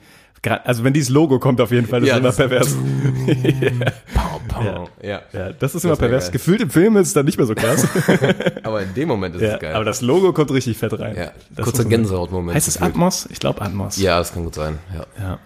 also 0.64 0.84
wenn 0.84 0.92
dieses 0.92 1.08
Logo 1.10 1.40
kommt 1.40 1.60
auf 1.60 1.72
jeden 1.72 1.88
Fall, 1.88 2.00
das 2.00 2.08
Ja, 2.10 2.14
ist 2.14 2.20
immer 2.20 2.28
das- 2.28 2.36
pervers. 2.36 2.76
Pow, 4.14 4.40
pow. 4.48 4.88
Ja. 5.02 5.22
Ja. 5.32 5.52
das 5.52 5.74
ist 5.74 5.84
immer 5.84 5.94
Das 5.94 6.00
wär 6.00 6.08
pervers. 6.08 6.24
geil. 6.26 6.32
Gefühlt 6.32 6.60
im 6.60 6.70
Film 6.70 6.96
ist 6.96 7.08
es 7.08 7.12
dann 7.12 7.26
nicht 7.26 7.38
mehr 7.38 7.46
so 7.46 7.54
krass. 7.56 7.86
Aber 8.62 8.82
in 8.82 8.94
dem 8.94 9.08
Moment 9.08 9.34
ist 9.34 9.42
ja, 9.42 9.54
es 9.54 9.60
geil. 9.60 9.74
aber 9.74 9.84
das 9.84 10.00
Logo 10.00 10.32
kommt 10.32 10.50
richtig 10.52 10.78
fett 10.78 10.98
rein. 10.98 11.16
ja, 11.16 11.32
Das 11.50 11.64
kurzer 11.64 11.84
Gänsehautmoment. 11.84 12.54
Heißt 12.54 12.68
es. 12.68 12.80
Atmos? 12.80 13.26
Ich 13.30 13.40
glaube 13.40 13.62
Atmos. 13.62 13.96
Ja, 13.98 14.18
das 14.18 14.32
kann 14.32 14.44
gut 14.44 14.54
sein. 14.54 14.78
Ja. 14.94 15.06
Ja. 15.20 15.38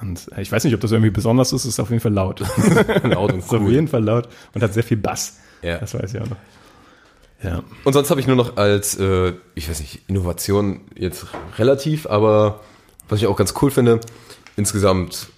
Und 0.00 0.30
äh, 0.36 0.42
ich 0.42 0.52
weiß 0.52 0.62
nicht, 0.64 0.74
ob 0.74 0.80
das 0.80 0.92
irgendwie 0.92 1.10
besonders 1.10 1.52
ist, 1.52 1.62
es 1.64 1.70
ist 1.70 1.80
auf 1.80 1.88
jeden 1.90 2.00
Fall 2.02 2.12
laut. 2.12 2.40
Laut 3.04 3.32
und 3.32 3.38
ist 3.40 3.52
auf 3.52 3.60
cool. 3.62 3.72
jeden 3.72 3.88
Fall 3.88 4.04
laut 4.04 4.28
und 4.54 4.62
hat 4.62 4.74
sehr 4.74 4.84
viel 4.84 4.98
Bass. 4.98 5.38
Ja. 5.62 5.78
Das 5.78 5.94
weiß 5.94 6.12
ich 6.14 6.20
auch 6.20 6.26
noch. 6.28 6.36
Ja. 7.42 7.62
Und 7.84 7.92
sonst 7.92 8.10
habe 8.10 8.20
ich 8.20 8.26
nur 8.26 8.36
noch 8.36 8.56
als, 8.56 8.98
äh, 8.98 9.32
ich 9.54 9.68
weiß 9.70 9.80
nicht, 9.80 10.00
Innovation 10.08 10.80
jetzt 10.96 11.26
relativ, 11.58 12.06
aber 12.06 12.60
was 13.08 13.20
ich 13.20 13.26
auch 13.26 13.36
ganz 13.36 13.54
cool 13.62 13.70
finde, 13.70 14.00
insgesamt, 14.56 15.28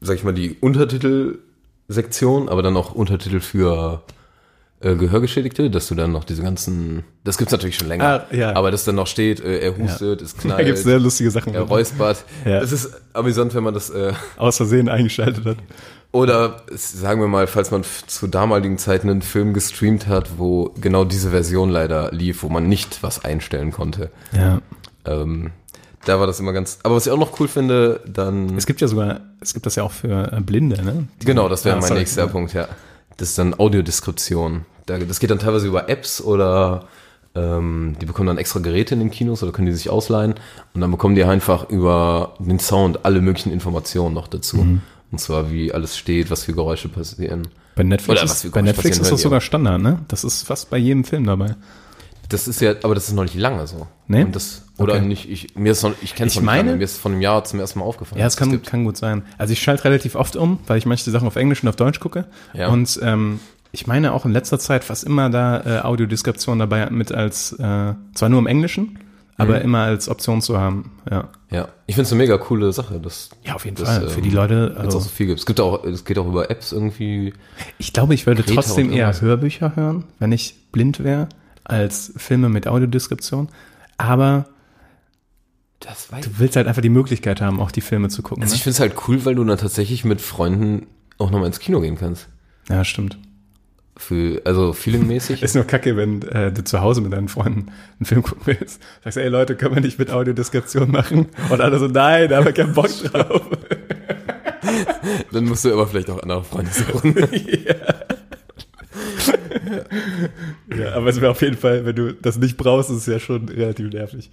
sag 0.00 0.16
ich 0.16 0.24
mal, 0.24 0.34
die 0.34 0.56
Untertitelsektion, 0.60 2.48
aber 2.48 2.62
dann 2.62 2.76
auch 2.76 2.92
Untertitel 2.94 3.40
für 3.40 4.02
äh, 4.80 4.94
Gehörgeschädigte, 4.94 5.70
dass 5.70 5.88
du 5.88 5.94
dann 5.94 6.12
noch 6.12 6.24
diese 6.24 6.42
ganzen, 6.42 7.04
das 7.24 7.38
gibt's 7.38 7.52
natürlich 7.52 7.76
schon 7.76 7.88
länger, 7.88 8.26
Ah, 8.30 8.34
ja. 8.34 8.54
aber 8.54 8.70
dass 8.70 8.84
dann 8.84 8.96
noch 8.96 9.06
steht, 9.06 9.40
äh, 9.40 9.60
er 9.60 9.76
hustet, 9.78 10.20
es 10.22 10.36
knallt, 10.38 10.60
Da 10.60 10.64
gibt's 10.64 10.82
sehr 10.82 10.98
lustige 11.00 11.30
Sachen, 11.30 11.54
er 11.54 11.62
räuspert. 11.62 12.24
Ja. 12.44 12.60
Es 12.60 12.72
ist 12.72 12.90
amüsant, 13.12 13.54
wenn 13.54 13.62
man 13.64 13.74
das 13.74 13.90
äh, 13.90 14.12
aus 14.36 14.56
Versehen 14.58 14.88
eingeschaltet 14.88 15.44
hat. 15.44 15.56
Oder 16.12 16.58
sagen 16.70 17.20
wir 17.20 17.28
mal, 17.28 17.46
falls 17.46 17.70
man 17.70 17.82
zu 18.06 18.26
damaligen 18.26 18.78
Zeiten 18.78 19.08
einen 19.08 19.22
Film 19.22 19.54
gestreamt 19.54 20.06
hat, 20.06 20.38
wo 20.38 20.74
genau 20.80 21.04
diese 21.04 21.30
Version 21.30 21.70
leider 21.70 22.12
lief, 22.12 22.42
wo 22.42 22.48
man 22.50 22.68
nicht 22.68 23.02
was 23.02 23.24
einstellen 23.24 23.72
konnte. 23.72 24.10
Ja. 24.32 24.60
Ähm, 25.06 25.50
da 26.04 26.20
war 26.20 26.26
das 26.26 26.38
immer 26.40 26.52
ganz. 26.52 26.78
Aber 26.82 26.96
was 26.96 27.06
ich 27.06 27.12
auch 27.12 27.18
noch 27.18 27.38
cool 27.40 27.48
finde, 27.48 28.00
dann. 28.06 28.56
Es 28.56 28.66
gibt 28.66 28.80
ja 28.80 28.88
sogar, 28.88 29.20
es 29.40 29.54
gibt 29.54 29.66
das 29.66 29.76
ja 29.76 29.84
auch 29.84 29.92
für 29.92 30.32
äh, 30.32 30.40
Blinde, 30.40 30.82
ne? 30.82 31.06
Die- 31.20 31.26
genau, 31.26 31.48
das 31.48 31.64
wäre 31.64 31.76
Ah, 31.76 31.80
mein 31.80 31.94
nächster 31.94 32.26
Punkt, 32.26 32.52
ja. 32.52 32.68
Das 33.16 33.28
ist 33.30 33.38
dann 33.38 33.54
Audiodeskription. 33.58 34.64
Da, 34.86 34.98
das 34.98 35.20
geht 35.20 35.30
dann 35.30 35.38
teilweise 35.38 35.66
über 35.68 35.88
Apps 35.88 36.20
oder 36.20 36.84
ähm, 37.34 37.94
die 38.00 38.06
bekommen 38.06 38.26
dann 38.26 38.38
extra 38.38 38.58
Geräte 38.60 38.94
in 38.94 39.00
den 39.00 39.10
Kinos 39.10 39.42
oder 39.42 39.52
können 39.52 39.66
die 39.66 39.72
sich 39.72 39.88
ausleihen 39.90 40.34
und 40.74 40.80
dann 40.80 40.90
bekommen 40.90 41.14
die 41.14 41.24
einfach 41.24 41.70
über 41.70 42.34
den 42.38 42.58
Sound 42.58 43.04
alle 43.04 43.20
möglichen 43.20 43.52
Informationen 43.52 44.14
noch 44.14 44.28
dazu. 44.28 44.56
Mhm. 44.58 44.80
Und 45.12 45.18
zwar 45.18 45.52
wie 45.52 45.72
alles 45.72 45.96
steht, 45.96 46.30
was 46.30 46.44
für 46.44 46.52
Geräusche 46.54 46.88
passieren. 46.88 47.46
Bei 47.76 47.84
Netflix, 47.84 48.22
ist, 48.44 48.52
bei 48.52 48.62
Netflix 48.62 48.98
ist 48.98 49.12
das 49.12 49.20
sogar. 49.22 49.40
Standard, 49.40 49.80
ne? 49.80 50.00
Das 50.08 50.24
ist 50.24 50.42
fast 50.42 50.68
bei 50.70 50.78
jedem 50.78 51.04
Film 51.04 51.24
dabei. 51.24 51.54
Das 52.28 52.48
ist 52.48 52.60
ja, 52.62 52.74
aber 52.82 52.94
das 52.94 53.08
ist 53.08 53.14
noch 53.14 53.24
nicht 53.24 53.34
lange 53.34 53.66
so. 53.66 53.86
Nee? 54.08 54.26
Das, 54.30 54.62
oder 54.78 54.94
Okay. 54.94 55.04
nicht, 55.04 55.28
ich, 55.30 55.54
mir 55.54 55.72
ist 55.72 55.82
noch, 55.82 55.92
ich 56.00 56.14
kenne 56.14 56.28
es 56.28 56.32
Ich 56.32 56.36
noch 56.36 56.42
nicht 56.42 56.46
meine- 56.46 56.68
lange, 56.70 56.78
mir 56.78 56.84
ist 56.84 56.96
von 56.98 57.12
einem 57.12 57.20
Jahr 57.20 57.44
zum 57.44 57.60
ersten 57.60 57.78
Mal 57.78 57.84
aufgefallen. 57.84 58.20
Ja, 58.20 58.26
es 58.26 58.36
kann, 58.36 58.62
kann 58.62 58.84
gut 58.84 58.96
sein. 58.96 59.22
Also 59.36 59.52
ich 59.52 59.60
schalte 59.62 59.84
relativ 59.84 60.14
oft 60.14 60.34
um, 60.36 60.58
weil 60.66 60.78
ich 60.78 60.86
manche 60.86 61.10
Sachen 61.10 61.26
auf 61.28 61.36
Englisch 61.36 61.62
und 61.62 61.68
auf 61.68 61.76
Deutsch 61.76 62.00
gucke. 62.00 62.24
Ja. 62.54 62.68
Und 62.68 62.98
ähm, 63.02 63.38
ich 63.70 63.86
meine 63.86 64.12
auch 64.14 64.24
in 64.24 64.32
letzter 64.32 64.58
Zeit 64.58 64.82
fast 64.84 65.04
immer 65.04 65.28
da 65.28 65.60
äh, 65.80 65.80
Audiodeskription 65.82 66.58
dabei 66.58 66.88
mit 66.90 67.12
als, 67.12 67.52
äh, 67.52 67.94
zwar 68.14 68.28
nur 68.30 68.38
im 68.38 68.46
Englischen, 68.46 68.98
aber 69.36 69.60
immer 69.62 69.80
als 69.80 70.08
Option 70.08 70.40
zu 70.40 70.58
haben. 70.58 70.92
Ja, 71.10 71.28
Ja, 71.50 71.68
ich 71.86 71.94
finde 71.94 72.06
es 72.06 72.12
eine 72.12 72.18
mega 72.22 72.38
coole 72.38 72.72
Sache, 72.72 73.00
dass 73.00 73.30
ja 73.44 73.54
auf 73.54 73.64
jeden 73.64 73.76
das, 73.76 73.88
Fall. 73.88 74.08
Für 74.08 74.18
ähm, 74.18 74.24
die 74.24 74.30
Leute, 74.30 74.68
jetzt 74.70 74.80
also, 74.84 74.98
auch 74.98 75.02
so 75.02 75.08
viel 75.08 75.26
gibt. 75.26 75.40
Es 75.40 75.46
gibt 75.46 75.60
auch, 75.60 75.84
es 75.84 76.04
geht 76.04 76.18
auch 76.18 76.26
über 76.26 76.50
Apps 76.50 76.72
irgendwie. 76.72 77.32
ich 77.78 77.92
glaube, 77.92 78.14
ich 78.14 78.26
würde 78.26 78.42
Kreta 78.42 78.60
trotzdem 78.62 78.92
eher. 78.92 79.20
Hörbücher 79.20 79.76
hören, 79.76 80.04
wenn 80.18 80.32
ich 80.32 80.70
blind 80.72 81.02
wäre, 81.02 81.28
als 81.64 82.12
Filme 82.16 82.48
mit 82.48 82.66
Audiodeskription. 82.66 83.48
Aber 83.98 84.46
du 85.80 86.38
willst 86.38 86.56
halt 86.56 86.68
einfach 86.68 86.82
die 86.82 86.88
Möglichkeit 86.88 87.40
haben, 87.40 87.60
auch 87.60 87.70
die 87.70 87.80
Filme 87.80 88.08
zu 88.08 88.22
gucken. 88.22 88.42
Also 88.42 88.52
Ne? 88.52 88.56
ich 88.56 88.62
finde 88.62 88.74
es 88.74 88.80
halt 88.80 88.94
cool, 89.08 89.24
weil 89.24 89.34
du 89.34 89.44
dann 89.44 89.58
tatsächlich 89.58 90.04
mit 90.04 90.20
Freunden 90.20 90.86
auch 91.18 91.30
nochmal 91.30 91.48
ins 91.48 91.58
Kino 91.60 91.80
gehen 91.80 91.96
kannst. 91.96 92.28
Ja, 92.68 92.84
stimmt. 92.84 93.18
Für, 93.96 94.40
also 94.44 94.72
feelingmäßig. 94.72 95.42
Ist 95.42 95.54
nur 95.54 95.64
kacke, 95.64 95.96
wenn 95.96 96.22
äh, 96.22 96.50
du 96.50 96.64
zu 96.64 96.80
Hause 96.80 97.02
mit 97.02 97.12
deinen 97.12 97.28
Freunden 97.28 97.70
einen 97.98 98.06
Film 98.06 98.22
gucken 98.22 98.42
willst. 98.46 98.82
Sagst, 99.04 99.18
ey 99.18 99.28
Leute, 99.28 99.54
können 99.54 99.74
wir 99.74 99.82
nicht 99.82 99.98
mit 99.98 100.10
Audiodeskription 100.10 100.90
machen? 100.90 101.26
Und 101.50 101.60
alle 101.60 101.78
so, 101.78 101.88
nein, 101.88 102.28
da 102.28 102.38
haben 102.38 102.46
wir 102.46 102.52
keinen 102.52 102.72
Bock 102.72 102.90
drauf. 103.12 103.42
Dann 105.30 105.44
musst 105.44 105.64
du 105.64 105.72
aber 105.72 105.86
vielleicht 105.86 106.08
auch 106.08 106.22
andere 106.22 106.42
Freunde 106.44 106.70
suchen. 106.70 107.14
ja, 110.76 110.94
aber 110.94 111.08
es 111.08 111.20
wäre 111.20 111.30
auf 111.30 111.42
jeden 111.42 111.56
Fall, 111.56 111.84
wenn 111.84 111.96
du 111.96 112.14
das 112.14 112.38
nicht 112.38 112.56
brauchst, 112.56 112.90
ist 112.90 112.96
es 112.96 113.06
ja 113.06 113.18
schon 113.18 113.48
relativ 113.48 113.92
nervig. 113.92 114.30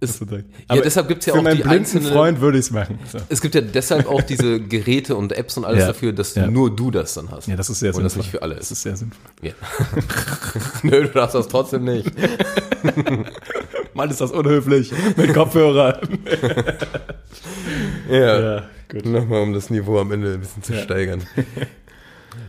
Ist- 0.00 0.18
sagen. 0.18 0.44
ja, 0.50 0.64
Aber 0.68 0.82
deshalb 0.82 1.08
gibt's 1.08 1.26
ja 1.26 1.32
für 1.32 1.40
auch 1.40 1.42
meinen 1.42 1.56
die 1.56 1.62
blinden 1.62 1.78
einzelnen- 1.80 2.12
Freund 2.12 2.40
würde 2.40 2.58
ich 2.58 2.66
es 2.66 2.70
machen. 2.70 2.98
So. 3.10 3.18
Es 3.28 3.40
gibt 3.40 3.54
ja 3.56 3.60
deshalb 3.60 4.06
auch 4.08 4.22
diese 4.22 4.60
Geräte 4.68 5.16
und 5.16 5.32
Apps 5.32 5.56
und 5.56 5.64
alles 5.64 5.80
Ja. 5.80 5.86
dafür, 5.88 6.12
dass 6.12 6.34
Ja. 6.36 6.46
nur 6.48 6.74
du 6.74 6.90
das 6.92 7.14
dann 7.14 7.30
hast. 7.32 7.48
Ja, 7.48 7.56
das 7.56 7.68
ist 7.68 7.80
sehr 7.80 7.88
Und 7.90 7.94
sinnvoll. 7.96 8.04
das 8.04 8.16
nicht 8.16 8.30
für 8.30 8.42
alle 8.42 8.54
Das 8.54 8.64
ist. 8.66 8.70
ist 8.72 8.82
sehr 8.82 8.96
sinnvoll. 8.96 9.20
Ja. 9.42 9.52
Nö, 10.84 11.02
du 11.02 11.08
darfst 11.08 11.34
das 11.34 11.48
trotzdem 11.48 11.84
nicht. 11.84 12.10
Mann, 13.94 14.08
ist 14.10 14.20
das 14.20 14.30
unhöflich. 14.30 14.92
Mit 15.16 15.34
Kopfhörer. 15.34 16.00
Ja. 18.08 18.40
ja, 18.40 18.62
gut. 18.90 19.04
Nochmal, 19.06 19.42
um 19.42 19.52
das 19.52 19.70
Niveau 19.70 19.98
am 19.98 20.12
Ende 20.12 20.34
ein 20.34 20.40
bisschen 20.40 20.62
zu 20.62 20.74
steigern. 20.74 21.22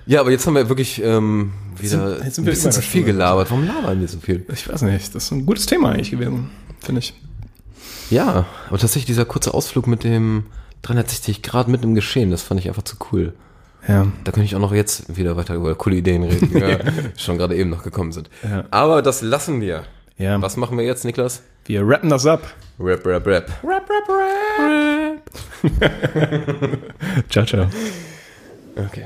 Ja, 0.06 0.22
aber 0.22 0.32
jetzt 0.32 0.46
haben 0.48 0.56
wir 0.56 0.70
wirklich 0.70 1.02
ähm, 1.04 1.52
wieder 1.78 1.82
Jetzt 1.82 1.92
sind- 1.92 2.26
jetzt 2.26 2.36
sind 2.36 2.44
ein 2.46 2.50
bisschen 2.52 2.72
zu 2.72 2.82
viel 2.82 3.04
gelabert. 3.04 3.50
Warum 3.50 3.66
labern 3.66 4.00
wir 4.00 4.08
so 4.08 4.20
viel? 4.20 4.46
Ich 4.54 4.68
weiß 4.70 4.84
nicht, 4.84 5.14
das 5.16 5.24
ist 5.26 5.32
ein 5.32 5.46
gutes 5.46 5.66
Thema 5.66 5.92
eigentlich 5.92 6.12
gewesen, 6.12 6.50
finde 6.80 7.00
ich. 7.00 7.14
Ja, 8.10 8.46
aber 8.68 8.78
tatsächlich 8.78 9.06
dieser 9.06 9.26
kurze 9.26 9.54
Ausflug 9.54 9.88
mit 9.88 10.04
dem 10.04 10.46
360 10.82 11.42
Grad 11.42 11.68
mit 11.68 11.84
im 11.84 11.96
Geschehen, 11.96 12.32
das 12.32 12.42
fand 12.42 12.60
ich 12.60 12.68
einfach 12.68 12.84
zu 12.84 12.96
cool. 13.12 13.34
Ja. 13.88 14.08
Da 14.24 14.32
könnte 14.32 14.46
ich 14.46 14.56
auch 14.56 14.60
noch 14.60 14.74
jetzt 14.74 15.16
wieder 15.16 15.38
weiter 15.38 15.56
über 15.56 15.74
coole 15.76 15.96
Ideen 15.96 16.24
reden, 16.24 16.50
die 16.54 16.60
ja, 16.60 16.80
schon 17.18 17.38
gerade 17.38 17.56
eben 17.56 17.70
noch 17.70 17.84
gekommen 17.84 18.12
sind. 18.12 18.30
Ja. 18.44 18.66
Aber 18.72 19.02
das 19.02 19.22
lassen 19.22 19.62
wir. 19.62 19.84
Ja. 20.18 20.42
Was 20.42 20.58
machen 20.58 20.78
wir 20.78 20.86
jetzt, 20.86 21.06
Niklas? 21.06 21.44
Wir 21.66 21.88
rappen 21.88 22.10
das 22.10 22.26
ab. 22.26 22.42
Rap, 22.80 23.06
rap, 23.06 23.26
rap. 23.26 23.50
Rap, 23.64 23.90
rap, 23.90 24.10
rap. 24.10 25.22
ciao, 27.30 27.46
ciao. 27.46 27.68
Okay. 28.76 29.06